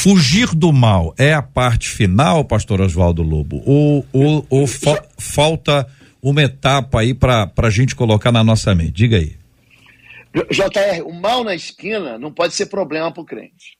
Fugir 0.00 0.54
do 0.54 0.72
mal 0.72 1.12
é 1.18 1.34
a 1.34 1.42
parte 1.42 1.88
final, 1.88 2.44
pastor 2.44 2.80
Oswaldo 2.80 3.20
Lobo? 3.20 3.60
Ou, 3.66 4.06
ou, 4.12 4.46
ou 4.48 4.64
fa- 4.64 5.04
falta 5.18 5.92
uma 6.22 6.40
etapa 6.40 7.00
aí 7.00 7.12
para 7.12 7.50
a 7.56 7.68
gente 7.68 7.96
colocar 7.96 8.30
na 8.30 8.44
nossa 8.44 8.72
mente? 8.76 8.92
Diga 8.92 9.16
aí. 9.16 9.36
JR, 10.52 11.02
o 11.04 11.12
mal 11.12 11.42
na 11.42 11.52
esquina 11.52 12.16
não 12.16 12.32
pode 12.32 12.54
ser 12.54 12.66
problema 12.66 13.12
para 13.12 13.20
o 13.24 13.26
crente. 13.26 13.76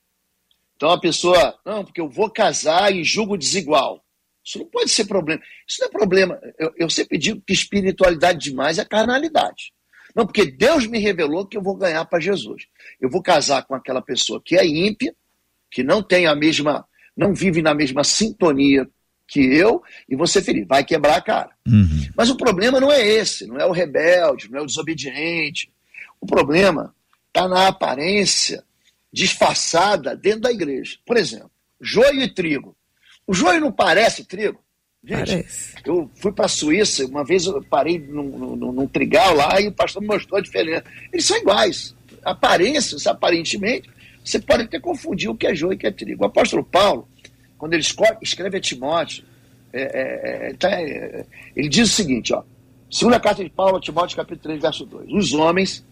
Então 0.75 0.91
a 0.91 0.99
pessoa, 0.99 1.57
não, 1.65 1.85
porque 1.85 2.01
eu 2.01 2.09
vou 2.09 2.29
casar 2.29 2.93
em 2.93 3.05
julgo 3.05 3.39
desigual. 3.39 4.05
Isso 4.45 4.59
não 4.59 4.67
pode 4.67 4.91
ser 4.91 5.05
problema. 5.05 5.41
Isso 5.69 5.81
não 5.83 5.87
é 5.87 5.91
problema. 5.93 6.41
Eu, 6.59 6.73
eu 6.79 6.91
sempre 6.91 7.17
digo 7.17 7.41
que 7.47 7.53
espiritualidade 7.53 8.41
demais 8.41 8.77
é 8.79 8.85
carnalidade. 8.85 9.73
Não, 10.17 10.27
porque 10.27 10.51
Deus 10.51 10.85
me 10.85 10.99
revelou 10.99 11.47
que 11.47 11.57
eu 11.57 11.63
vou 11.63 11.77
ganhar 11.77 12.05
para 12.07 12.19
Jesus. 12.19 12.65
Eu 13.01 13.09
vou 13.09 13.23
casar 13.23 13.63
com 13.63 13.77
aquela 13.77 14.03
pessoa 14.03 14.43
que 14.45 14.57
é 14.57 14.67
ímpia, 14.67 15.15
que 15.71 15.83
não 15.83 16.03
tem 16.03 16.27
a 16.27 16.35
mesma, 16.35 16.87
não 17.17 17.35
vive 17.35 17.63
na 17.63 17.75
mesma 17.75 18.05
sintonia 18.05 18.89
que 19.27 19.41
eu, 19.41 19.83
e 20.09 20.17
você 20.17 20.41
feliz. 20.41 20.67
Vai 20.67 20.83
quebrar 20.85 21.17
a 21.17 21.21
cara. 21.21 21.51
Mas 22.17 22.31
o 22.31 22.37
problema 22.37 22.81
não 22.81 22.91
é 22.91 23.07
esse, 23.07 23.47
não 23.47 23.59
é 23.59 23.67
o 23.67 23.73
rebelde, 23.73 24.51
não 24.51 24.61
é 24.61 24.63
o 24.63 24.67
desobediente. 24.67 25.71
O 26.21 26.27
problema 26.27 26.95
está 27.29 27.47
na 27.47 27.69
aparência 27.69 28.65
disfarçada 29.13 30.17
dentro 30.17 30.41
da 30.41 30.53
igreja. 30.53 30.97
Por 31.05 31.17
exemplo, 31.17 31.51
joio 31.81 32.23
e 32.23 32.33
trigo. 32.33 32.77
O 33.27 33.35
joio 33.35 33.61
não 33.61 33.71
parece 33.71 34.25
trigo? 34.25 34.59
Gente, 35.05 35.31
Parece. 35.31 35.75
eu 35.85 36.11
fui 36.17 36.33
para 36.33 36.47
a 36.47 36.49
Suíça, 36.49 37.07
uma 37.07 37.25
vez 37.25 37.47
eu 37.47 37.63
parei 37.63 37.99
num, 37.99 38.57
num, 38.57 38.73
num 38.73 38.87
trigal 38.89 39.33
lá 39.35 39.61
e 39.61 39.69
o 39.69 39.73
pastor 39.73 40.03
me 40.03 40.09
mostrou 40.09 40.39
a 40.39 40.43
diferença. 40.43 40.85
Eles 41.13 41.25
são 41.25 41.37
iguais. 41.37 41.95
Aparências, 42.25 43.07
aparentemente, 43.07 43.89
você 44.29 44.39
pode 44.39 44.65
até 44.65 44.79
confundir 44.79 45.31
o 45.31 45.35
que 45.35 45.47
é 45.47 45.55
joio 45.55 45.73
e 45.73 45.77
o 45.77 45.79
que 45.79 45.87
é 45.87 45.91
trigo. 45.91 46.23
O 46.23 46.27
apóstolo 46.27 46.63
Paulo, 46.63 47.09
quando 47.57 47.73
ele 47.73 47.83
escreve 48.23 48.59
a 48.59 48.61
Timóteo, 48.61 49.25
é, 49.73 49.83
é, 49.83 50.51
é, 50.51 50.55
tá, 50.55 50.71
é, 50.71 51.25
ele 51.57 51.69
diz 51.69 51.91
o 51.91 51.95
seguinte, 51.95 52.35
ó, 52.35 52.43
segunda 52.91 53.19
carta 53.19 53.43
de 53.43 53.51
Paulo 53.51 53.81
Timóteo, 53.81 54.17
capítulo 54.17 54.43
3, 54.43 54.61
verso 54.61 54.85
2. 54.85 55.11
Os 55.13 55.33
homens 55.33 55.85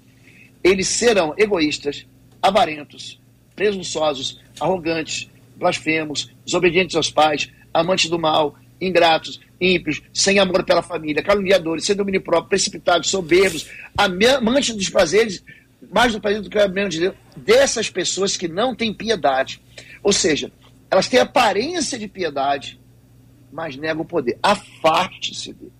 eles 0.62 0.89
serão 0.89 1.34
egoístas, 1.39 2.07
avarentos, 2.43 3.20
presunçosos, 3.55 4.41
arrogantes, 4.61 5.30
blasfemos, 5.57 6.30
desobedientes 6.45 6.95
aos 6.97 7.11
pais, 7.11 7.51
amantes 7.72 8.11
do 8.11 8.18
mal, 8.18 8.55
ingratos, 8.80 9.41
ímpios, 9.61 10.03
sem 10.12 10.39
amor 10.39 10.64
pela 10.64 10.82
família, 10.82 11.22
caluniadores, 11.22 11.84
sem 11.84 11.97
domínio 11.97 12.20
próprio, 12.20 12.51
precipitados, 12.51 13.09
soberbos, 13.09 13.70
amantes 13.97 14.74
dos 14.74 14.91
prazeres, 14.91 15.43
mais 15.91 16.12
do 16.12 16.20
prazer 16.20 16.43
do 16.43 16.51
que 16.51 16.59
o 16.59 16.68
menos 16.68 16.95
de 16.95 17.01
Deus, 17.01 17.14
dessas 17.37 17.91
pessoas 17.91 18.37
que 18.37 18.49
não 18.49 18.74
têm 18.74 18.93
piedade. 18.93 19.61
Ou 20.03 20.12
seja, 20.12 20.53
elas 20.91 21.09
têm 21.09 21.20
aparência 21.20 21.99
de 21.99 22.09
piedade, 22.09 22.80
mas 23.53 23.76
negam 23.76 24.03
o 24.03 24.07
poder. 24.07 24.39
Afaste-se 24.43 25.53
deles. 25.53 25.72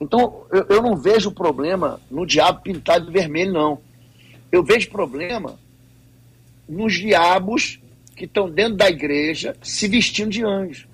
Então, 0.00 0.46
eu, 0.52 0.66
eu 0.68 0.82
não 0.82 0.96
vejo 0.96 1.32
problema 1.32 2.00
no 2.10 2.26
diabo 2.26 2.62
pintado 2.62 3.06
de 3.06 3.12
vermelho, 3.12 3.52
não. 3.52 3.80
Eu 4.50 4.62
vejo 4.62 4.90
problema 4.90 5.58
nos 6.68 6.94
diabos 6.94 7.80
que 8.14 8.24
estão 8.24 8.48
dentro 8.48 8.76
da 8.76 8.88
igreja 8.88 9.56
se 9.62 9.88
vestindo 9.88 10.30
de 10.30 10.44
anjo. 10.44 10.86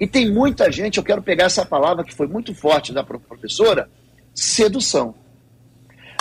E 0.00 0.06
tem 0.06 0.30
muita 0.30 0.70
gente, 0.70 0.98
eu 0.98 1.04
quero 1.04 1.22
pegar 1.22 1.44
essa 1.44 1.64
palavra 1.64 2.04
que 2.04 2.14
foi 2.14 2.26
muito 2.26 2.54
forte 2.54 2.92
da 2.92 3.02
professora, 3.02 3.90
sedução. 4.34 5.14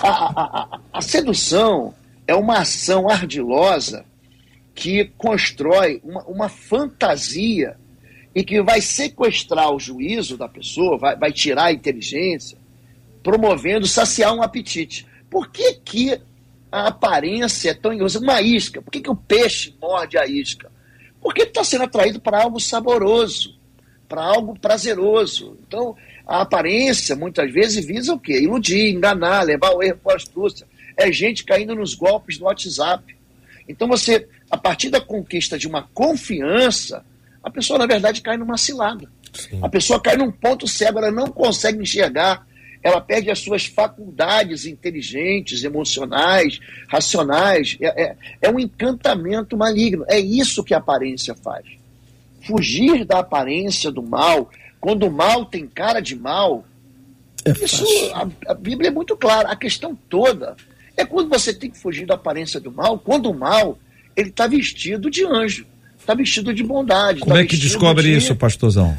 A, 0.01 0.09
a, 0.09 0.79
a, 0.93 1.01
sedução 1.01 1.93
é 2.27 2.35
uma 2.35 2.59
ação 2.59 3.09
ardilosa 3.09 4.05
que 4.75 5.05
constrói 5.17 5.99
uma, 6.03 6.23
uma, 6.25 6.49
fantasia 6.49 7.75
e 8.35 8.43
que 8.43 8.61
vai 8.61 8.79
sequestrar 8.79 9.71
o 9.71 9.79
juízo 9.79 10.37
da 10.37 10.47
pessoa, 10.47 10.99
vai, 10.99 11.15
vai 11.15 11.31
tirar 11.31 11.65
a 11.65 11.71
inteligência, 11.71 12.59
promovendo 13.23 13.87
saciar 13.87 14.35
um 14.35 14.43
apetite. 14.43 15.07
Por 15.31 15.49
que, 15.49 15.73
que 15.73 16.21
a 16.71 16.87
aparência 16.87 17.71
é 17.71 17.73
tão 17.73 17.91
enganosa? 17.91 18.19
Uma 18.19 18.39
isca. 18.39 18.81
Por 18.81 18.91
que, 18.91 19.01
que 19.01 19.09
o 19.09 19.15
peixe 19.15 19.73
morde 19.81 20.17
a 20.17 20.27
isca? 20.27 20.71
Porque 21.19 21.41
está 21.41 21.63
sendo 21.63 21.85
atraído 21.85 22.19
para 22.21 22.43
algo 22.43 22.59
saboroso, 22.59 23.57
para 24.07 24.23
algo 24.23 24.57
prazeroso. 24.59 25.57
Então, 25.67 25.95
a 26.27 26.41
aparência, 26.41 27.15
muitas 27.15 27.51
vezes, 27.51 27.85
visa 27.85 28.13
o 28.13 28.19
quê? 28.19 28.41
Iludir, 28.41 28.93
enganar, 28.93 29.43
levar 29.43 29.71
o 29.71 29.81
erro 29.81 29.99
para 30.03 30.13
a 30.13 30.17
astúcia. 30.17 30.67
É 30.97 31.09
gente 31.11 31.45
caindo 31.45 31.73
nos 31.73 31.93
golpes 31.93 32.37
do 32.37 32.45
WhatsApp. 32.45 33.15
Então, 33.67 33.87
você, 33.87 34.27
a 34.51 34.57
partir 34.57 34.89
da 34.89 34.99
conquista 34.99 35.57
de 35.57 35.67
uma 35.67 35.83
confiança, 35.93 37.05
a 37.41 37.49
pessoa, 37.49 37.79
na 37.79 37.85
verdade, 37.85 38.21
cai 38.21 38.35
numa 38.35 38.57
cilada. 38.57 39.09
Sim. 39.33 39.59
A 39.61 39.69
pessoa 39.69 40.01
cai 40.01 40.17
num 40.17 40.29
ponto 40.29 40.67
cego, 40.67 40.99
ela 40.99 41.11
não 41.11 41.27
consegue 41.27 41.81
enxergar, 41.81 42.45
ela 42.83 42.99
perde 42.99 43.31
as 43.31 43.39
suas 43.39 43.65
faculdades 43.65 44.65
inteligentes, 44.65 45.63
emocionais, 45.63 46.59
racionais. 46.89 47.77
É, 47.79 48.03
é, 48.03 48.15
é 48.41 48.49
um 48.49 48.59
encantamento 48.59 49.55
maligno. 49.55 50.03
É 50.09 50.19
isso 50.19 50.63
que 50.63 50.73
a 50.73 50.77
aparência 50.77 51.33
faz. 51.35 51.65
Fugir 52.41 53.05
da 53.05 53.19
aparência 53.19 53.91
do 53.91 54.03
mal, 54.03 54.49
quando 54.79 55.03
o 55.03 55.11
mal 55.11 55.45
tem 55.45 55.67
cara 55.67 55.99
de 55.99 56.15
mal, 56.15 56.65
é 57.45 57.51
isso, 57.63 57.85
a, 58.13 58.51
a 58.51 58.53
Bíblia 58.53 58.89
é 58.89 58.93
muito 58.93 59.15
clara. 59.15 59.49
A 59.49 59.55
questão 59.55 59.97
toda 60.09 60.55
é 60.95 61.05
quando 61.05 61.29
você 61.29 61.53
tem 61.53 61.69
que 61.69 61.77
fugir 61.77 62.05
da 62.05 62.15
aparência 62.15 62.59
do 62.59 62.71
mal, 62.71 62.97
quando 62.99 63.29
o 63.29 63.37
mal 63.37 63.77
ele 64.15 64.29
está 64.29 64.47
vestido 64.47 65.11
de 65.11 65.23
anjo, 65.23 65.65
está 65.99 66.15
vestido 66.15 66.53
de 66.53 66.63
bondade. 66.63 67.19
Como 67.19 67.33
tá 67.33 67.41
é 67.41 67.45
que 67.45 67.55
descobre 67.55 68.03
de... 68.03 68.17
isso, 68.17 68.35
pastorzão? 68.35 68.97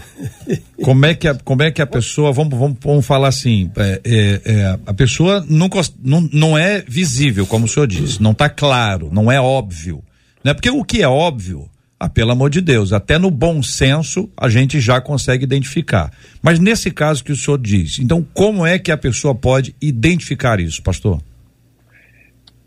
como 0.82 1.04
é 1.06 1.14
que 1.14 1.26
a, 1.26 1.34
como 1.34 1.62
é 1.62 1.70
que 1.70 1.82
a 1.82 1.86
pessoa, 1.86 2.32
vamos, 2.32 2.56
vamos, 2.56 2.78
vamos 2.80 3.06
falar 3.06 3.28
assim, 3.28 3.70
é, 3.76 4.00
é, 4.04 4.40
é, 4.44 4.78
a 4.86 4.94
pessoa 4.94 5.44
não, 5.48 5.68
não, 6.02 6.28
não 6.32 6.58
é 6.58 6.82
visível, 6.86 7.46
como 7.46 7.64
o 7.64 7.68
senhor 7.68 7.86
disse, 7.86 8.22
não 8.22 8.30
está 8.30 8.48
claro, 8.48 9.10
não 9.12 9.30
é 9.30 9.40
óbvio. 9.40 10.02
Né? 10.44 10.54
Porque 10.54 10.70
o 10.70 10.84
que 10.84 11.02
é 11.02 11.08
óbvio, 11.08 11.68
ah, 12.00 12.08
pelo 12.08 12.32
amor 12.32 12.50
de 12.50 12.60
Deus, 12.60 12.92
até 12.92 13.18
no 13.18 13.30
bom 13.30 13.62
senso 13.62 14.30
a 14.36 14.48
gente 14.48 14.80
já 14.80 15.00
consegue 15.00 15.44
identificar. 15.44 16.12
Mas 16.42 16.58
nesse 16.58 16.90
caso 16.90 17.24
que 17.24 17.32
o 17.32 17.36
senhor 17.36 17.58
diz, 17.58 17.98
então 17.98 18.26
como 18.34 18.64
é 18.64 18.78
que 18.78 18.92
a 18.92 18.96
pessoa 18.96 19.34
pode 19.34 19.74
identificar 19.80 20.60
isso, 20.60 20.82
pastor? 20.82 21.20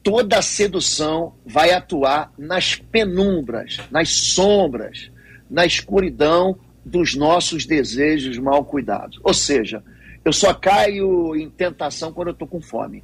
toda 0.03 0.41
sedução 0.41 1.33
vai 1.45 1.71
atuar 1.71 2.31
nas 2.37 2.75
penumbras, 2.75 3.79
nas 3.91 4.09
sombras, 4.09 5.11
na 5.49 5.65
escuridão 5.65 6.57
dos 6.83 7.15
nossos 7.15 7.65
desejos 7.65 8.37
mal 8.37 8.65
cuidados. 8.65 9.19
Ou 9.23 9.33
seja, 9.33 9.83
eu 10.25 10.33
só 10.33 10.53
caio 10.53 11.35
em 11.35 11.49
tentação 11.49 12.11
quando 12.11 12.29
eu 12.29 12.33
estou 12.33 12.47
com 12.47 12.61
fome. 12.61 13.03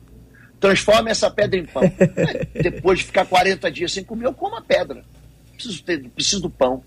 Transforma 0.60 1.12
essa 1.12 1.30
pedra 1.30 1.60
em 1.60 1.66
pão. 1.66 1.84
Depois 2.54 3.00
de 3.00 3.06
ficar 3.06 3.26
40 3.26 3.72
dias 3.72 3.94
sem 3.94 4.04
comer, 4.04 4.26
eu 4.26 4.34
como 4.34 4.56
a 4.56 4.62
pedra. 4.62 5.04
Preciso, 5.58 5.84
ter, 5.84 6.10
preciso 6.10 6.41
do 6.43 6.49
pão. 6.49 6.84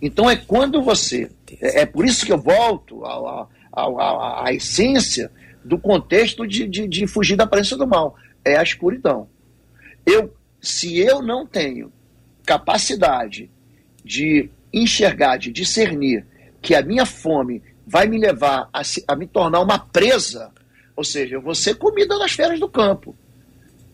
Então 0.00 0.28
é 0.28 0.36
quando 0.36 0.82
você. 0.82 1.30
É, 1.60 1.80
é 1.80 1.86
por 1.86 2.04
isso 2.04 2.26
que 2.26 2.32
eu 2.32 2.38
volto 2.38 3.04
à, 3.04 3.48
à, 3.72 4.44
à, 4.46 4.52
essência 4.52 5.32
do 5.64 5.78
contexto 5.78 6.46
de, 6.46 6.68
de, 6.68 6.86
de 6.86 7.06
fugir 7.06 7.36
da 7.36 7.44
aparência 7.44 7.76
do 7.76 7.86
mal. 7.86 8.14
É 8.44 8.56
a 8.56 8.62
escuridão. 8.62 9.28
Eu, 10.04 10.34
se 10.60 10.98
eu 10.98 11.22
não 11.22 11.46
tenho 11.46 11.90
capacidade 12.44 13.50
de 14.04 14.50
enxergar, 14.72 15.38
de 15.38 15.50
discernir 15.50 16.26
que 16.60 16.74
a 16.74 16.82
minha 16.82 17.06
fome 17.06 17.62
vai 17.86 18.06
me 18.06 18.18
levar 18.18 18.68
a, 18.72 18.84
se, 18.84 19.02
a 19.08 19.16
me 19.16 19.26
tornar 19.26 19.60
uma 19.60 19.78
presa, 19.78 20.52
ou 20.94 21.04
seja, 21.04 21.36
eu 21.36 21.42
vou 21.42 21.54
ser 21.54 21.76
comida 21.76 22.18
nas 22.18 22.32
feras 22.32 22.60
do 22.60 22.68
campo. 22.68 23.16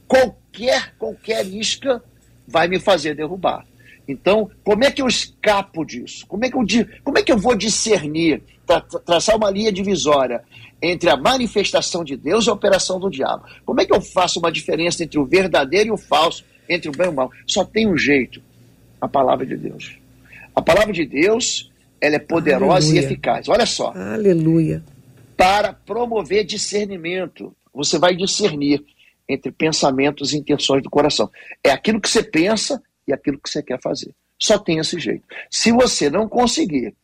Qualquer, 0.09 0.95
qualquer 0.99 1.47
isca 1.47 2.03
vai 2.47 2.67
me 2.67 2.81
fazer 2.81 3.15
derrubar. 3.15 3.65
Então, 4.11 4.51
como 4.65 4.85
é 4.85 4.91
que 4.91 5.01
eu 5.01 5.07
escapo 5.07 5.85
disso? 5.85 6.27
Como 6.27 6.45
é 6.45 6.51
que 6.51 6.57
eu, 6.57 6.65
como 7.05 7.19
é 7.19 7.23
que 7.23 7.31
eu 7.31 7.39
vou 7.39 7.55
discernir, 7.55 8.43
tra 8.67 8.81
traçar 8.81 9.37
uma 9.37 9.51
linha 9.51 9.73
divisória 9.73 10.43
entre 10.83 11.11
a 11.11 11.17
manifestação 11.17 12.03
de 12.03 12.17
Deus 12.17 12.47
e 12.47 12.51
a 12.51 12.53
operação 12.53 12.99
do 12.99 13.11
diabo. 13.11 13.45
Como 13.67 13.81
é 13.81 13.85
que 13.85 13.95
eu 13.95 14.01
faço 14.01 14.39
uma 14.39 14.51
diferença 14.51 15.05
entre 15.05 15.19
o 15.19 15.27
verdadeiro 15.27 15.89
e 15.89 15.93
o 15.93 15.97
falso, 15.97 16.45
entre 16.69 16.89
o 16.89 16.93
bem 16.93 17.07
e 17.07 17.11
o 17.11 17.13
mal? 17.13 17.31
Só 17.47 17.65
tem 17.65 17.87
um 17.87 17.97
jeito: 17.97 18.41
a 19.01 19.07
palavra 19.07 19.45
de 19.45 19.57
Deus. 19.57 19.97
A 20.55 20.63
palavra 20.63 20.93
de 20.93 21.05
Deus, 21.07 21.71
ela 22.01 22.17
é 22.17 22.19
poderosa 22.19 22.87
Aleluia. 22.87 23.01
e 23.01 23.05
eficaz. 23.05 23.49
Olha 23.49 23.67
só. 23.67 23.93
Aleluia. 23.95 24.83
Para 25.37 25.73
promover 25.73 26.45
discernimento, 26.45 27.55
você 27.73 27.99
vai 27.99 28.15
discernir 28.15 28.85
entre 29.29 29.53
pensamentos 29.53 30.33
e 30.33 30.39
intenções 30.39 30.83
do 30.83 30.91
coração. 30.91 31.31
É 31.63 31.71
aquilo 31.71 32.01
que 32.01 32.09
você 32.09 32.23
pensa 32.23 32.83
e 33.07 33.13
aquilo 33.13 33.39
que 33.39 33.51
você 33.51 33.63
quer 33.63 33.81
fazer. 33.81 34.15
Só 34.39 34.59
tem 34.59 34.79
esse 34.79 34.99
jeito. 34.99 35.25
Se 35.51 35.71
você 35.73 36.09
não 36.09 36.29
conseguir 36.29 36.95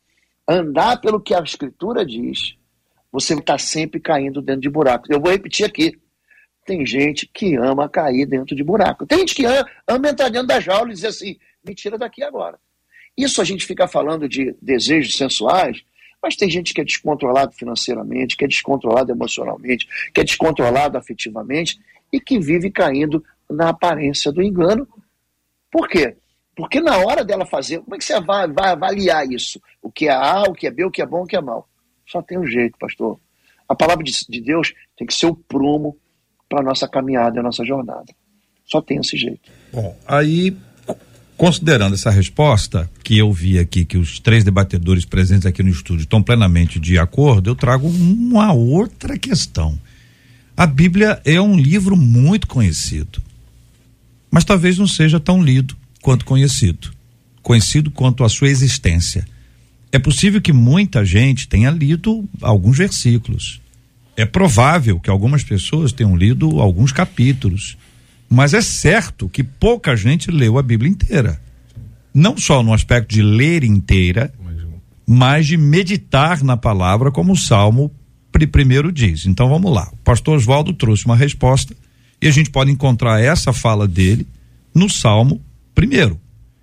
andar 0.49 1.01
pelo 1.01 1.20
que 1.20 1.34
a 1.34 1.40
Escritura 1.40 2.05
diz, 2.05 2.57
você 3.12 3.34
está 3.34 3.59
sempre 3.59 4.01
caindo 4.01 4.40
dentro 4.40 4.62
de 4.62 4.70
buracos. 4.70 5.11
Eu 5.11 5.20
vou 5.20 5.30
repetir 5.30 5.66
aqui. 5.66 5.99
Tem 6.64 6.84
gente 6.84 7.28
que 7.32 7.55
ama 7.57 7.88
cair 7.88 8.26
dentro 8.26 8.57
de 8.57 8.64
buraco. 8.64 9.07
Tem 9.07 9.20
gente 9.20 9.34
que 9.34 9.44
ama, 9.44 9.68
ama 9.86 10.09
entrar 10.09 10.28
dentro 10.28 10.49
da 10.49 10.61
jaula 10.61 10.90
e 10.90 10.94
dizer 10.94 11.09
assim: 11.09 11.36
me 11.64 11.74
tira 11.74 11.97
daqui 11.97 12.22
agora. 12.22 12.59
Isso 13.16 13.40
a 13.40 13.44
gente 13.44 13.64
fica 13.64 13.88
falando 13.88 14.28
de 14.28 14.55
desejos 14.61 15.16
sensuais, 15.16 15.82
mas 16.22 16.36
tem 16.36 16.51
gente 16.51 16.74
que 16.74 16.80
é 16.80 16.84
descontrolado 16.84 17.53
financeiramente, 17.53 18.36
que 18.36 18.44
é 18.44 18.49
descontrolado 18.49 19.11
emocionalmente, 19.11 19.88
que 20.12 20.20
é 20.20 20.24
descontrolado 20.24 20.99
afetivamente 20.99 21.78
e 22.12 22.20
que 22.20 22.38
vive 22.38 22.70
caindo 22.70 23.24
na 23.49 23.70
aparência 23.70 24.30
do 24.30 24.42
engano. 24.42 24.86
Por 25.77 25.89
quê? 25.89 26.16
Porque 26.57 26.81
na 26.81 26.97
hora 26.97 27.22
dela 27.22 27.45
fazer, 27.45 27.81
como 27.81 27.95
é 27.95 27.99
que 27.99 28.05
você 28.05 28.18
vai, 28.18 28.49
vai 28.49 28.70
avaliar 28.70 29.31
isso? 29.31 29.61
O 29.83 29.93
que 29.93 30.09
é 30.09 30.11
A, 30.11 30.45
o 30.49 30.55
que 30.55 30.66
é 30.66 30.70
B, 30.70 30.87
o 30.87 30.91
que 30.91 31.03
é 31.03 31.07
bom, 31.07 31.24
o 31.24 31.27
que 31.27 31.37
é 31.37 31.41
mal? 31.43 31.68
Só 32.11 32.22
tem 32.22 32.39
um 32.39 32.47
jeito, 32.47 32.79
pastor. 32.79 33.20
A 33.68 33.74
palavra 33.74 34.03
de, 34.03 34.11
de 34.27 34.41
Deus 34.41 34.72
tem 34.97 35.07
que 35.07 35.12
ser 35.12 35.27
o 35.27 35.35
prumo 35.35 35.95
para 36.49 36.61
a 36.61 36.62
nossa 36.62 36.89
caminhada, 36.89 37.41
a 37.41 37.43
nossa 37.43 37.62
jornada. 37.62 38.07
Só 38.64 38.81
tem 38.81 38.97
esse 39.01 39.18
jeito. 39.18 39.51
Bom, 39.70 39.95
aí, 40.09 40.57
considerando 41.37 41.93
essa 41.93 42.09
resposta 42.09 42.89
que 43.05 43.18
eu 43.18 43.31
vi 43.31 43.59
aqui, 43.59 43.85
que 43.85 43.99
os 43.99 44.18
três 44.18 44.45
debatedores 44.45 45.05
presentes 45.05 45.45
aqui 45.45 45.62
no 45.62 45.68
estúdio 45.68 46.05
estão 46.05 46.22
plenamente 46.22 46.81
de 46.81 46.99
acordo, 46.99 47.51
eu 47.51 47.55
trago 47.55 47.87
uma 47.87 48.55
outra 48.55 49.18
questão. 49.18 49.79
A 50.57 50.66
Bíblia 50.66 51.20
é 51.22 51.39
um 51.39 51.55
livro 51.55 51.95
muito 51.99 52.47
conhecido, 52.47 53.20
mas 54.31 54.45
talvez 54.45 54.79
não 54.79 54.87
seja 54.87 55.18
tão 55.18 55.43
lido 55.43 55.77
quanto 56.03 56.24
conhecido. 56.24 56.91
Conhecido 57.43 57.91
quanto 57.91 58.24
a 58.24 58.29
sua 58.29 58.49
existência. 58.49 59.27
É 59.93 59.99
possível 59.99 60.41
que 60.41 60.53
muita 60.53 61.05
gente 61.05 61.49
tenha 61.49 61.70
lido 61.70 62.29
alguns 62.43 62.79
versículos. 62.79 63.61
É 64.16 64.24
provável 64.24 64.99
que 64.99 65.11
algumas 65.11 65.45
pessoas 65.45 65.93
tenham 65.93 66.16
lido 66.16 66.61
alguns 66.61 66.93
capítulos. 66.93 67.77
Mas 68.29 68.55
é 68.55 68.61
certo 68.61 69.29
que 69.29 69.45
pouca 69.45 69.97
gente 69.97 70.31
leu 70.31 70.59
a 70.59 70.62
Bíblia 70.62 70.91
inteira. 70.91 71.41
Não 72.12 72.37
só 72.37 72.62
no 72.62 72.72
aspecto 72.72 73.14
de 73.14 73.22
ler 73.22 73.62
inteira, 73.62 74.33
mas 75.07 75.47
de 75.47 75.57
meditar 75.57 76.43
na 76.43 76.57
palavra, 76.57 77.12
como 77.12 77.33
o 77.33 77.37
Salmo 77.37 77.93
primeiro 78.47 78.93
diz. 78.93 79.24
Então 79.24 79.49
vamos 79.49 79.72
lá. 79.72 79.89
O 79.93 79.97
pastor 79.99 80.37
Oswaldo 80.37 80.74
trouxe 80.74 81.07
uma 81.07 81.16
resposta 81.16 81.74
E 82.20 82.26
a 82.26 82.30
gente 82.30 82.50
pode 82.50 82.70
encontrar 82.70 83.20
essa 83.20 83.52
fala 83.52 83.86
dele 83.86 84.26
no 84.74 84.88
Salmo 84.88 85.40
primeiro. 85.74 86.20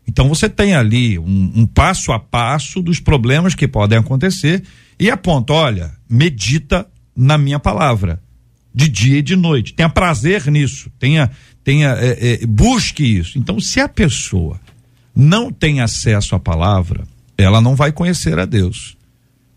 Então 0.08 0.28
você 0.28 0.50
tem 0.50 0.76
ali 0.76 1.18
um, 1.18 1.52
um 1.56 1.66
passo 1.66 2.12
a 2.12 2.20
passo 2.20 2.82
dos 2.82 3.00
problemas 3.00 3.56
que 3.56 3.68
podem 3.68 3.98
acontecer 3.98 4.64
e 5.00 5.10
aponta, 5.10 5.54
olha, 5.54 5.92
medita 6.10 6.88
na 7.16 7.38
minha 7.38 7.60
palavra, 7.60 8.22
de 8.74 8.88
dia 8.88 9.20
e 9.20 9.22
de 9.22 9.36
noite. 9.36 9.74
Tenha 9.74 9.90
prazer 9.90 10.48
nisso, 10.48 10.90
tenha, 11.00 11.30
tenha, 11.64 11.90
é, 12.00 12.42
é, 12.42 12.46
busque 12.46 13.04
isso. 13.04 13.38
Então, 13.38 13.60
se 13.60 13.80
a 13.80 13.88
pessoa 13.88 14.60
não 15.16 15.52
tem 15.52 15.80
acesso 15.80 16.36
à 16.36 16.40
palavra, 16.40 17.04
ela 17.38 17.62
não 17.62 17.76
vai 17.76 17.92
conhecer 17.92 18.40
a 18.40 18.46
Deus. 18.46 18.98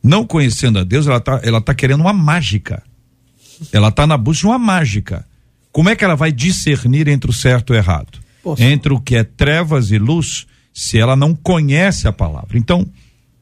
Não 0.03 0.27
conhecendo 0.27 0.79
a 0.79 0.85
Deus, 0.85 1.07
ela 1.07 1.17
está 1.17 1.41
ela 1.43 1.61
tá 1.61 1.75
querendo 1.75 2.01
uma 2.01 2.13
mágica. 2.13 2.83
Ela 3.73 3.89
está 3.89 4.07
na 4.07 4.19
busca 4.19 4.41
de 4.43 4.47
uma 4.47 4.59
mágica. 4.59 5.27
Como 5.77 5.91
é 5.91 5.95
que 5.95 6.03
ela 6.03 6.17
vai 6.17 6.33
discernir 6.33 7.07
entre 7.07 7.29
o 7.29 7.35
certo 7.35 7.75
e 7.75 7.77
o 7.77 7.79
errado? 7.79 8.19
Entre 8.59 8.95
o 8.95 8.99
que 8.99 9.15
é 9.15 9.23
trevas 9.23 9.91
e 9.91 9.99
luz, 9.99 10.47
se 10.73 10.99
ela 10.99 11.15
não 11.15 11.35
conhece 11.35 12.09
a 12.09 12.13
palavra. 12.13 12.57
Então, 12.57 12.87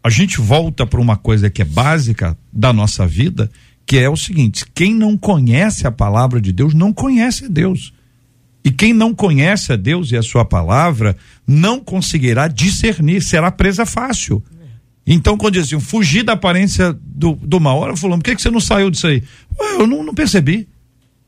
a 0.02 0.10
gente 0.10 0.40
volta 0.40 0.84
para 0.84 1.00
uma 1.00 1.16
coisa 1.16 1.48
que 1.48 1.62
é 1.62 1.64
básica 1.64 2.36
da 2.52 2.72
nossa 2.72 3.06
vida, 3.06 3.48
que 3.86 3.98
é 3.98 4.10
o 4.10 4.16
seguinte: 4.16 4.64
quem 4.74 4.92
não 4.92 5.16
conhece 5.16 5.86
a 5.86 5.92
palavra 5.92 6.40
de 6.40 6.50
Deus 6.50 6.74
não 6.74 6.92
conhece 6.92 7.44
a 7.44 7.48
Deus. 7.48 7.94
E 8.64 8.70
quem 8.72 8.92
não 8.92 9.14
conhece 9.14 9.72
a 9.72 9.76
Deus 9.76 10.10
e 10.10 10.16
a 10.16 10.22
sua 10.22 10.44
palavra 10.44 11.16
não 11.46 11.78
conseguirá 11.78 12.48
discernir, 12.48 13.22
será 13.22 13.48
presa 13.52 13.86
fácil. 13.86 14.42
Então, 15.06 15.38
quando 15.38 15.54
diziam 15.54 15.80
fugir 15.80 16.24
da 16.24 16.32
aparência 16.32 16.98
do, 17.00 17.34
do 17.34 17.60
mal, 17.60 17.84
ela 17.84 17.96
falou: 17.96 18.18
por 18.18 18.24
que, 18.24 18.34
que 18.34 18.42
você 18.42 18.50
não 18.50 18.58
saiu 18.58 18.90
disso 18.90 19.06
aí? 19.06 19.22
Ué, 19.56 19.74
eu 19.82 19.86
não, 19.86 20.02
não 20.02 20.12
percebi. 20.12 20.66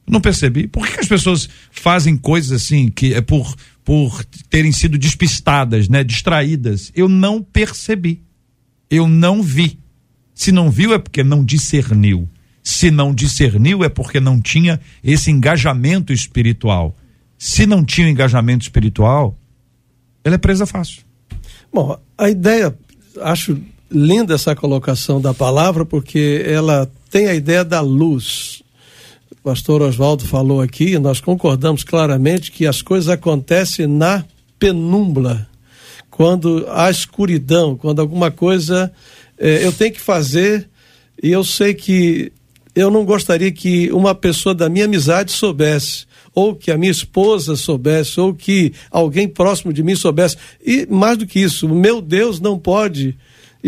Não 0.09 0.21
percebi. 0.21 0.69
Por 0.69 0.87
que, 0.87 1.01
as 1.01 1.09
pessoas 1.09 1.49
fazem 1.71 2.17
coisas 2.17 2.63
assim 2.63 2.89
que 2.89 3.13
é 3.15 3.21
por, 3.21 3.55
por 3.85 4.25
terem 4.49 4.73
sido 4.73 4.97
despistadas, 4.97 5.89
né? 5.89 6.05
Distraídas? 6.05 6.93
Eu 6.95 7.09
não 7.09 7.43
percebi. 7.43 8.23
Eu 8.89 9.09
não 9.09 9.43
vi. 9.43 9.79
Se 10.35 10.53
não 10.53 10.71
viu 10.71 10.95
é 10.95 10.99
porque 10.99 11.25
não 11.25 11.45
discerniu. 11.45 12.29
Se 12.63 12.91
não 12.91 13.15
discerniu 13.15 13.83
é 13.83 13.89
porque 13.89 14.21
não 14.21 14.41
tinha 14.41 14.81
esse 15.03 15.31
engajamento 15.31 16.13
espiritual. 16.13 16.97
Se 17.39 17.67
não 17.67 17.85
tinha 17.85 18.09
engajamento 18.09 18.63
espiritual, 18.63 19.39
ela 20.23 20.35
é 20.35 20.39
presa 20.39 20.67
fácil. 20.67 21.03
Bom, 21.73 21.99
a 22.17 22.29
ideia, 22.29 22.77
acho 23.23 23.59
linda 23.91 24.35
essa 24.35 24.55
colocação 24.55 25.21
da 25.21 25.33
palavra, 25.33 25.85
porque 25.85 26.43
ela 26.45 26.91
tem 27.11 27.29
a 27.29 27.35
ideia 27.35 27.65
da 27.65 27.81
luz. 27.81 28.63
Pastor 29.47 29.81
Oswaldo 29.81 30.25
falou 30.25 30.61
aqui, 30.61 30.99
nós 30.99 31.21
concordamos 31.21 31.85
claramente 31.85 32.51
que 32.51 32.67
as 32.67 32.83
coisas 32.83 33.09
acontecem 33.09 33.87
na 33.87 34.25
penumbra, 34.59 35.47
quando 36.11 36.67
há 36.69 36.91
escuridão, 36.91 37.77
quando 37.77 38.01
alguma 38.01 38.29
coisa 38.29 38.93
eh, 39.39 39.65
eu 39.65 39.73
tenho 39.73 39.93
que 39.93 40.01
fazer 40.01 40.69
e 41.23 41.31
eu 41.31 41.45
sei 41.45 41.75
que 41.75 42.33
eu 42.75 42.91
não 42.91 43.05
gostaria 43.05 43.53
que 43.53 43.89
uma 43.93 44.17
pessoa 44.17 44.53
da 44.53 44.69
minha 44.69 44.87
amizade 44.87 45.31
soubesse, 45.31 46.07
ou 46.35 46.53
que 46.53 46.73
a 46.73 46.77
minha 46.77 46.91
esposa 46.91 47.55
soubesse, 47.55 48.19
ou 48.19 48.35
que 48.35 48.73
alguém 48.91 49.29
próximo 49.29 49.73
de 49.73 49.81
mim 49.81 49.95
soubesse. 49.95 50.37
E 50.61 50.89
mais 50.91 51.17
do 51.17 51.25
que 51.25 51.39
isso, 51.39 51.69
meu 51.69 52.03
Deus 52.03 52.41
não 52.41 52.59
pode 52.59 53.17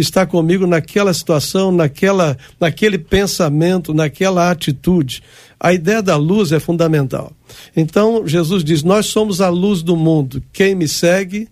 estar 0.00 0.26
comigo 0.26 0.66
naquela 0.66 1.12
situação, 1.12 1.72
naquela, 1.72 2.36
naquele 2.60 2.98
pensamento, 2.98 3.92
naquela 3.92 4.50
atitude. 4.50 5.22
A 5.58 5.72
ideia 5.72 6.00
da 6.00 6.16
luz 6.16 6.52
é 6.52 6.60
fundamental. 6.60 7.32
Então, 7.76 8.26
Jesus 8.26 8.62
diz: 8.62 8.82
Nós 8.82 9.06
somos 9.06 9.40
a 9.40 9.48
luz 9.48 9.82
do 9.82 9.96
mundo. 9.96 10.42
Quem 10.52 10.74
me 10.74 10.86
segue 10.86 11.48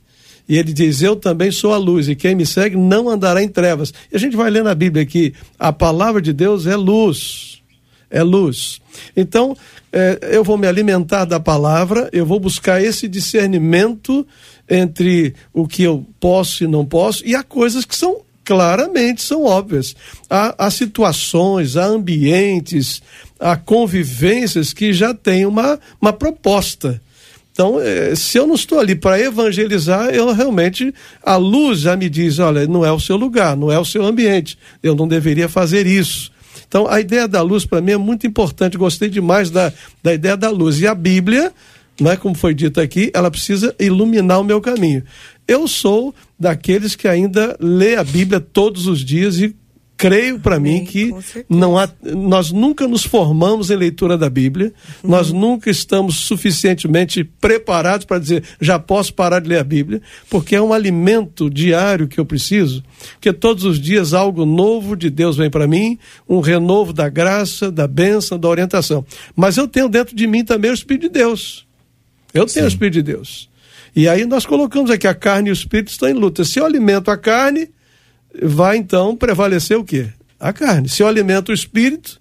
e 0.48 0.56
ele 0.56 0.72
diz: 0.72 1.02
Eu 1.02 1.16
também 1.16 1.50
sou 1.50 1.72
a 1.72 1.78
luz, 1.78 2.08
e 2.08 2.14
quem 2.14 2.34
me 2.34 2.46
segue 2.46 2.76
não 2.76 3.08
andará 3.08 3.42
em 3.42 3.48
trevas. 3.48 3.92
E 4.12 4.16
a 4.16 4.18
gente 4.18 4.36
vai 4.36 4.50
ler 4.50 4.62
na 4.62 4.74
Bíblia 4.74 5.04
que 5.04 5.34
a 5.58 5.72
palavra 5.72 6.22
de 6.22 6.32
Deus 6.32 6.66
é 6.66 6.76
luz. 6.76 7.60
É 8.08 8.22
luz. 8.22 8.80
Então, 9.16 9.56
eh, 9.92 10.20
eu 10.30 10.44
vou 10.44 10.56
me 10.56 10.68
alimentar 10.68 11.24
da 11.24 11.40
palavra, 11.40 12.08
eu 12.12 12.24
vou 12.24 12.38
buscar 12.38 12.80
esse 12.80 13.08
discernimento 13.08 14.24
entre 14.68 15.34
o 15.52 15.66
que 15.66 15.82
eu 15.82 16.06
posso 16.20 16.62
e 16.62 16.68
não 16.68 16.84
posso, 16.84 17.26
e 17.26 17.34
há 17.34 17.42
coisas 17.42 17.84
que 17.84 17.96
são 17.96 18.20
claramente 18.46 19.22
são 19.22 19.44
óbvias. 19.44 19.94
Há, 20.30 20.54
há 20.56 20.70
situações, 20.70 21.76
há 21.76 21.84
ambientes, 21.84 23.02
há 23.38 23.56
convivências 23.56 24.72
que 24.72 24.92
já 24.92 25.12
têm 25.12 25.44
uma, 25.44 25.78
uma 26.00 26.12
proposta. 26.12 27.02
Então, 27.52 27.80
eh, 27.80 28.14
se 28.14 28.38
eu 28.38 28.46
não 28.46 28.54
estou 28.54 28.78
ali 28.78 28.94
para 28.94 29.18
evangelizar, 29.18 30.10
eu 30.10 30.32
realmente, 30.32 30.94
a 31.22 31.36
luz 31.36 31.80
já 31.80 31.96
me 31.96 32.08
diz: 32.08 32.38
olha, 32.38 32.66
não 32.66 32.84
é 32.84 32.92
o 32.92 33.00
seu 33.00 33.16
lugar, 33.16 33.56
não 33.56 33.72
é 33.72 33.78
o 33.78 33.84
seu 33.84 34.04
ambiente, 34.04 34.58
eu 34.82 34.94
não 34.94 35.08
deveria 35.08 35.48
fazer 35.48 35.86
isso. 35.86 36.30
Então, 36.68 36.86
a 36.86 37.00
ideia 37.00 37.26
da 37.26 37.42
luz 37.42 37.64
para 37.64 37.80
mim 37.80 37.92
é 37.92 37.96
muito 37.96 38.26
importante, 38.26 38.76
gostei 38.76 39.08
demais 39.08 39.50
da, 39.50 39.72
da 40.02 40.12
ideia 40.12 40.36
da 40.36 40.50
luz. 40.50 40.80
E 40.80 40.86
a 40.86 40.94
Bíblia, 40.94 41.52
não 41.98 42.10
é 42.10 42.16
como 42.16 42.34
foi 42.34 42.52
dito 42.54 42.80
aqui, 42.80 43.10
ela 43.14 43.30
precisa 43.30 43.74
iluminar 43.78 44.40
o 44.40 44.44
meu 44.44 44.60
caminho. 44.60 45.02
Eu 45.48 45.66
sou 45.66 46.14
daqueles 46.38 46.94
que 46.94 47.08
ainda 47.08 47.56
lê 47.60 47.96
a 47.96 48.04
Bíblia 48.04 48.40
todos 48.40 48.86
os 48.86 49.00
dias 49.00 49.38
e 49.40 49.54
creio 49.96 50.38
para 50.38 50.60
mim 50.60 50.84
que 50.84 51.12
não 51.48 51.78
há, 51.78 51.88
nós 52.02 52.52
nunca 52.52 52.86
nos 52.86 53.02
formamos 53.02 53.70
em 53.70 53.76
leitura 53.76 54.18
da 54.18 54.28
Bíblia, 54.28 54.72
nós 55.02 55.32
nunca 55.32 55.70
estamos 55.70 56.16
suficientemente 56.16 57.24
preparados 57.24 58.04
para 58.04 58.18
dizer 58.18 58.44
já 58.60 58.78
posso 58.78 59.14
parar 59.14 59.40
de 59.40 59.48
ler 59.48 59.58
a 59.58 59.64
Bíblia, 59.64 60.02
porque 60.28 60.54
é 60.54 60.60
um 60.60 60.72
alimento 60.72 61.48
diário 61.48 62.06
que 62.06 62.20
eu 62.20 62.26
preciso, 62.26 62.84
porque 63.12 63.32
todos 63.32 63.64
os 63.64 63.80
dias 63.80 64.12
algo 64.12 64.44
novo 64.44 64.94
de 64.96 65.08
Deus 65.08 65.36
vem 65.36 65.48
para 65.48 65.66
mim, 65.66 65.98
um 66.28 66.40
renovo 66.40 66.92
da 66.92 67.08
graça, 67.08 67.72
da 67.72 67.86
bênção, 67.86 68.38
da 68.38 68.48
orientação. 68.48 69.04
Mas 69.34 69.56
eu 69.56 69.66
tenho 69.66 69.88
dentro 69.88 70.14
de 70.14 70.26
mim 70.26 70.44
também 70.44 70.70
o 70.70 70.74
Espírito 70.74 71.02
de 71.02 71.08
Deus. 71.08 71.66
Eu 72.34 72.44
tenho 72.44 72.66
o 72.66 72.68
Espírito 72.68 72.94
de 72.94 73.02
Deus. 73.02 73.48
E 73.96 74.06
aí 74.08 74.26
nós 74.26 74.44
colocamos 74.44 74.90
aqui 74.90 75.06
a 75.06 75.14
carne 75.14 75.48
e 75.48 75.52
o 75.52 75.54
espírito 75.54 75.88
estão 75.90 76.06
em 76.08 76.12
luta. 76.12 76.44
Se 76.44 76.58
eu 76.60 76.66
alimento 76.66 77.10
a 77.10 77.16
carne, 77.16 77.70
vai 78.42 78.76
então 78.76 79.16
prevalecer 79.16 79.76
o 79.78 79.82
quê? 79.84 80.08
A 80.38 80.52
carne. 80.52 80.86
Se 80.88 81.02
eu 81.02 81.08
alimento 81.08 81.48
o 81.48 81.52
espírito, 81.54 82.20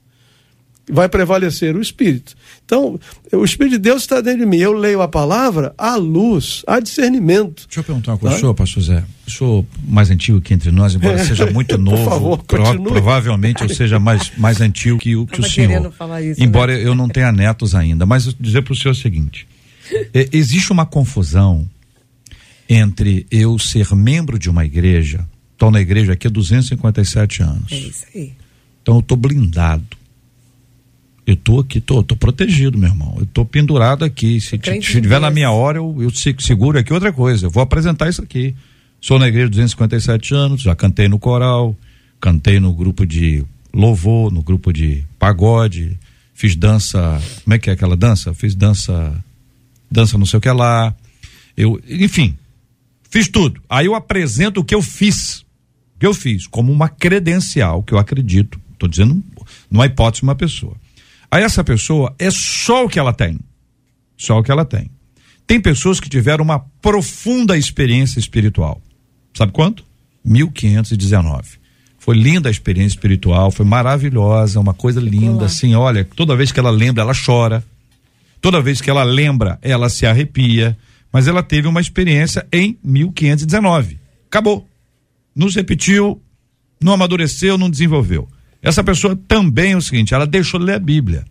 vai 0.90 1.10
prevalecer 1.10 1.76
o 1.76 1.82
espírito. 1.82 2.34
Então, 2.64 2.98
o 3.34 3.44
espírito 3.44 3.74
de 3.74 3.80
Deus 3.80 4.04
está 4.04 4.22
dentro 4.22 4.40
de 4.40 4.46
mim. 4.46 4.58
Eu 4.58 4.72
leio 4.72 5.02
a 5.02 5.08
palavra, 5.08 5.74
há 5.78 5.96
luz, 5.96 6.64
há 6.66 6.80
discernimento. 6.80 7.66
Deixa 7.68 7.82
eu 7.82 7.84
perguntar 7.84 8.14
uma 8.14 8.18
coisa, 8.20 8.36
Tá? 8.36 8.40
senhor, 8.40 8.54
pastor 8.54 8.82
Zé. 8.84 8.98
Eu 9.28 9.34
sou 9.34 9.68
mais 9.86 10.10
antigo 10.10 10.40
que 10.40 10.54
entre 10.54 10.72
nós, 10.72 10.96
embora 10.96 11.18
seja 11.26 11.46
muito 11.52 11.76
Por 11.76 11.84
novo. 11.84 12.06
favor, 12.10 12.44
pro- 12.44 12.64
continue. 12.64 12.88
provavelmente 12.94 13.62
eu 13.64 13.70
seja 13.70 14.00
mais, 14.00 14.32
mais 14.38 14.62
antigo 14.62 14.98
que 14.98 15.16
o, 15.16 15.28
que 15.28 15.42
o 15.42 15.44
senhor. 15.44 15.92
isso, 16.24 16.42
embora 16.42 16.74
né? 16.74 16.84
eu 16.88 16.96
não 16.96 17.10
tenha 17.10 17.32
netos 17.34 17.76
ainda. 17.76 18.06
Mas 18.06 18.28
eu 18.28 18.34
dizer 18.40 18.62
para 18.62 18.72
o 18.72 18.76
senhor 18.76 18.94
o 18.94 18.96
seguinte: 18.96 19.46
é, 20.14 20.30
existe 20.32 20.72
uma 20.72 20.86
confusão 20.86 21.70
entre 22.68 23.26
eu 23.30 23.58
ser 23.60 23.94
membro 23.96 24.40
de 24.40 24.50
uma 24.50 24.66
igreja, 24.66 25.26
estou 25.54 25.70
na 25.70 25.80
igreja 25.82 26.14
aqui 26.14 26.28
há 26.28 26.30
257 26.30 27.44
anos. 27.44 27.72
É 27.72 27.76
isso 27.76 28.06
aí. 28.16 28.34
Então 28.82 28.96
eu 28.98 29.02
tô 29.02 29.16
blindado. 29.16 29.86
Eu 31.28 31.36
tô 31.36 31.60
aqui, 31.60 31.82
tô, 31.82 32.04
tô 32.04 32.16
protegido, 32.16 32.78
meu 32.78 32.90
irmão. 32.90 33.16
Eu 33.20 33.26
tô 33.26 33.44
pendurado 33.44 34.06
aqui. 34.06 34.40
Se 34.40 34.58
crente 34.60 34.86
se 34.92 35.02
tiver 35.02 35.20
na 35.20 35.32
minha 35.32 35.50
hora, 35.50 35.80
eu, 35.80 35.96
eu 36.00 36.10
se- 36.12 36.36
seguro 36.40 36.78
aqui 36.78 36.94
outra 36.94 37.12
coisa. 37.12 37.48
Eu 37.48 37.50
vou 37.50 37.64
apresentar 37.64 38.08
isso 38.10 38.22
aqui. 38.22 38.56
Sou 39.02 39.18
na 39.18 39.28
igreja 39.28 39.48
há 39.48 39.50
257 39.50 40.34
anos, 40.36 40.62
já 40.62 40.76
cantei 40.76 41.08
no 41.08 41.18
coral, 41.18 41.76
cantei 42.22 42.60
no 42.60 42.72
grupo 42.74 43.06
de 43.08 43.44
louvor, 43.74 44.32
no 44.32 44.42
grupo 44.44 44.72
de 44.72 45.04
pagode, 45.18 45.98
fiz 46.34 46.56
dança. 46.56 47.20
Como 47.44 47.54
é 47.56 47.60
que 47.60 47.70
é 47.72 47.74
aquela 47.74 47.96
dança? 47.98 48.32
Fiz 48.34 48.54
dança. 48.56 49.14
Dança 49.90 50.18
não 50.18 50.26
sei 50.26 50.38
o 50.38 50.42
que 50.42 50.50
lá. 50.50 50.96
Eu, 51.56 51.82
enfim, 51.88 52.38
fiz 53.10 53.28
tudo. 53.28 53.62
Aí 53.70 53.86
eu 53.86 53.96
apresento 53.96 54.62
o 54.62 54.64
que 54.64 54.76
eu 54.76 54.82
fiz. 54.82 55.46
O 55.96 56.00
que 56.00 56.06
eu 56.06 56.14
fiz, 56.14 56.48
como 56.48 56.72
uma 56.72 56.90
credencial 56.90 57.82
que 57.84 57.94
eu 57.94 57.98
acredito. 57.98 58.60
Estou 58.74 58.90
dizendo, 58.90 59.24
numa 59.72 59.86
hipótese, 59.86 60.24
uma 60.24 60.36
pessoa. 60.36 60.76
Aí 61.32 61.44
essa 61.44 61.64
pessoa 61.64 62.14
é 62.20 62.30
só 62.30 62.86
o 62.86 62.90
que 62.90 63.00
ela 63.00 63.14
tem. 63.14 63.40
Só 64.18 64.40
o 64.40 64.44
que 64.44 64.52
ela 64.52 64.66
tem. 64.66 64.90
Tem 65.48 65.60
pessoas 65.60 66.00
que 66.00 66.10
tiveram 66.10 66.44
uma 66.44 66.60
profunda 66.82 67.58
experiência 67.58 68.20
espiritual. 68.20 68.82
Sabe 69.34 69.52
quanto? 69.52 69.84
1519. 70.24 71.66
Foi 72.00 72.16
linda 72.16 72.50
a 72.50 72.52
experiência 72.52 72.96
espiritual, 72.96 73.52
foi 73.52 73.66
maravilhosa, 73.66 74.60
uma 74.60 74.74
coisa 74.74 75.00
linda, 75.00 75.46
assim, 75.46 75.74
olha, 75.76 76.06
toda 76.16 76.36
vez 76.36 76.52
que 76.52 76.60
ela 76.60 76.70
lembra, 76.70 77.02
ela 77.02 77.14
chora. 77.14 77.64
Toda 78.46 78.62
vez 78.62 78.80
que 78.80 78.92
ela 78.92 79.04
lembra, 79.04 79.58
ela 79.60 79.90
se 79.90 80.06
arrepia. 80.06 80.78
Mas 81.12 81.28
ela 81.28 81.42
teve 81.42 81.68
uma 81.68 81.82
experiência 81.82 82.46
em 82.54 82.78
1519. 82.84 84.00
Acabou. 84.28 84.70
Não 85.36 85.50
se 85.50 85.56
repetiu, 85.56 86.22
não 86.80 86.94
amadureceu, 86.94 87.58
não 87.58 87.72
desenvolveu. 87.72 88.30
Essa 88.62 88.84
pessoa 88.84 89.20
também 89.28 89.72
é 89.72 89.76
o 89.76 89.82
seguinte, 89.82 90.14
ela 90.14 90.28
deixou 90.28 90.60
de 90.60 90.68
ler 90.68 90.76
a 90.76 90.80
Bíblia. 90.80 91.26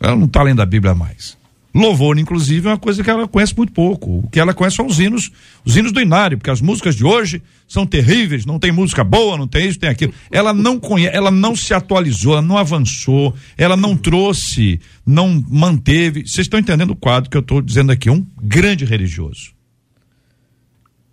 Ela 0.00 0.16
não 0.16 0.24
está 0.24 0.42
lendo 0.42 0.62
a 0.62 0.64
Bíblia 0.64 0.94
mais. 0.94 1.36
Louvor, 1.78 2.18
inclusive, 2.18 2.66
é 2.66 2.72
uma 2.72 2.78
coisa 2.78 3.04
que 3.04 3.08
ela 3.08 3.28
conhece 3.28 3.56
muito 3.56 3.72
pouco. 3.72 4.18
O 4.18 4.28
que 4.28 4.40
ela 4.40 4.52
conhece 4.52 4.74
são 4.74 4.86
os 4.86 4.98
hinos, 4.98 5.30
os 5.64 5.76
hinos 5.76 5.92
do 5.92 6.00
Inário, 6.00 6.36
porque 6.36 6.50
as 6.50 6.60
músicas 6.60 6.96
de 6.96 7.04
hoje 7.04 7.40
são 7.68 7.86
terríveis, 7.86 8.44
não 8.44 8.58
tem 8.58 8.72
música 8.72 9.04
boa, 9.04 9.38
não 9.38 9.46
tem 9.46 9.68
isso, 9.68 9.78
tem 9.78 9.88
aquilo. 9.88 10.12
Ela 10.28 10.52
não 10.52 10.80
conhece, 10.80 11.16
ela 11.16 11.30
não 11.30 11.54
se 11.54 11.72
atualizou, 11.72 12.32
ela 12.32 12.42
não 12.42 12.58
avançou, 12.58 13.32
ela 13.56 13.76
não 13.76 13.96
trouxe, 13.96 14.80
não 15.06 15.40
manteve. 15.48 16.22
Vocês 16.22 16.46
estão 16.46 16.58
entendendo 16.58 16.90
o 16.90 16.96
quadro 16.96 17.30
que 17.30 17.36
eu 17.36 17.42
estou 17.42 17.62
dizendo 17.62 17.92
aqui? 17.92 18.10
Um 18.10 18.26
grande 18.42 18.84
religioso. 18.84 19.52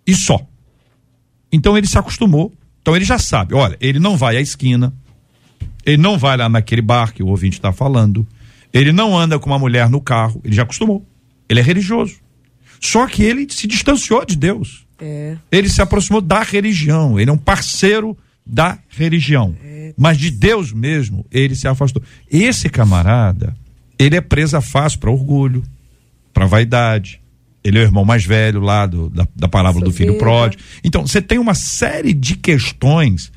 E 0.04 0.16
só. 0.16 0.44
Então 1.52 1.78
ele 1.78 1.86
se 1.86 1.96
acostumou. 1.96 2.52
Então 2.82 2.96
ele 2.96 3.04
já 3.04 3.18
sabe, 3.20 3.54
olha, 3.54 3.76
ele 3.80 4.00
não 4.00 4.16
vai 4.16 4.36
à 4.36 4.40
esquina, 4.40 4.92
ele 5.84 5.96
não 5.96 6.18
vai 6.18 6.36
lá 6.36 6.48
naquele 6.48 6.82
bar 6.82 7.12
que 7.12 7.22
o 7.22 7.28
ouvinte 7.28 7.56
está 7.56 7.72
falando. 7.72 8.26
Ele 8.76 8.92
não 8.92 9.16
anda 9.16 9.38
com 9.38 9.48
uma 9.50 9.58
mulher 9.58 9.88
no 9.88 10.00
carro. 10.00 10.40
Ele 10.44 10.54
já 10.54 10.62
acostumou. 10.62 11.06
Ele 11.48 11.60
é 11.60 11.62
religioso. 11.62 12.16
Só 12.80 13.06
que 13.06 13.22
ele 13.22 13.46
se 13.50 13.66
distanciou 13.66 14.24
de 14.24 14.36
Deus. 14.36 14.86
É. 15.00 15.36
Ele 15.50 15.68
se 15.68 15.80
aproximou 15.80 16.20
da 16.20 16.42
religião. 16.42 17.18
Ele 17.18 17.30
é 17.30 17.32
um 17.32 17.38
parceiro 17.38 18.16
da 18.44 18.78
religião. 18.88 19.56
Mas 19.96 20.18
de 20.18 20.30
Deus 20.30 20.72
mesmo, 20.72 21.24
ele 21.30 21.54
se 21.54 21.66
afastou. 21.66 22.02
Esse 22.30 22.68
camarada, 22.68 23.56
ele 23.98 24.16
é 24.16 24.20
presa 24.20 24.60
fácil 24.60 24.98
para 24.98 25.10
orgulho, 25.10 25.62
para 26.32 26.46
vaidade. 26.46 27.20
Ele 27.64 27.78
é 27.78 27.80
o 27.80 27.84
irmão 27.84 28.04
mais 28.04 28.24
velho 28.24 28.60
lá 28.60 28.86
do, 28.86 29.08
da, 29.08 29.26
da 29.34 29.48
parábola 29.48 29.84
do 29.84 29.92
filho 29.92 30.18
pródigo. 30.18 30.62
Então, 30.84 31.06
você 31.06 31.20
tem 31.20 31.38
uma 31.38 31.54
série 31.54 32.12
de 32.12 32.36
questões 32.36 33.32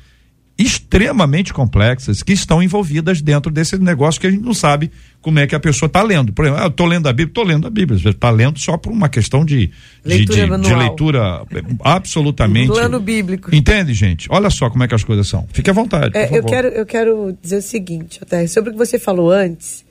extremamente 0.62 1.52
complexas 1.54 2.22
que 2.22 2.32
estão 2.32 2.62
envolvidas 2.62 3.22
dentro 3.22 3.50
desse 3.50 3.78
negócio 3.78 4.20
que 4.20 4.26
a 4.26 4.30
gente 4.30 4.42
não 4.44 4.52
sabe 4.54 4.90
como 5.22 5.38
é 5.38 5.46
que 5.46 5.54
a 5.54 5.60
pessoa 5.60 5.86
está 5.86 6.02
lendo. 6.02 6.32
Por 6.32 6.44
exemplo, 6.44 6.60
ah, 6.62 6.66
eu 6.66 6.70
estou 6.70 6.86
lendo 6.86 7.08
a 7.08 7.12
Bíblia, 7.12 7.30
estou 7.30 7.44
lendo 7.44 7.66
a 7.66 7.70
Bíblia. 7.70 7.98
Está 8.10 8.30
lendo 8.30 8.58
só 8.58 8.76
por 8.76 8.92
uma 8.92 9.08
questão 9.08 9.44
de, 9.44 9.66
de, 9.66 9.72
Leitura 10.04 10.36
de- 10.38 10.44
de 10.44 10.50
manual. 10.50 10.78
leitura 10.78 11.42
eh, 11.52 11.62
absolutamente. 11.82 12.68
Plano 12.68 13.00
bíblico. 13.00 13.54
Entende, 13.54 13.92
gente? 13.94 14.26
Olha 14.30 14.50
só 14.50 14.68
como 14.70 14.82
é 14.84 14.88
que 14.88 14.94
as 14.94 15.04
coisas 15.04 15.26
são. 15.26 15.46
Fique 15.52 15.70
à 15.70 15.72
vontade. 15.72 16.16
É, 16.16 16.36
eu, 16.36 16.42
quero, 16.44 16.68
eu 16.68 16.86
quero 16.86 17.36
dizer 17.42 17.56
o 17.56 17.62
seguinte, 17.62 18.18
até 18.22 18.46
sobre 18.46 18.70
o 18.70 18.72
que 18.72 18.78
você 18.78 18.98
falou 18.98 19.30
antes, 19.30 19.84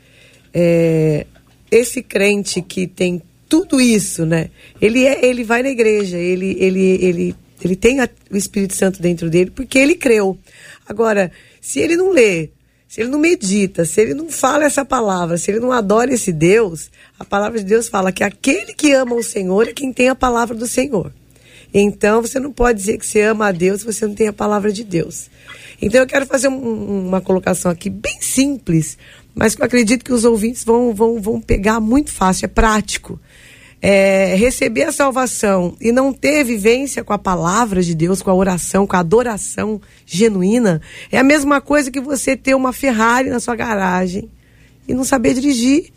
é, 0.54 1.26
esse 1.72 2.02
crente 2.02 2.62
que 2.62 2.88
tem 2.88 3.22
tudo 3.48 3.80
isso, 3.82 4.26
né? 4.26 4.50
Ele, 4.82 5.06
é, 5.06 5.26
ele 5.26 5.44
vai 5.44 5.64
na 5.64 5.70
igreja, 5.70 6.18
ele, 6.18 6.56
ele, 6.60 6.80
ele, 7.02 7.36
ele 7.62 7.76
tem 7.76 8.00
a- 8.00 8.10
o 8.32 8.38
Espírito 8.38 8.74
Santo 8.76 9.02
dentro 9.02 9.30
dele 9.30 9.52
porque 9.52 9.78
ele 9.78 9.96
creu. 9.96 10.38
Agora, 10.88 11.32
se 11.62 11.80
ele 11.80 11.96
não 11.96 12.12
lê, 12.12 12.50
se 12.88 13.02
ele 13.02 13.10
não 13.10 13.20
medita, 13.20 13.86
se 13.86 14.02
ele 14.02 14.14
não 14.14 14.30
fala 14.30 14.66
essa 14.66 14.84
palavra, 14.84 15.38
se 15.38 15.52
ele 15.52 15.60
não 15.60 15.72
adora 15.72 16.14
esse 16.14 16.32
Deus, 16.32 16.90
a 17.20 17.24
palavra 17.26 17.60
de 17.60 17.66
Deus 17.66 17.88
fala 17.88 18.12
que 18.12 18.24
aquele 18.24 18.74
que 18.74 18.92
ama 18.94 19.16
o 19.16 19.24
Senhor 19.24 19.68
é 19.68 19.74
quem 19.74 19.94
tem 19.94 20.10
a 20.10 20.16
palavra 20.16 20.56
do 20.56 20.68
Senhor. 20.68 21.14
Então 21.72 22.22
você 22.22 22.40
não 22.40 22.52
pode 22.52 22.80
dizer 22.80 22.98
que 22.98 23.06
você 23.06 23.22
ama 23.22 23.48
a 23.48 23.52
Deus 23.52 23.82
se 23.82 23.86
você 23.86 24.08
não 24.08 24.16
tem 24.16 24.28
a 24.28 24.34
palavra 24.34 24.72
de 24.72 24.84
Deus. 24.84 25.30
Então 25.82 26.02
eu 26.02 26.08
quero 26.08 26.26
fazer 26.26 26.48
um- 26.48 27.08
uma 27.08 27.22
colocação 27.22 27.70
aqui 27.70 27.90
bem 27.90 28.20
simples, 28.22 28.98
mas 29.36 29.54
que 29.54 29.62
eu 29.62 29.66
acredito 29.66 30.04
que 30.04 30.12
os 30.12 30.26
ouvintes 30.26 30.64
vão, 30.64 30.94
vão, 30.94 31.22
vão 31.22 31.40
pegar 31.40 31.80
muito 31.80 32.12
fácil, 32.12 32.46
é 32.46 32.48
prático. 32.48 33.20
É, 33.82 34.36
receber 34.36 34.84
a 34.84 34.92
salvação 34.92 35.74
e 35.80 35.92
não 35.92 36.12
ter 36.12 36.44
vivência 36.44 37.02
com 37.02 37.14
a 37.14 37.18
palavra 37.18 37.82
de 37.82 37.96
Deus, 37.96 38.22
com 38.22 38.30
a 38.30 38.34
oração, 38.34 38.86
com 38.86 38.98
a 38.98 39.00
adoração 39.00 39.80
genuína, 40.06 40.82
é 41.10 41.18
a 41.18 41.24
mesma 41.24 41.62
coisa 41.62 41.90
que 41.90 42.02
você 42.02 42.36
ter 42.36 42.56
uma 42.56 42.74
Ferrari 42.74 43.30
na 43.30 43.40
sua 43.40 43.56
garagem 43.56 44.30
e 44.86 44.94
não 44.94 45.06
saber 45.06 45.34
dirigir. 45.34 45.94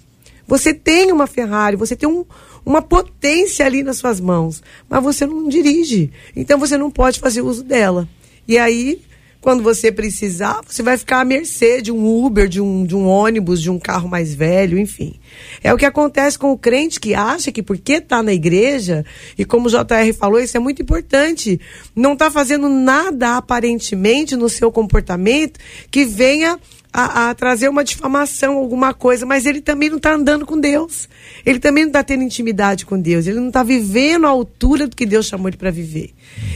Você 0.47 0.72
tem 0.72 1.11
uma 1.11 1.26
Ferrari, 1.26 1.76
você 1.76 1.97
tem 1.97 2.09
um- 2.09 2.24
uma 2.64 2.80
potência 2.83 3.66
ali 3.66 3.83
nas 3.83 3.97
suas 3.97 4.20
mãos, 4.20 4.62
mas 4.89 5.03
você 5.03 5.26
não 5.26 5.49
dirige. 5.49 6.12
Então 6.37 6.59
você 6.61 6.78
não 6.78 6.91
pode 6.91 7.18
fazer 7.18 7.43
uso 7.43 7.64
dela. 7.64 8.09
E 8.47 8.59
aí, 8.59 9.03
quando 9.43 9.61
você 9.61 9.90
precisar, 9.90 10.61
você 10.66 10.84
vai 10.84 10.97
ficar 10.97 11.20
à 11.20 11.24
mercê 11.24 11.82
de 11.82 11.90
um 11.90 12.24
Uber, 12.24 12.49
de 12.49 12.61
um, 12.61 12.86
de 12.86 12.95
um 12.95 13.09
ônibus, 13.09 13.61
de 13.61 13.68
um 13.68 13.78
carro 13.78 14.09
mais 14.09 14.32
velho, 14.32 14.78
enfim. 14.78 15.16
É 15.64 15.74
o 15.74 15.76
que 15.76 15.84
acontece 15.84 16.38
com 16.38 16.53
o 16.53 16.57
crente 16.57 17.01
que 17.01 17.12
acha 17.12 17.51
que 17.51 17.61
porque 17.61 17.95
está 17.95 18.22
na 18.22 18.32
igreja, 18.32 19.05
e 19.36 19.45
como 19.45 19.66
o 19.66 19.70
JR 19.70 20.14
falou, 20.16 20.38
isso 20.38 20.57
é 20.57 20.61
muito 20.61 20.80
importante, 20.80 21.61
não 21.95 22.12
está 22.12 22.30
fazendo 22.30 22.68
nada 22.68 23.36
aparentemente 23.36 24.36
no 24.36 24.49
seu 24.49 24.70
comportamento 24.70 25.59
que 25.90 26.05
venha 26.05 26.57
a, 26.93 27.30
a 27.30 27.34
trazer 27.34 27.68
uma 27.68 27.82
difamação, 27.82 28.59
alguma 28.59 28.95
coisa, 28.95 29.26
mas 29.26 29.45
ele 29.45 29.61
também 29.61 29.88
não 29.88 29.97
está 29.97 30.14
andando 30.14 30.47
com 30.47 30.61
Deus. 30.61 31.09
Ele 31.45 31.59
também 31.59 31.84
não 31.84 31.88
está 31.88 32.05
tendo 32.05 32.22
intimidade 32.22 32.86
com 32.86 33.01
Deus. 33.01 33.26
Ele 33.26 33.40
não 33.40 33.49
está 33.49 33.64
vivendo 33.64 34.26
a 34.26 34.30
altura 34.30 34.86
do 34.86 34.95
que 34.95 35.07
Deus 35.07 35.26
chamou 35.26 35.49
ele 35.49 35.57
para 35.57 35.70
viver. 35.70 36.11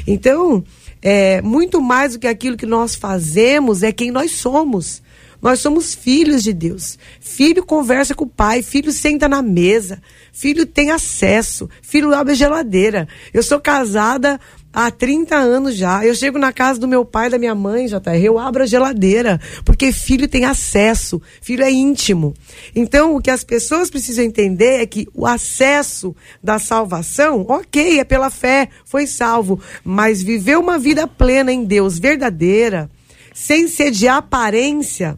Então, 0.06 0.62
é, 1.02 1.40
muito 1.42 1.80
mais 1.80 2.12
do 2.14 2.18
que 2.18 2.26
aquilo 2.26 2.56
que 2.56 2.66
nós 2.66 2.94
fazemos 2.94 3.82
é 3.82 3.92
quem 3.92 4.10
nós 4.10 4.32
somos. 4.32 5.02
Nós 5.46 5.60
somos 5.60 5.94
filhos 5.94 6.42
de 6.42 6.52
Deus. 6.52 6.98
Filho 7.20 7.64
conversa 7.64 8.16
com 8.16 8.24
o 8.24 8.28
pai, 8.28 8.64
filho 8.64 8.90
senta 8.90 9.28
na 9.28 9.40
mesa, 9.42 10.02
filho 10.32 10.66
tem 10.66 10.90
acesso, 10.90 11.70
filho 11.80 12.12
abre 12.12 12.32
a 12.32 12.34
geladeira. 12.34 13.06
Eu 13.32 13.44
sou 13.44 13.60
casada 13.60 14.40
há 14.72 14.90
30 14.90 15.36
anos 15.36 15.76
já. 15.76 16.04
Eu 16.04 16.16
chego 16.16 16.36
na 16.36 16.52
casa 16.52 16.80
do 16.80 16.88
meu 16.88 17.04
pai 17.04 17.30
da 17.30 17.38
minha 17.38 17.54
mãe, 17.54 17.86
JR, 17.86 18.20
eu 18.20 18.40
abro 18.40 18.64
a 18.64 18.66
geladeira, 18.66 19.40
porque 19.64 19.92
filho 19.92 20.26
tem 20.26 20.44
acesso, 20.44 21.22
filho 21.40 21.62
é 21.62 21.70
íntimo. 21.70 22.34
Então, 22.74 23.14
o 23.14 23.22
que 23.22 23.30
as 23.30 23.44
pessoas 23.44 23.88
precisam 23.88 24.24
entender 24.24 24.80
é 24.80 24.84
que 24.84 25.06
o 25.14 25.24
acesso 25.28 26.12
da 26.42 26.58
salvação, 26.58 27.46
ok, 27.48 28.00
é 28.00 28.04
pela 28.04 28.30
fé, 28.30 28.68
foi 28.84 29.06
salvo, 29.06 29.60
mas 29.84 30.24
viver 30.24 30.58
uma 30.58 30.76
vida 30.76 31.06
plena 31.06 31.52
em 31.52 31.64
Deus, 31.64 32.00
verdadeira, 32.00 32.90
sem 33.32 33.68
ser 33.68 33.92
de 33.92 34.08
aparência, 34.08 35.16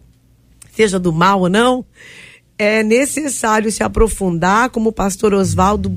seja 0.79 0.97
do 0.97 1.13
mal 1.13 1.41
ou 1.41 1.49
não, 1.49 1.85
é 2.57 2.85
necessário 2.85 3.71
se 3.73 3.83
aprofundar, 3.83 4.71
como 4.71 4.91
o 4.91 4.93
pastor 4.93 5.35
Oswaldo, 5.35 5.93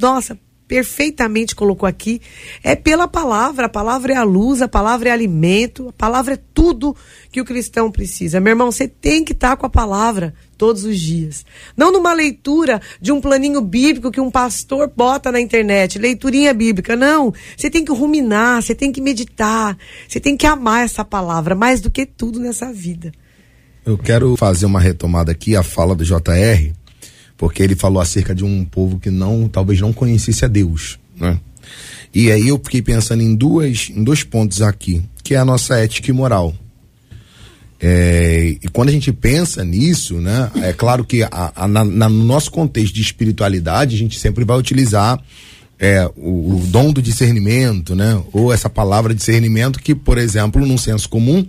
nossa, 0.00 0.38
perfeitamente 0.68 1.52
colocou 1.52 1.84
aqui, 1.84 2.22
é 2.62 2.76
pela 2.76 3.08
palavra. 3.08 3.66
A 3.66 3.68
palavra 3.68 4.12
é 4.12 4.16
a 4.16 4.22
luz, 4.22 4.62
a 4.62 4.68
palavra 4.68 5.08
é 5.08 5.12
alimento, 5.12 5.88
a 5.88 5.92
palavra 5.92 6.34
é 6.34 6.38
tudo 6.54 6.94
que 7.32 7.40
o 7.40 7.44
cristão 7.44 7.90
precisa. 7.90 8.38
Meu 8.38 8.52
irmão, 8.52 8.70
você 8.70 8.86
tem 8.86 9.24
que 9.24 9.32
estar 9.32 9.56
com 9.56 9.66
a 9.66 9.70
palavra 9.70 10.32
todos 10.56 10.84
os 10.84 11.00
dias. 11.00 11.44
Não 11.76 11.90
numa 11.90 12.12
leitura 12.12 12.80
de 13.00 13.10
um 13.10 13.20
planinho 13.20 13.60
bíblico 13.60 14.12
que 14.12 14.20
um 14.20 14.30
pastor 14.30 14.92
bota 14.96 15.32
na 15.32 15.40
internet, 15.40 15.98
leiturinha 15.98 16.54
bíblica. 16.54 16.94
Não. 16.94 17.34
Você 17.56 17.68
tem 17.68 17.84
que 17.84 17.90
ruminar, 17.90 18.62
você 18.62 18.76
tem 18.76 18.92
que 18.92 19.00
meditar, 19.00 19.76
você 20.06 20.20
tem 20.20 20.36
que 20.36 20.46
amar 20.46 20.84
essa 20.84 21.04
palavra 21.04 21.56
mais 21.56 21.80
do 21.80 21.90
que 21.90 22.06
tudo 22.06 22.38
nessa 22.38 22.72
vida. 22.72 23.10
Eu 23.84 23.96
quero 23.98 24.36
fazer 24.36 24.66
uma 24.66 24.80
retomada 24.80 25.32
aqui 25.32 25.56
a 25.56 25.62
fala 25.62 25.94
do 25.94 26.04
JR, 26.04 26.70
porque 27.36 27.62
ele 27.62 27.74
falou 27.74 28.00
acerca 28.00 28.34
de 28.34 28.44
um 28.44 28.64
povo 28.64 28.98
que 28.98 29.10
não, 29.10 29.48
talvez 29.48 29.80
não 29.80 29.92
conhecesse 29.92 30.44
a 30.44 30.48
Deus, 30.48 30.98
né? 31.18 31.38
E 32.14 32.30
aí 32.30 32.48
eu 32.48 32.60
fiquei 32.62 32.82
pensando 32.82 33.22
em 33.22 33.34
duas, 33.34 33.88
em 33.94 34.02
dois 34.02 34.22
pontos 34.24 34.60
aqui, 34.62 35.02
que 35.22 35.34
é 35.34 35.38
a 35.38 35.44
nossa 35.44 35.76
ética 35.76 36.10
e 36.10 36.14
moral. 36.14 36.54
É, 37.82 38.56
e 38.62 38.68
quando 38.72 38.90
a 38.90 38.92
gente 38.92 39.10
pensa 39.12 39.64
nisso, 39.64 40.20
né, 40.20 40.50
é 40.62 40.72
claro 40.72 41.02
que 41.04 41.22
a- 41.22 41.52
a- 41.56 41.66
na- 41.68 41.84
na- 41.84 42.08
no 42.10 42.24
nosso 42.24 42.50
contexto 42.50 42.94
de 42.94 43.00
espiritualidade, 43.00 43.94
a 43.94 43.98
gente 43.98 44.18
sempre 44.18 44.44
vai 44.44 44.58
utilizar 44.58 45.18
é, 45.82 46.04
o, 46.14 46.56
o 46.56 46.62
dom 46.66 46.92
do 46.92 47.00
discernimento, 47.00 47.94
né, 47.94 48.22
ou 48.34 48.52
essa 48.52 48.68
palavra 48.68 49.14
discernimento 49.14 49.78
que, 49.80 49.94
por 49.94 50.18
exemplo, 50.18 50.66
num 50.66 50.76
senso 50.76 51.08
comum, 51.08 51.46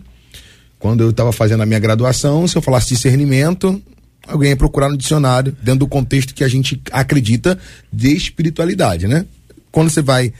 quando 0.82 1.02
eu 1.02 1.12
estava 1.12 1.32
fazendo 1.32 1.62
a 1.62 1.66
minha 1.66 1.80
graduação, 1.80 2.48
se 2.48 2.58
eu 2.58 2.62
falasse 2.62 2.90
discernimento, 2.90 3.80
alguém 4.28 4.50
ia 4.50 4.58
procurar 4.58 4.90
no 4.90 4.98
dicionário, 4.98 5.56
dentro 5.62 5.82
do 5.82 5.88
contexto 5.88 6.34
que 6.34 6.44
a 6.44 6.48
gente 6.48 6.82
acredita 6.92 7.58
de 7.94 8.12
espiritualidade, 8.16 9.08
né? 9.08 9.28
Quando 9.72 9.92
você 9.92 10.02
vai 10.02 10.34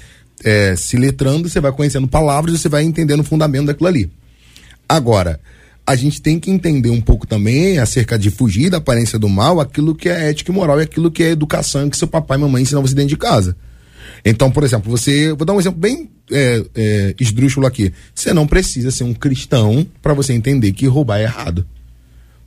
é, 0.44 0.76
se 0.76 0.98
letrando, 0.98 1.48
você 1.48 1.62
vai 1.62 1.72
conhecendo 1.72 2.08
palavras, 2.08 2.60
você 2.60 2.68
vai 2.68 2.84
entendendo 2.84 3.20
o 3.20 3.24
fundamento 3.24 3.68
daquilo 3.68 3.88
ali. 3.88 4.10
Agora, 4.90 5.40
a 5.86 5.96
gente 5.96 6.20
tem 6.20 6.40
que 6.40 6.50
entender 6.50 6.90
um 6.90 7.02
pouco 7.02 7.28
também 7.28 7.78
acerca 7.78 8.18
de 8.18 8.32
fugir 8.32 8.72
da 8.72 8.78
aparência 8.78 9.20
do 9.20 9.30
mal, 9.30 9.60
aquilo 9.60 9.94
que 9.94 10.10
é 10.10 10.32
ética 10.32 10.52
e 10.52 10.56
moral 10.56 10.80
e 10.80 10.84
aquilo 10.84 11.12
que 11.12 11.22
é 11.22 11.30
educação 11.30 11.88
que 11.88 11.98
seu 11.98 12.08
papai 12.08 12.40
e 12.40 12.42
mamãe 12.42 12.64
ensinam 12.64 12.82
você 12.82 12.96
dentro 12.96 13.10
de 13.10 13.18
casa. 13.18 13.56
Então, 14.26 14.50
por 14.50 14.64
exemplo, 14.64 14.90
você. 14.90 15.34
Vou 15.34 15.46
dar 15.46 15.54
um 15.54 15.60
exemplo 15.60 15.80
bem 15.80 16.10
é, 16.32 16.64
é, 16.76 17.16
esdrúxulo 17.20 17.68
aqui. 17.68 17.94
Você 18.14 18.34
não 18.34 18.48
precisa 18.48 18.92
ser 18.92 19.04
um 19.04 19.14
cristão 19.14 19.86
para 20.02 20.14
você 20.14 20.34
entender 20.34 20.72
que 20.72 20.88
roubar 20.88 21.20
é 21.20 21.24
errado. 21.24 21.66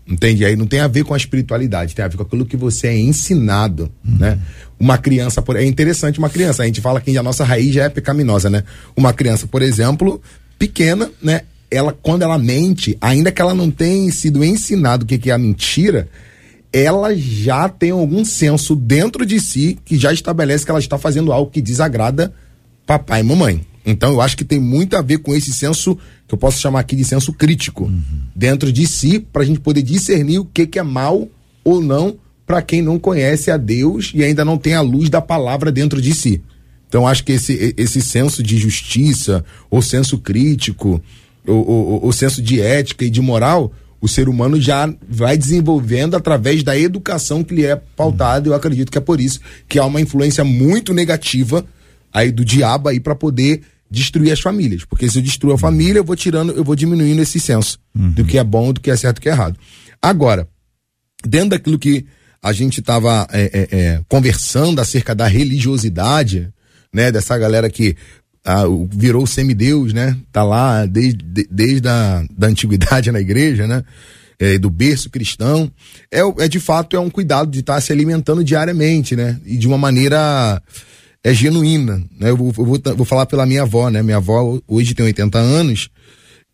Entende? 0.07 0.45
Aí 0.45 0.55
não 0.55 0.66
tem 0.66 0.80
a 0.80 0.89
ver 0.89 1.03
com 1.03 1.14
a 1.14 1.16
espiritualidade, 1.16 1.95
tem 1.95 2.05
a 2.05 2.09
ver 2.09 2.18
com 2.18 2.22
aquilo 2.24 2.45
que 2.45 2.59
você 2.59 2.89
é 2.89 2.99
ensinado, 2.99 3.91
né? 4.05 4.39
Uma 4.78 4.99
criança, 4.99 5.41
por... 5.41 5.57
é 5.57 5.64
interessante 5.64 6.18
uma 6.18 6.28
criança, 6.28 6.62
a 6.62 6.66
gente 6.66 6.82
fala 6.82 7.01
que 7.01 7.16
a 7.16 7.22
nossa 7.22 7.43
raiz 7.43 7.72
já 7.72 7.85
é 7.85 7.89
pecaminosa, 7.89 8.51
né? 8.51 8.64
Uma 8.95 9.14
criança, 9.14 9.47
por 9.47 9.62
exemplo, 9.62 10.20
pequena, 10.59 11.11
né? 11.22 11.43
Ela, 11.70 11.97
quando 12.03 12.20
ela 12.20 12.39
mente, 12.39 12.99
ainda 13.01 13.32
que 13.32 13.41
ela 13.41 13.55
não 13.55 13.70
tenha 13.70 14.12
sido 14.12 14.45
ensinado 14.45 15.05
o 15.05 15.07
que, 15.07 15.16
que 15.16 15.30
é 15.30 15.32
a 15.32 15.39
mentira, 15.39 16.07
ela 16.70 17.16
já 17.16 17.66
tem 17.68 17.91
algum 17.91 18.24
senso 18.26 18.76
dentro 18.76 19.24
de 19.24 19.41
si 19.41 19.78
que 19.87 19.97
já 19.97 20.12
estabelece 20.12 20.66
que 20.66 20.70
ela 20.70 20.80
está 20.80 20.99
fazendo 20.99 21.32
algo 21.32 21.51
que 21.51 21.62
desagrada 21.62 22.35
papai 22.87 23.20
e 23.20 23.22
mamãe. 23.22 23.64
Então 23.85 24.12
eu 24.12 24.20
acho 24.20 24.37
que 24.37 24.45
tem 24.45 24.59
muito 24.59 24.97
a 24.97 25.03
ver 25.03 25.18
com 25.18 25.35
esse 25.35 25.53
senso 25.53 25.97
que 26.26 26.35
eu 26.35 26.39
posso 26.39 26.61
chamar 26.61 26.80
aqui 26.80 26.97
de 26.97 27.05
senso 27.05 27.32
crítico 27.32 27.91
dentro 28.35 28.72
de 28.72 28.87
si 28.87 29.18
para 29.18 29.43
a 29.43 29.45
gente 29.45 29.61
poder 29.61 29.82
discernir 29.82 30.39
o 30.39 30.45
que 30.45 30.66
que 30.66 30.78
é 30.78 30.82
mal 30.82 31.28
ou 31.62 31.80
não 31.80 32.16
para 32.47 32.62
quem 32.62 32.82
não 32.82 32.99
conhece 32.99 33.51
a 33.51 33.57
Deus 33.57 34.12
e 34.14 34.22
ainda 34.22 34.45
não 34.45 34.59
tem 34.59 34.74
a 34.74 34.80
luz 34.80 35.09
da 35.09 35.20
palavra 35.20 35.72
dentro 35.72 36.01
de 36.01 36.14
si. 36.14 36.43
Então 36.89 37.09
acho 37.09 37.24
que 37.24 37.32
esse, 37.32 37.74
esse 37.76 38.01
senso 38.01 38.43
de 38.43 38.57
justiça, 38.57 39.45
ou 39.70 39.82
senso 39.82 40.18
crítico, 40.18 41.03
ou, 41.47 42.12
senso 42.12 42.41
de 42.41 42.61
ética 42.61 43.05
e 43.05 43.11
de 43.11 43.20
moral, 43.20 43.72
o 44.01 44.09
ser 44.09 44.28
humano 44.28 44.61
já 44.61 44.93
vai 45.09 45.37
desenvolvendo 45.37 46.14
através 46.14 46.62
da 46.62 46.78
educação 46.78 47.43
que 47.43 47.55
lhe 47.55 47.64
é 47.64 47.74
pautada. 47.74 48.49
Eu 48.49 48.55
acredito 48.55 48.93
que 48.93 48.99
é 48.99 49.01
por 49.01 49.20
isso 49.20 49.41
que 49.68 49.78
há 49.78 49.85
uma 49.85 50.01
influência 50.01 50.45
muito 50.45 50.93
negativa 50.93 51.64
aí 52.12 52.30
do 52.30 52.45
diabo 52.45 52.89
aí 52.89 53.01
para 53.01 53.14
poder 53.14 53.62
destruir 53.95 54.32
as 54.32 54.40
famílias. 54.40 54.84
Porque 54.84 55.09
se 55.09 55.18
eu 55.18 55.22
destruo 55.22 55.53
a 55.55 55.59
família, 55.59 56.01
eu 56.01 56.05
vou 56.05 56.16
tirando, 56.16 56.53
eu 56.53 56.64
vou 56.64 56.74
diminuindo 56.76 57.22
esse 57.22 57.38
senso 57.40 57.78
do 57.95 58.24
que 58.24 58.36
é 58.38 58.45
bom, 58.45 58.72
do 58.72 58.80
que 58.80 58.90
é 58.90 58.97
certo 58.97 59.16
e 59.16 59.20
do 59.20 59.22
que 59.22 59.28
é 59.28 59.32
errado. 59.32 59.57
Agora, 60.03 60.47
dentro 61.26 61.51
daquilo 61.51 61.78
que 61.78 62.05
a 62.42 62.53
gente 62.53 62.80
estava 62.80 63.26
conversando 64.09 64.80
acerca 64.80 65.14
da 65.14 65.26
religiosidade, 65.26 66.51
né, 66.92 67.11
dessa 67.11 67.36
galera 67.38 67.70
que 67.70 67.97
ah, 68.45 68.64
virou 68.92 69.26
semideus, 69.26 69.95
né, 69.95 70.14
tá 70.30 70.42
lá 70.42 70.84
desde, 70.84 71.22
de- 71.24 71.49
desde 71.51 71.88
a 71.88 72.22
da 72.36 72.47
antiguidade 72.49 73.11
na 73.11 73.20
igreja, 73.20 73.66
né, 73.66 73.82
é, 74.38 74.59
do 74.59 74.68
berço 74.68 75.09
cristão, 75.09 75.70
é, 76.12 76.20
é 76.45 76.49
de 76.49 76.61
fato 76.61 76.95
é 76.97 77.01
um 77.01 77.09
cuidado 77.09 77.51
de 77.51 77.61
estar 77.61 77.80
se 77.80 77.90
alimentando 77.92 78.45
diariamente, 78.45 79.16
né, 79.16 79.40
e 79.47 79.57
de 79.57 79.66
uma 79.66 79.78
maneira 79.78 80.61
é 81.25 81.33
genuína, 81.33 82.05
né, 82.20 82.31
eu 82.31 82.37
vou, 82.37 82.53
eu 82.57 82.64
vou, 82.64 82.81
vou 82.97 83.07
falar 83.07 83.27
pela 83.27 83.47
minha 83.47 83.62
avó, 83.62 83.89
né, 83.89 84.03
minha 84.03 84.18
avó 84.18 84.61
hoje 84.68 84.95
tem 84.95 85.07
80 85.07 85.39
anos, 85.39 85.91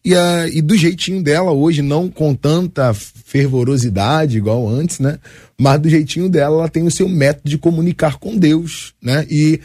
e, 0.03 0.14
a, 0.14 0.49
e 0.49 0.62
do 0.62 0.77
jeitinho 0.77 1.23
dela 1.23 1.53
hoje, 1.53 1.83
não 1.83 2.09
com 2.09 2.35
tanta 2.35 2.95
fervorosidade 2.95 4.39
igual 4.39 4.66
antes, 4.66 4.99
né? 4.99 5.18
Mas 5.61 5.79
do 5.79 5.91
jeitinho 5.91 6.27
dela, 6.29 6.57
ela 6.57 6.68
tem 6.68 6.85
o 6.85 6.91
seu 6.91 7.07
método 7.07 7.51
de 7.51 7.59
comunicar 7.59 8.16
com 8.16 8.35
Deus, 8.37 8.95
né? 9.03 9.27
E 9.31 9.61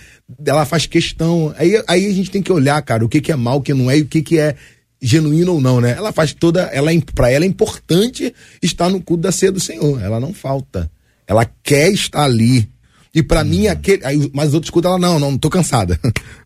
ela 0.45 0.66
faz 0.66 0.86
questão. 0.86 1.56
Aí, 1.58 1.82
aí 1.88 2.06
a 2.06 2.14
gente 2.14 2.30
tem 2.30 2.41
que 2.41 2.51
olhar, 2.51 2.82
cara, 2.82 3.06
o 3.06 3.08
que, 3.08 3.22
que 3.22 3.32
é 3.32 3.36
mal, 3.36 3.60
o 3.60 3.62
que 3.62 3.74
não 3.74 3.89
é, 3.89 3.97
e 3.97 4.01
o 4.01 4.06
que, 4.06 4.22
que 4.22 4.38
é 4.38 4.56
genuíno 5.01 5.53
ou 5.53 5.62
não, 5.62 5.80
né? 5.80 5.95
Ela 5.97 6.12
faz 6.12 6.34
toda. 6.34 6.64
Ela, 6.64 6.93
é- 6.93 7.01
pra 7.14 7.32
ela 7.32 7.45
é 7.45 7.47
importante 7.47 8.34
estar 8.62 8.89
no 8.89 9.01
culto 9.01 9.24
da 9.24 9.32
ceia 9.32 9.53
do 9.53 9.60
Senhor. 9.62 10.01
Ela 10.01 10.20
não 10.20 10.34
falta. 10.34 10.91
Ela 11.26 11.49
quer 11.64 11.89
estar 11.91 12.24
ali. 12.24 12.68
E 13.16 13.24
pra 13.24 13.43
mim, 13.45 13.68
aquele. 13.68 14.05
Aí, 14.05 14.30
mas 14.34 14.49
os 14.49 14.53
outros 14.55 14.68
escutam 14.68 14.91
ela, 14.91 14.99
não, 14.99 15.18
não, 15.18 15.32
não 15.32 15.38
tô 15.38 15.49
cansada. 15.49 15.97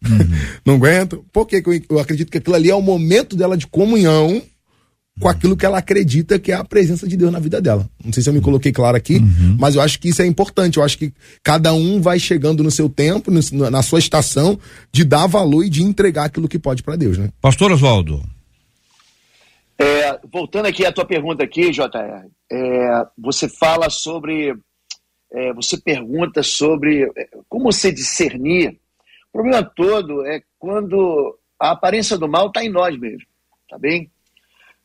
não 0.64 0.76
aguento. 0.76 1.26
Por 1.34 1.48
quê? 1.48 1.62
que 1.62 1.70
eu, 1.70 1.82
eu 1.90 2.00
acredito 2.00 2.32
que 2.32 2.38
aquilo 2.38 2.56
ali 2.56 2.70
é 2.70 2.76
o 2.76 2.82
momento 2.82 3.36
dela 3.36 3.58
de 3.58 3.66
comunhão 3.66 4.42
com 5.20 5.28
aquilo 5.28 5.58
que 5.58 5.66
ela 5.66 5.80
acredita 5.80 6.40
que 6.40 6.50
é 6.50 6.56
a 6.56 6.64
presença 6.64 7.06
de 7.06 7.18
Deus 7.18 7.30
na 7.32 7.40
vida 7.40 7.60
dela. 7.60 7.90
Não 8.06 8.14
sei 8.14 8.24
se 8.24 8.30
eu 8.30 8.34
me 8.34 8.40
coloquei 8.40 8.72
claro 8.72 8.96
aqui, 8.96 9.20
mas 9.60 9.76
eu 9.76 9.82
acho 9.82 10.00
que 10.00 10.08
isso 10.10 10.22
é 10.22 10.26
importante. 10.26 10.78
Eu 10.78 10.84
acho 10.84 10.98
que 10.98 11.12
cada 11.44 11.74
um 11.74 12.00
vai 12.00 12.18
chegando 12.20 12.64
no 12.64 12.72
seu 12.72 12.88
tempo, 12.88 13.30
no- 13.30 13.70
na 13.70 13.82
sua 13.84 14.00
estação, 14.00 14.58
de 14.94 15.04
dar 15.04 15.28
valor 15.28 15.66
e 15.66 15.70
de 15.70 15.84
entregar 15.84 16.26
aquilo 16.26 16.48
que 16.48 16.58
pode 16.58 16.84
pra 16.84 16.96
Deus, 16.96 17.18
né? 17.18 17.30
Pastor 17.42 17.70
Oswaldo. 17.72 18.24
É, 19.78 20.20
voltando 20.32 20.66
aqui 20.68 20.86
à 20.86 20.92
tua 20.92 21.06
pergunta 21.06 21.44
aqui, 21.44 21.72
JR, 21.72 22.28
é, 22.52 23.06
você 23.18 23.48
fala 23.48 23.90
sobre, 23.90 24.54
é, 25.32 25.54
você 25.54 25.80
pergunta 25.80 26.42
sobre 26.44 27.04
é, 27.16 27.30
como 27.48 27.72
você 27.72 27.92
discernir. 27.92 28.80
O 29.30 29.32
problema 29.34 29.64
todo 29.64 30.26
é 30.26 30.42
quando 30.58 31.38
a 31.60 31.72
aparência 31.72 32.18
do 32.18 32.28
mal 32.28 32.48
está 32.48 32.64
em 32.64 32.70
nós 32.70 32.98
mesmo, 32.98 33.28
tá 33.70 33.78
bem? 33.78 34.10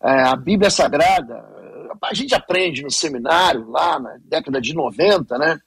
É, 0.02 0.10
a 0.22 0.36
Bíblia 0.36 0.70
Sagrada, 0.70 1.42
a 2.02 2.12
gente 2.14 2.34
aprende 2.34 2.82
no 2.82 2.90
seminário, 2.90 3.70
lá 3.70 3.98
na 3.98 4.16
década 4.24 4.60
de 4.60 4.74
90, 4.74 5.38
né? 5.38 5.58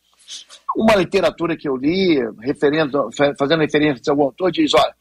Uma 0.76 0.96
literatura 0.96 1.58
que 1.58 1.68
eu 1.68 1.76
li, 1.76 2.20
referendo, 2.40 3.10
fa- 3.16 3.34
fazendo 3.40 3.62
referência 3.62 4.04
a 4.08 4.12
algum 4.12 4.24
autor, 4.24 4.52
diz, 4.52 4.74
olha, 4.76 4.94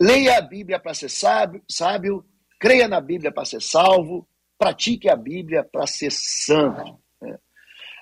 leia 0.00 0.36
a 0.38 0.42
Bíblia 0.42 0.78
para 0.78 0.92
ser 0.92 1.08
sábio, 1.08 1.62
sábio, 1.68 2.24
creia 2.58 2.86
na 2.88 3.00
Bíblia 3.00 3.32
para 3.32 3.44
ser 3.44 3.62
salvo, 3.62 4.28
pratique 4.58 5.08
a 5.08 5.16
Bíblia 5.16 5.64
para 5.64 5.86
ser 5.86 6.10
santo. 6.10 6.98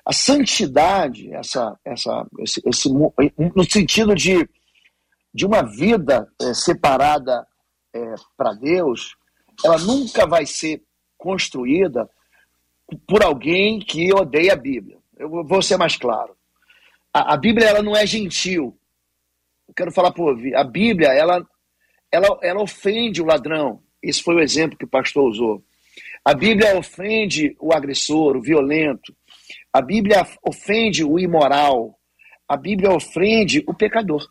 A 0.06 0.12
santidade, 0.12 1.32
essa, 1.34 1.78
essa, 1.84 2.26
esse, 2.40 2.62
esse 2.66 2.88
no 2.92 3.64
sentido 3.68 4.14
de, 4.14 4.48
de 5.32 5.46
uma 5.46 5.62
vida 5.62 6.28
eh, 6.40 6.52
separada 6.52 7.46
para 8.36 8.52
Deus, 8.54 9.16
ela 9.64 9.78
nunca 9.78 10.26
vai 10.26 10.46
ser 10.46 10.82
construída 11.16 12.08
por 13.06 13.22
alguém 13.22 13.78
que 13.78 14.12
odeia 14.12 14.52
a 14.52 14.56
Bíblia. 14.56 14.98
Eu 15.16 15.44
vou 15.44 15.62
ser 15.62 15.76
mais 15.76 15.96
claro. 15.96 16.36
A, 17.12 17.34
a 17.34 17.36
Bíblia 17.36 17.68
ela 17.68 17.82
não 17.82 17.96
é 17.96 18.06
gentil. 18.06 18.76
Eu 19.68 19.74
quero 19.74 19.92
falar 19.92 20.12
por. 20.12 20.36
A 20.54 20.64
Bíblia 20.64 21.08
ela, 21.08 21.46
ela, 22.10 22.38
ela 22.42 22.62
ofende 22.62 23.22
o 23.22 23.26
ladrão. 23.26 23.82
Esse 24.02 24.22
foi 24.22 24.34
o 24.34 24.40
exemplo 24.40 24.76
que 24.76 24.84
o 24.84 24.88
pastor 24.88 25.28
usou. 25.28 25.64
A 26.24 26.34
Bíblia 26.34 26.76
ofende 26.76 27.56
o 27.60 27.72
agressor, 27.72 28.36
o 28.36 28.42
violento. 28.42 29.14
A 29.74 29.82
Bíblia 29.82 30.24
ofende 30.40 31.02
o 31.02 31.18
imoral. 31.18 31.98
A 32.48 32.56
Bíblia 32.56 32.92
ofende 32.92 33.64
o 33.66 33.74
pecador. 33.74 34.24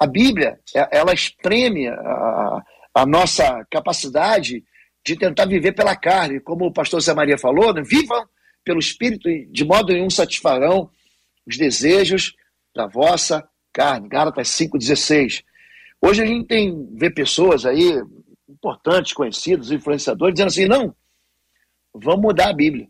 A 0.00 0.04
Bíblia, 0.04 0.58
é- 0.74 0.98
ela 0.98 1.14
espreme 1.14 1.86
a, 1.86 2.62
a 2.92 3.06
nossa 3.06 3.64
capacidade 3.70 4.64
de 5.06 5.16
tentar 5.16 5.46
viver 5.46 5.72
pela 5.76 5.94
carne, 5.94 6.40
como 6.40 6.66
o 6.66 6.72
pastor 6.72 7.00
Zé 7.00 7.14
Maria 7.14 7.38
falou, 7.38 7.72
né? 7.72 7.82
vivam 7.82 8.28
pelo 8.64 8.80
Espírito 8.80 9.28
e 9.28 9.46
de 9.46 9.64
modo 9.64 9.92
nenhum 9.92 10.10
satisfarão 10.10 10.90
os 11.46 11.56
desejos 11.56 12.34
da 12.74 12.88
vossa 12.88 13.48
carne. 13.72 14.08
Gálatas 14.08 14.48
5,16. 14.48 15.44
Hoje 16.02 16.22
a 16.22 16.26
gente 16.26 16.48
tem, 16.48 16.88
vê 16.96 17.10
pessoas 17.10 17.64
aí, 17.64 18.02
importantes, 18.48 19.12
conhecidos, 19.12 19.70
influenciadores, 19.70 20.34
dizendo 20.34 20.48
assim, 20.48 20.66
não, 20.66 20.94
vamos 21.94 22.22
mudar 22.22 22.50
a 22.50 22.52
Bíblia. 22.52 22.88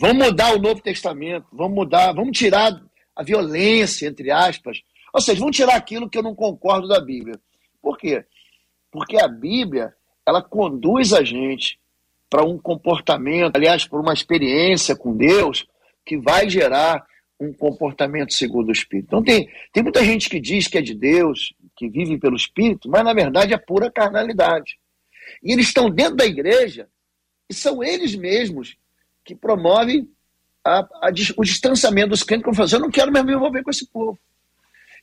Vamos 0.00 0.26
mudar 0.26 0.54
o 0.54 0.60
Novo 0.60 0.80
Testamento, 0.80 1.48
vamos 1.52 1.74
mudar, 1.74 2.12
vamos 2.12 2.38
tirar 2.38 2.80
a 3.16 3.22
violência, 3.24 4.06
entre 4.06 4.30
aspas. 4.30 4.80
Ou 5.12 5.20
seja, 5.20 5.40
vamos 5.40 5.56
tirar 5.56 5.74
aquilo 5.74 6.08
que 6.08 6.16
eu 6.16 6.22
não 6.22 6.36
concordo 6.36 6.86
da 6.86 7.00
Bíblia. 7.00 7.34
Por 7.82 7.98
quê? 7.98 8.24
Porque 8.92 9.20
a 9.20 9.26
Bíblia, 9.26 9.92
ela 10.24 10.40
conduz 10.40 11.12
a 11.12 11.24
gente 11.24 11.80
para 12.30 12.44
um 12.44 12.56
comportamento, 12.56 13.56
aliás, 13.56 13.86
para 13.86 13.98
uma 13.98 14.12
experiência 14.12 14.94
com 14.94 15.16
Deus 15.16 15.66
que 16.06 16.16
vai 16.16 16.48
gerar 16.48 17.04
um 17.40 17.52
comportamento 17.52 18.32
segundo 18.32 18.68
o 18.68 18.72
Espírito. 18.72 19.06
Então 19.08 19.22
tem, 19.24 19.50
tem 19.72 19.82
muita 19.82 20.04
gente 20.04 20.30
que 20.30 20.38
diz 20.38 20.68
que 20.68 20.78
é 20.78 20.82
de 20.82 20.94
Deus, 20.94 21.52
que 21.74 21.88
vive 21.88 22.18
pelo 22.18 22.36
Espírito, 22.36 22.88
mas 22.88 23.02
na 23.02 23.12
verdade 23.12 23.52
é 23.52 23.58
pura 23.58 23.90
carnalidade. 23.90 24.78
E 25.42 25.52
eles 25.52 25.66
estão 25.66 25.90
dentro 25.90 26.14
da 26.14 26.24
igreja 26.24 26.88
e 27.50 27.54
são 27.54 27.82
eles 27.82 28.14
mesmos 28.14 28.76
que 29.28 29.34
promovem 29.34 30.10
a- 30.64 30.88
a 31.02 31.10
o 31.36 31.44
distanciamento 31.44 32.08
dos 32.08 32.22
crentes, 32.22 32.44
como 32.44 32.56
fazer, 32.56 32.76
eu 32.76 32.80
não 32.80 32.90
quero 32.90 33.12
mais 33.12 33.26
me 33.26 33.34
envolver 33.34 33.62
com 33.62 33.68
esse 33.68 33.86
povo. 33.86 34.18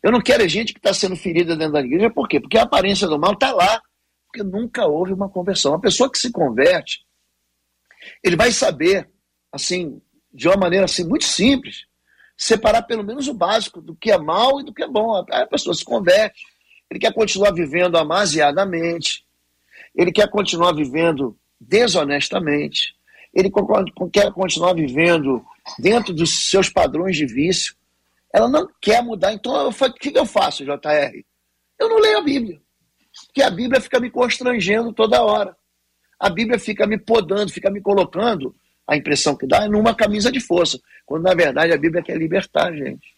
Eu 0.01 0.11
não 0.11 0.19
quero 0.19 0.41
é 0.41 0.49
gente 0.49 0.73
que 0.73 0.79
está 0.79 0.91
sendo 0.95 1.15
ferida 1.15 1.55
dentro 1.55 1.73
da 1.73 1.81
igreja, 1.81 2.09
por 2.09 2.27
quê? 2.27 2.39
Porque 2.39 2.57
a 2.57 2.63
aparência 2.63 3.07
do 3.07 3.19
mal 3.19 3.33
está 3.33 3.51
lá, 3.51 3.79
porque 4.25 4.41
nunca 4.41 4.87
houve 4.87 5.13
uma 5.13 5.29
conversão. 5.29 5.73
Uma 5.73 5.79
pessoa 5.79 6.11
que 6.11 6.17
se 6.17 6.31
converte, 6.31 7.05
ele 8.23 8.35
vai 8.35 8.51
saber, 8.51 9.07
assim, 9.51 10.01
de 10.33 10.47
uma 10.47 10.57
maneira 10.57 10.85
assim, 10.85 11.03
muito 11.07 11.25
simples, 11.25 11.85
separar 12.35 12.81
pelo 12.81 13.03
menos 13.03 13.27
o 13.27 13.33
básico 13.33 13.79
do 13.79 13.95
que 13.95 14.11
é 14.11 14.17
mal 14.17 14.59
e 14.59 14.63
do 14.63 14.73
que 14.73 14.83
é 14.83 14.87
bom. 14.87 15.23
Aí 15.31 15.43
a 15.43 15.47
pessoa 15.47 15.75
se 15.75 15.85
converte, 15.85 16.43
ele 16.89 16.99
quer 16.99 17.13
continuar 17.13 17.51
vivendo 17.51 17.95
amaziadamente, 17.95 19.23
ele 19.93 20.11
quer 20.11 20.27
continuar 20.29 20.73
vivendo 20.73 21.37
desonestamente, 21.59 22.95
ele 23.35 23.51
quer 24.11 24.31
continuar 24.31 24.73
vivendo 24.73 25.45
dentro 25.77 26.13
dos 26.13 26.49
seus 26.49 26.69
padrões 26.69 27.17
de 27.17 27.25
vício. 27.25 27.75
Ela 28.33 28.47
não 28.47 28.67
quer 28.81 29.03
mudar. 29.03 29.33
Então, 29.33 29.69
o 29.69 29.93
que 29.93 30.11
que 30.11 30.17
eu 30.17 30.25
faço, 30.25 30.63
JR? 30.63 31.23
Eu 31.77 31.89
não 31.89 31.99
leio 31.99 32.19
a 32.19 32.23
Bíblia. 32.23 32.61
Porque 33.27 33.43
a 33.43 33.49
Bíblia 33.49 33.81
fica 33.81 33.99
me 33.99 34.09
constrangendo 34.09 34.93
toda 34.93 35.21
hora. 35.21 35.55
A 36.17 36.29
Bíblia 36.29 36.57
fica 36.57 36.87
me 36.87 36.97
podando, 36.97 37.51
fica 37.51 37.69
me 37.69 37.81
colocando, 37.81 38.55
a 38.87 38.95
impressão 38.95 39.35
que 39.35 39.45
dá 39.45 39.65
é 39.65 39.67
numa 39.67 39.93
camisa 39.93 40.31
de 40.31 40.39
força, 40.39 40.79
quando 41.05 41.23
na 41.23 41.33
verdade 41.33 41.73
a 41.73 41.77
Bíblia 41.77 42.01
quer 42.01 42.17
libertar 42.17 42.67
a 42.67 42.75
gente. 42.75 43.13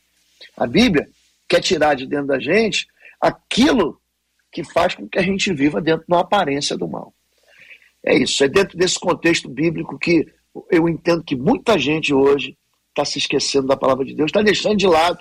A 0.55 0.65
Bíblia 0.65 1.07
quer 1.47 1.61
tirar 1.61 1.95
de 1.95 2.07
dentro 2.07 2.27
da 2.27 2.39
gente 2.39 2.87
aquilo 3.21 4.01
que 4.51 4.63
faz 4.63 4.95
com 4.95 5.07
que 5.07 5.19
a 5.19 5.21
gente 5.21 5.53
viva 5.53 5.79
dentro 5.81 6.05
de 6.07 6.13
uma 6.13 6.21
aparência 6.21 6.75
do 6.75 6.87
mal. 6.87 7.13
É 8.05 8.17
isso, 8.17 8.43
é 8.43 8.47
dentro 8.47 8.77
desse 8.77 8.99
contexto 8.99 9.49
bíblico 9.49 9.97
que 9.97 10.25
eu 10.71 10.87
entendo 10.87 11.23
que 11.23 11.35
muita 11.35 11.77
gente 11.77 12.13
hoje 12.13 12.55
está 12.89 13.05
se 13.05 13.19
esquecendo 13.19 13.67
da 13.67 13.77
palavra 13.77 14.05
de 14.05 14.15
Deus, 14.15 14.29
está 14.29 14.41
deixando 14.41 14.77
de 14.77 14.87
lado 14.87 15.19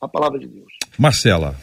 a 0.00 0.06
palavra 0.06 0.38
de 0.38 0.46
Deus. 0.46 0.72
Marcela. 0.96 1.56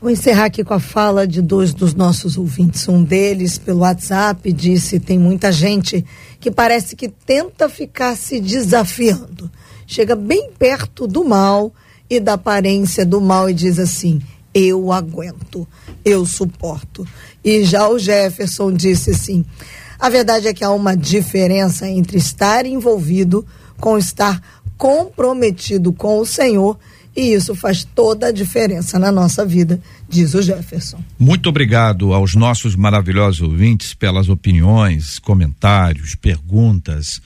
Vou 0.00 0.10
encerrar 0.10 0.44
aqui 0.44 0.62
com 0.62 0.74
a 0.74 0.78
fala 0.78 1.26
de 1.26 1.42
dois 1.42 1.74
dos 1.74 1.92
nossos 1.92 2.38
ouvintes. 2.38 2.86
Um 2.88 3.02
deles, 3.02 3.58
pelo 3.58 3.80
WhatsApp, 3.80 4.52
disse: 4.52 5.00
tem 5.00 5.18
muita 5.18 5.50
gente 5.50 6.04
que 6.38 6.52
parece 6.52 6.94
que 6.94 7.08
tenta 7.08 7.68
ficar 7.68 8.16
se 8.16 8.40
desafiando. 8.40 9.50
Chega 9.86 10.14
bem 10.14 10.52
perto 10.56 11.06
do 11.08 11.24
mal 11.24 11.72
e 12.08 12.20
da 12.20 12.34
aparência 12.34 13.04
do 13.04 13.20
mal 13.20 13.50
e 13.50 13.54
diz 13.54 13.80
assim: 13.80 14.22
eu 14.58 14.92
aguento, 14.92 15.66
eu 16.04 16.26
suporto. 16.26 17.06
E 17.44 17.64
já 17.64 17.88
o 17.88 17.98
Jefferson 17.98 18.72
disse 18.72 19.10
assim: 19.10 19.44
a 19.98 20.08
verdade 20.08 20.48
é 20.48 20.54
que 20.54 20.64
há 20.64 20.70
uma 20.70 20.96
diferença 20.96 21.88
entre 21.88 22.18
estar 22.18 22.66
envolvido 22.66 23.46
com 23.78 23.96
estar 23.96 24.42
comprometido 24.76 25.92
com 25.92 26.18
o 26.18 26.26
Senhor 26.26 26.78
e 27.18 27.32
isso 27.32 27.52
faz 27.56 27.82
toda 27.82 28.28
a 28.28 28.32
diferença 28.32 28.96
na 28.96 29.10
nossa 29.10 29.44
vida, 29.44 29.80
diz 30.08 30.34
o 30.34 30.40
Jefferson. 30.40 31.02
Muito 31.18 31.48
obrigado 31.48 32.12
aos 32.14 32.36
nossos 32.36 32.76
maravilhosos 32.76 33.40
ouvintes 33.40 33.92
pelas 33.92 34.28
opiniões, 34.28 35.18
comentários, 35.18 36.14
perguntas. 36.14 37.20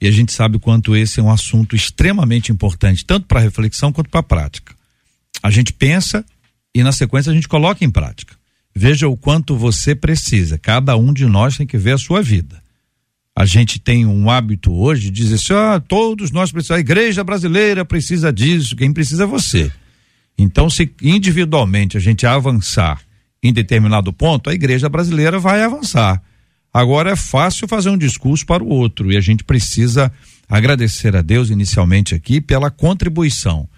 E 0.00 0.06
a 0.06 0.12
gente 0.12 0.32
sabe 0.32 0.60
quanto 0.60 0.94
esse 0.94 1.18
é 1.18 1.22
um 1.24 1.30
assunto 1.30 1.74
extremamente 1.74 2.52
importante, 2.52 3.04
tanto 3.04 3.26
para 3.26 3.40
reflexão 3.40 3.92
quanto 3.92 4.10
para 4.10 4.20
a 4.20 4.22
prática. 4.22 4.74
A 5.42 5.50
gente 5.50 5.72
pensa 5.72 6.24
e 6.74 6.82
na 6.82 6.92
sequência 6.92 7.30
a 7.30 7.34
gente 7.34 7.48
coloca 7.48 7.84
em 7.84 7.90
prática. 7.90 8.34
Veja 8.74 9.06
o 9.08 9.16
quanto 9.16 9.56
você 9.56 9.94
precisa. 9.94 10.56
Cada 10.56 10.96
um 10.96 11.12
de 11.12 11.26
nós 11.26 11.56
tem 11.56 11.66
que 11.66 11.76
ver 11.76 11.92
a 11.92 11.98
sua 11.98 12.22
vida. 12.22 12.62
A 13.34 13.44
gente 13.46 13.78
tem 13.78 14.04
um 14.06 14.30
hábito 14.30 14.72
hoje 14.72 15.10
de 15.10 15.22
dizer 15.22 15.36
assim: 15.36 15.52
ah, 15.54 15.80
todos 15.80 16.30
nós 16.30 16.52
precisamos, 16.52 16.78
a 16.78 16.80
igreja 16.80 17.24
brasileira 17.24 17.84
precisa 17.84 18.32
disso, 18.32 18.76
quem 18.76 18.92
precisa 18.92 19.24
é 19.24 19.26
você. 19.26 19.70
Então, 20.36 20.68
se 20.68 20.90
individualmente 21.02 21.96
a 21.96 22.00
gente 22.00 22.26
avançar 22.26 23.00
em 23.42 23.52
determinado 23.52 24.12
ponto, 24.12 24.48
a 24.48 24.54
igreja 24.54 24.88
brasileira 24.88 25.38
vai 25.38 25.62
avançar. 25.62 26.22
Agora 26.72 27.10
é 27.10 27.16
fácil 27.16 27.68
fazer 27.68 27.90
um 27.90 27.98
discurso 27.98 28.46
para 28.46 28.62
o 28.62 28.68
outro 28.68 29.12
e 29.12 29.16
a 29.16 29.20
gente 29.20 29.44
precisa 29.44 30.10
agradecer 30.48 31.14
a 31.14 31.22
Deus 31.22 31.50
inicialmente 31.50 32.14
aqui 32.14 32.40
pela 32.40 32.70
contribuição, 32.70 33.68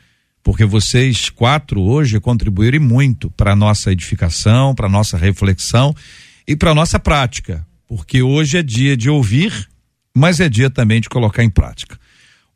porque 0.44 0.64
vocês 0.64 1.28
quatro 1.28 1.80
hoje 1.80 2.20
contribuíram 2.20 2.80
muito 2.80 3.28
para 3.30 3.54
a 3.54 3.56
nossa 3.56 3.90
edificação, 3.90 4.76
para 4.76 4.88
nossa 4.88 5.18
reflexão 5.18 5.92
e 6.46 6.54
para 6.54 6.72
nossa 6.72 7.00
prática 7.00 7.66
porque 7.86 8.22
hoje 8.22 8.58
é 8.58 8.62
dia 8.62 8.96
de 8.96 9.08
ouvir, 9.08 9.68
mas 10.14 10.40
é 10.40 10.48
dia 10.48 10.70
também 10.70 11.00
de 11.00 11.08
colocar 11.08 11.44
em 11.44 11.50
prática. 11.50 11.98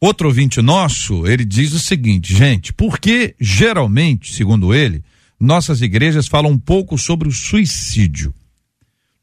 Outro 0.01 0.29
ouvinte 0.29 0.61
nosso, 0.61 1.27
ele 1.27 1.45
diz 1.45 1.73
o 1.73 1.79
seguinte, 1.79 2.35
gente, 2.35 2.73
porque 2.73 3.35
geralmente, 3.41 4.33
segundo 4.33 4.73
ele, 4.73 5.03
nossas 5.39 5.81
igrejas 5.81 6.29
falam 6.29 6.53
um 6.53 6.59
pouco 6.59 6.97
sobre 6.97 7.29
o 7.29 7.33
suicídio. 7.33 8.33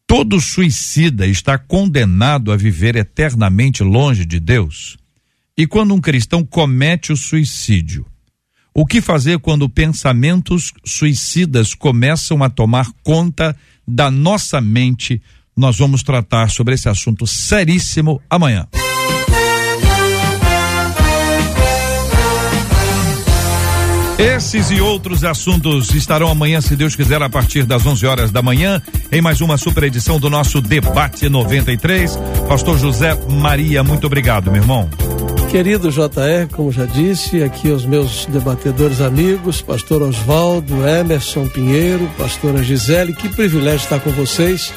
Todo 0.05 0.39
suicida 0.39 1.25
está 1.25 1.57
condenado 1.57 2.51
a 2.51 2.57
viver 2.57 2.95
eternamente 2.95 3.83
longe 3.83 4.25
de 4.25 4.39
Deus? 4.39 4.97
E 5.57 5.65
quando 5.65 5.93
um 5.93 6.01
cristão 6.01 6.45
comete 6.45 7.11
o 7.11 7.17
suicídio, 7.17 8.05
o 8.77 8.85
que 8.85 9.01
fazer 9.01 9.39
quando 9.39 9.69
pensamentos 9.69 10.73
suicidas 10.83 11.73
começam 11.73 12.43
a 12.43 12.49
tomar 12.49 12.91
conta 13.01 13.55
da 13.87 14.11
nossa 14.11 14.59
mente 14.59 15.21
nós 15.55 15.77
vamos 15.77 16.03
tratar 16.03 16.49
sobre 16.49 16.73
esse 16.73 16.89
assunto 16.89 17.25
seríssimo 17.25 18.21
amanhã. 18.29 18.67
Esses 24.17 24.71
e 24.71 24.79
outros 24.79 25.25
assuntos 25.25 25.93
estarão 25.93 26.29
amanhã, 26.29 26.61
se 26.61 26.73
Deus 26.75 26.95
quiser, 26.95 27.21
a 27.21 27.29
partir 27.29 27.63
das 27.63 27.85
11 27.85 28.05
horas 28.05 28.31
da 28.31 28.41
manhã, 28.41 28.81
em 29.11 29.21
mais 29.21 29.41
uma 29.41 29.57
super 29.57 29.83
edição 29.83 30.17
do 30.17 30.29
nosso 30.29 30.61
Debate 30.61 31.27
93. 31.27 32.17
Pastor 32.47 32.77
José 32.77 33.13
Maria, 33.29 33.83
muito 33.83 34.07
obrigado, 34.07 34.49
meu 34.49 34.61
irmão. 34.61 34.89
Querido 35.51 35.91
JR, 35.91 36.47
como 36.53 36.71
já 36.71 36.85
disse, 36.85 37.43
aqui 37.43 37.67
os 37.69 37.85
meus 37.85 38.25
debatedores 38.27 39.01
amigos, 39.01 39.61
pastor 39.61 40.01
Oswaldo, 40.01 40.87
Emerson 40.87 41.47
Pinheiro, 41.49 42.09
pastora 42.17 42.63
Gisele, 42.63 43.13
que 43.13 43.27
privilégio 43.27 43.83
estar 43.83 43.99
com 43.99 44.11
vocês 44.11 44.73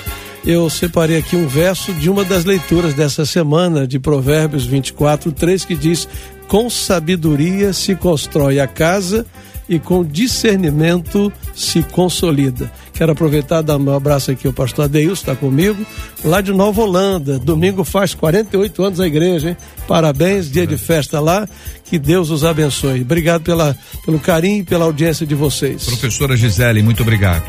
eu 0.49 0.71
separei 0.71 1.19
aqui 1.19 1.37
um 1.37 1.47
verso 1.47 1.93
de 1.93 2.09
uma 2.09 2.25
das 2.25 2.45
leituras 2.45 2.95
dessa 2.95 3.27
semana, 3.27 3.87
de 3.87 3.99
Provérbios 3.99 4.65
24, 4.65 5.31
3, 5.33 5.65
que 5.65 5.75
diz: 5.75 6.09
Com 6.49 6.71
sabedoria 6.71 7.73
se 7.73 7.95
constrói 7.95 8.59
a 8.59 8.67
casa 8.67 9.27
e 9.69 9.79
com 9.79 10.03
discernimento 10.03 11.31
se 11.55 11.83
consolida. 11.83 12.73
Quero 12.95 13.13
aproveitar 13.13 13.61
e 13.61 13.67
dar 13.67 13.77
um 13.77 13.95
abraço 13.95 14.31
aqui 14.31 14.47
ao 14.47 14.53
pastor 14.53 14.87
Adeilson, 14.87 15.13
está 15.13 15.37
comigo, 15.37 15.85
lá 16.25 16.41
de 16.41 16.53
Nova 16.53 16.81
Holanda. 16.81 17.39
Domingo 17.39 17.85
faz 17.85 18.15
48 18.15 18.83
anos 18.83 18.99
a 18.99 19.07
igreja, 19.07 19.51
hein? 19.51 19.57
Parabéns, 19.87 20.51
dia 20.51 20.67
de 20.67 20.79
festa 20.79 21.21
lá. 21.21 21.47
Que 21.85 21.99
Deus 21.99 22.31
os 22.31 22.45
abençoe. 22.45 23.03
Obrigado 23.03 23.43
pela, 23.43 23.77
pelo 24.05 24.19
carinho 24.19 24.63
e 24.63 24.65
pela 24.65 24.87
audiência 24.87 25.27
de 25.27 25.35
vocês. 25.35 25.85
Professora 25.85 26.35
Gisele, 26.35 26.83
muito 26.83 27.03
obrigado. 27.03 27.45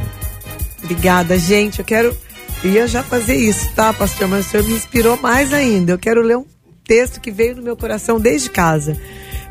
Obrigada, 0.84 1.40
gente. 1.40 1.80
Eu 1.80 1.86
quero 1.86 2.16
ia 2.64 2.86
já 2.88 3.02
fazer 3.02 3.36
isso, 3.36 3.72
tá, 3.74 3.94
pastor? 3.94 4.28
Mas 4.28 4.48
o 4.48 4.50
senhor 4.50 4.66
me 4.66 4.74
inspirou 4.74 5.18
mais 5.22 5.54
ainda. 5.54 5.94
Eu 5.94 5.98
quero 5.98 6.22
ler 6.22 6.38
um 6.38 6.46
texto 6.90 7.22
que 7.22 7.30
veio 7.30 7.56
no 7.56 7.62
meu 7.62 7.78
coração 7.78 8.20
desde 8.20 8.50
casa. 8.50 8.98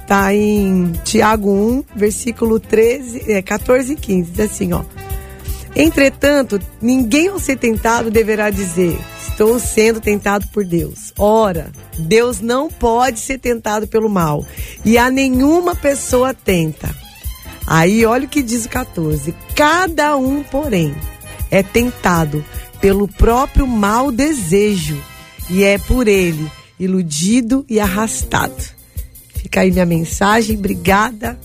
Tá 0.09 0.35
em 0.35 0.91
Tiago 1.05 1.53
1, 1.53 1.85
versículo 1.95 2.59
13, 2.59 3.31
é, 3.31 3.41
14 3.41 3.93
e 3.93 3.97
15. 3.97 4.31
Diz 4.33 4.41
assim, 4.41 4.73
ó. 4.73 4.83
Entretanto, 5.77 6.59
ninguém 6.83 7.29
ao 7.29 7.39
ser 7.39 7.57
tentado 7.57 8.11
deverá 8.11 8.51
dizer: 8.51 8.99
Estou 9.29 9.61
sendo 9.61 10.01
tentado 10.01 10.49
por 10.49 10.65
Deus. 10.65 11.13
Ora, 11.17 11.71
Deus 11.97 12.41
não 12.41 12.69
pode 12.69 13.21
ser 13.21 13.39
tentado 13.39 13.87
pelo 13.87 14.09
mal, 14.09 14.45
e 14.85 14.99
a 14.99 15.09
nenhuma 15.11 15.77
pessoa 15.77 16.35
tenta. 16.35 16.93
Aí, 17.67 18.05
olha 18.05 18.25
o 18.25 18.29
que 18.29 18.43
diz 18.43 18.65
o 18.65 18.69
14: 18.69 19.33
Cada 19.55 20.17
um, 20.17 20.43
porém, 20.43 20.93
é 21.51 21.63
tentado 21.63 22.45
pelo 22.81 23.07
próprio 23.07 23.67
mau 23.67 24.11
desejo 24.11 25.01
e 25.51 25.63
é 25.63 25.79
por 25.79 26.09
ele 26.09 26.51
iludido 26.79 27.65
e 27.69 27.81
arrastado. 27.81 28.55
Fica 29.35 29.61
aí 29.61 29.71
minha 29.71 29.87
mensagem, 29.87 30.57
obrigada. 30.57 31.39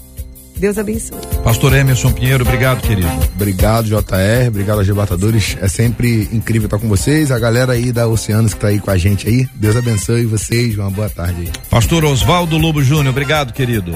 Deus 0.55 0.77
abençoe. 0.77 1.19
Pastor 1.43 1.73
Emerson 1.73 2.11
Pinheiro, 2.11 2.43
obrigado, 2.43 2.81
querido. 2.81 3.07
Obrigado, 3.35 3.87
JR, 3.87 4.47
obrigado 4.47 4.77
aos 4.77 4.87
debatadores. 4.87 5.57
É 5.59 5.67
sempre 5.67 6.29
incrível 6.31 6.67
estar 6.67 6.79
com 6.79 6.87
vocês. 6.87 7.31
A 7.31 7.39
galera 7.39 7.73
aí 7.73 7.91
da 7.91 8.07
Oceanos 8.07 8.53
que 8.53 8.57
está 8.57 8.67
aí 8.67 8.79
com 8.79 8.91
a 8.91 8.97
gente 8.97 9.27
aí. 9.27 9.47
Deus 9.55 9.75
abençoe 9.75 10.25
vocês. 10.25 10.77
Uma 10.77 10.91
boa 10.91 11.09
tarde 11.09 11.41
aí. 11.41 11.51
Pastor 11.69 12.05
Oswaldo 12.05 12.57
Lobo 12.57 12.81
Júnior, 12.83 13.09
obrigado, 13.09 13.51
querido. 13.51 13.93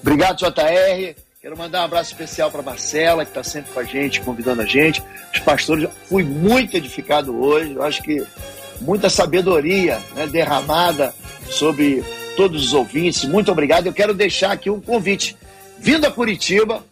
Obrigado, 0.00 0.38
JR. 0.38 1.14
Quero 1.42 1.58
mandar 1.58 1.82
um 1.82 1.84
abraço 1.84 2.12
especial 2.12 2.50
para 2.50 2.62
Marcela, 2.62 3.24
que 3.24 3.30
está 3.30 3.44
sempre 3.44 3.70
com 3.72 3.80
a 3.80 3.84
gente, 3.84 4.20
convidando 4.22 4.62
a 4.62 4.66
gente. 4.66 5.02
Os 5.32 5.40
pastores, 5.40 5.88
fui 6.08 6.22
muito 6.22 6.74
edificado 6.74 7.38
hoje. 7.38 7.74
Eu 7.74 7.82
acho 7.82 8.02
que 8.02 8.22
muita 8.84 9.08
sabedoria 9.08 9.98
né, 10.14 10.26
derramada 10.26 11.14
sobre 11.50 12.04
todos 12.36 12.66
os 12.66 12.72
ouvintes. 12.72 13.24
Muito 13.24 13.50
obrigado. 13.50 13.86
Eu 13.86 13.92
quero 13.92 14.14
deixar 14.14 14.52
aqui 14.52 14.70
um 14.70 14.80
convite. 14.80 15.36
Vindo 15.78 16.06
a 16.06 16.10
Curitiba, 16.10 16.84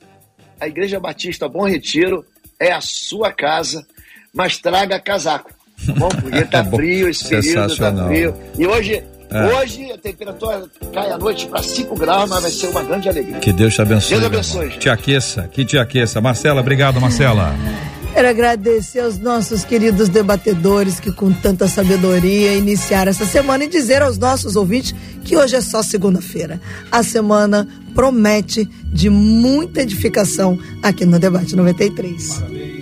a 0.61 0.66
Igreja 0.66 0.99
Batista 0.99 1.49
Bom 1.49 1.66
Retiro 1.68 2.24
é 2.59 2.72
a 2.72 2.80
sua 2.80 3.32
casa, 3.32 3.86
mas 4.34 4.59
traga 4.59 4.99
casaco. 5.01 5.51
Tá 5.86 5.93
bom? 5.95 6.09
Porque 6.20 6.45
tá 6.45 6.64
frio 6.64 7.09
esse 7.09 7.28
período, 7.28 7.76
tá 7.76 8.07
frio. 8.07 8.34
E 8.59 8.66
hoje 8.66 9.05
É. 9.30 9.47
Hoje 9.57 9.90
a 9.90 9.97
temperatura 9.97 10.68
cai 10.93 11.11
à 11.11 11.16
noite 11.16 11.47
para 11.47 11.62
5 11.62 11.97
graus, 11.97 12.28
mas 12.28 12.43
vai 12.43 12.51
ser 12.51 12.66
uma 12.68 12.82
grande 12.82 13.09
alegria. 13.09 13.38
Que 13.38 13.51
Deus 13.51 13.74
te 13.74 13.80
abençoe. 13.80 14.11
Deus 14.11 14.26
abençoe. 14.26 14.68
Te 14.78 14.90
aqueça, 14.90 15.49
que 15.49 15.64
te 15.64 15.78
aqueça. 15.78 16.20
Marcela, 16.20 16.61
obrigado, 16.61 17.01
Marcela. 17.01 17.55
Quero 18.23 18.31
agradecer 18.31 19.01
aos 19.01 19.18
nossos 19.18 19.64
queridos 19.64 20.09
debatedores 20.09 21.01
que, 21.01 21.11
com 21.11 21.33
tanta 21.33 21.66
sabedoria, 21.66 22.55
iniciaram 22.55 23.11
essa 23.11 23.27
semana 23.27 23.64
e 23.64 23.68
dizer 23.68 24.01
aos 24.01 24.16
nossos 24.16 24.55
ouvintes 24.55 24.95
que 25.25 25.37
hoje 25.37 25.57
é 25.57 25.61
só 25.61 25.83
segunda-feira. 25.83 26.61
A 26.89 27.03
semana 27.03 27.66
promete 27.97 28.64
de 28.87 29.11
muita 29.11 29.83
edificação 29.83 30.57
aqui 30.81 31.05
no 31.05 31.18
Debate 31.18 31.57
93. 31.57 32.35
Parabéns 32.35 32.82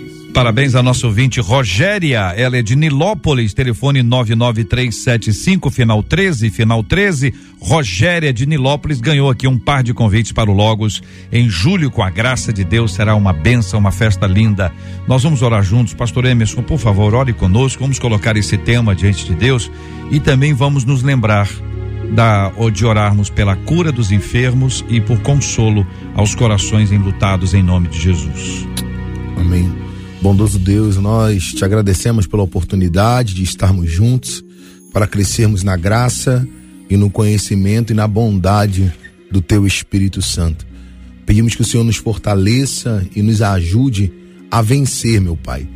à 0.75 0.81
nossa 0.81 1.07
ouvinte 1.07 1.41
Rogéria, 1.41 2.33
ela 2.35 2.57
é 2.57 2.61
de 2.61 2.75
Nilópolis, 2.75 3.53
telefone 3.53 4.01
99375, 4.01 5.69
final 5.69 6.01
13, 6.01 6.49
final 6.49 6.81
13. 6.83 7.33
Rogéria 7.59 8.31
de 8.31 8.45
Nilópolis 8.45 9.01
ganhou 9.01 9.29
aqui 9.29 9.45
um 9.47 9.59
par 9.59 9.83
de 9.83 9.93
convites 9.93 10.31
para 10.31 10.49
o 10.49 10.53
Logos 10.53 11.03
em 11.31 11.49
julho, 11.49 11.91
com 11.91 12.01
a 12.01 12.09
graça 12.09 12.53
de 12.53 12.63
Deus, 12.63 12.93
será 12.93 13.13
uma 13.13 13.33
benção, 13.33 13.79
uma 13.79 13.91
festa 13.91 14.25
linda. 14.25 14.71
Nós 15.07 15.21
vamos 15.21 15.41
orar 15.41 15.63
juntos, 15.63 15.93
pastor 15.93 16.25
Emerson, 16.25 16.63
por 16.63 16.79
favor, 16.79 17.13
ore 17.13 17.33
conosco, 17.33 17.81
vamos 17.81 17.99
colocar 17.99 18.37
esse 18.37 18.57
tema 18.57 18.95
diante 18.95 19.25
de 19.25 19.35
Deus 19.35 19.69
e 20.09 20.19
também 20.19 20.53
vamos 20.53 20.85
nos 20.85 21.03
lembrar 21.03 21.49
da, 22.13 22.51
de 22.73 22.85
orarmos 22.85 23.29
pela 23.29 23.55
cura 23.55 23.91
dos 23.91 24.11
enfermos 24.11 24.83
e 24.89 25.01
por 25.01 25.19
consolo 25.19 25.85
aos 26.15 26.33
corações 26.33 26.91
enlutados 26.91 27.53
em 27.53 27.61
nome 27.61 27.89
de 27.89 27.99
Jesus. 27.99 28.65
Amém. 29.37 29.90
Bondoso 30.21 30.59
Deus, 30.59 30.97
nós 30.97 31.45
te 31.51 31.65
agradecemos 31.65 32.27
pela 32.27 32.43
oportunidade 32.43 33.33
de 33.33 33.41
estarmos 33.41 33.89
juntos 33.89 34.43
para 34.93 35.07
crescermos 35.07 35.63
na 35.63 35.75
graça 35.75 36.47
e 36.87 36.95
no 36.95 37.09
conhecimento 37.09 37.91
e 37.91 37.95
na 37.95 38.07
bondade 38.07 38.93
do 39.31 39.41
teu 39.41 39.65
Espírito 39.65 40.21
Santo. 40.21 40.63
Pedimos 41.25 41.55
que 41.55 41.63
o 41.63 41.65
Senhor 41.65 41.83
nos 41.83 41.95
fortaleça 41.95 43.03
e 43.15 43.23
nos 43.23 43.41
ajude 43.41 44.13
a 44.51 44.61
vencer, 44.61 45.19
meu 45.19 45.35
Pai, 45.35 45.67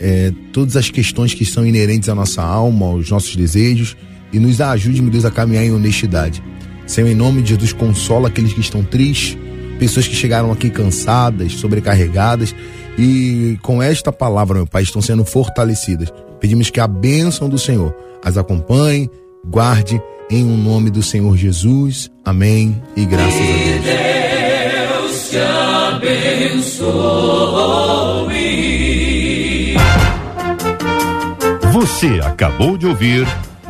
é, 0.00 0.32
todas 0.52 0.76
as 0.76 0.90
questões 0.90 1.32
que 1.32 1.44
são 1.44 1.64
inerentes 1.64 2.08
à 2.08 2.14
nossa 2.14 2.42
alma, 2.42 2.86
aos 2.86 3.08
nossos 3.08 3.36
desejos 3.36 3.96
e 4.32 4.40
nos 4.40 4.60
ajude, 4.60 5.00
meu 5.00 5.12
Deus, 5.12 5.24
a 5.24 5.30
caminhar 5.30 5.64
em 5.64 5.70
honestidade. 5.70 6.42
Senhor, 6.88 7.08
em 7.08 7.14
nome 7.14 7.40
de 7.40 7.50
Jesus, 7.50 7.72
consola 7.72 8.26
aqueles 8.26 8.52
que 8.52 8.60
estão 8.60 8.82
tristes, 8.82 9.38
pessoas 9.78 10.08
que 10.08 10.16
chegaram 10.16 10.50
aqui 10.50 10.70
cansadas, 10.70 11.52
sobrecarregadas 11.52 12.52
e 12.98 13.58
com 13.62 13.82
esta 13.82 14.12
palavra, 14.12 14.56
meu 14.56 14.66
Pai, 14.66 14.82
estão 14.82 15.00
sendo 15.00 15.24
fortalecidas. 15.24 16.12
Pedimos 16.40 16.70
que 16.70 16.80
a 16.80 16.86
bênção 16.86 17.48
do 17.48 17.58
Senhor 17.58 17.94
as 18.24 18.36
acompanhe, 18.36 19.10
guarde 19.46 20.00
em 20.30 20.44
um 20.44 20.56
nome 20.56 20.90
do 20.90 21.02
Senhor 21.02 21.36
Jesus. 21.36 22.10
Amém. 22.24 22.80
E 22.96 23.04
graças 23.04 23.34
a 23.34 23.44
Deus. 23.44 23.84
Deus 23.84 25.30
te 25.30 25.38
abençoe. 25.88 26.92
Você 31.72 32.20
acabou 32.22 32.76
de 32.76 32.86
ouvir 32.86 33.26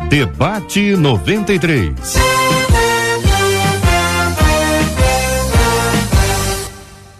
Debate 0.09 0.95
93. 0.97 2.42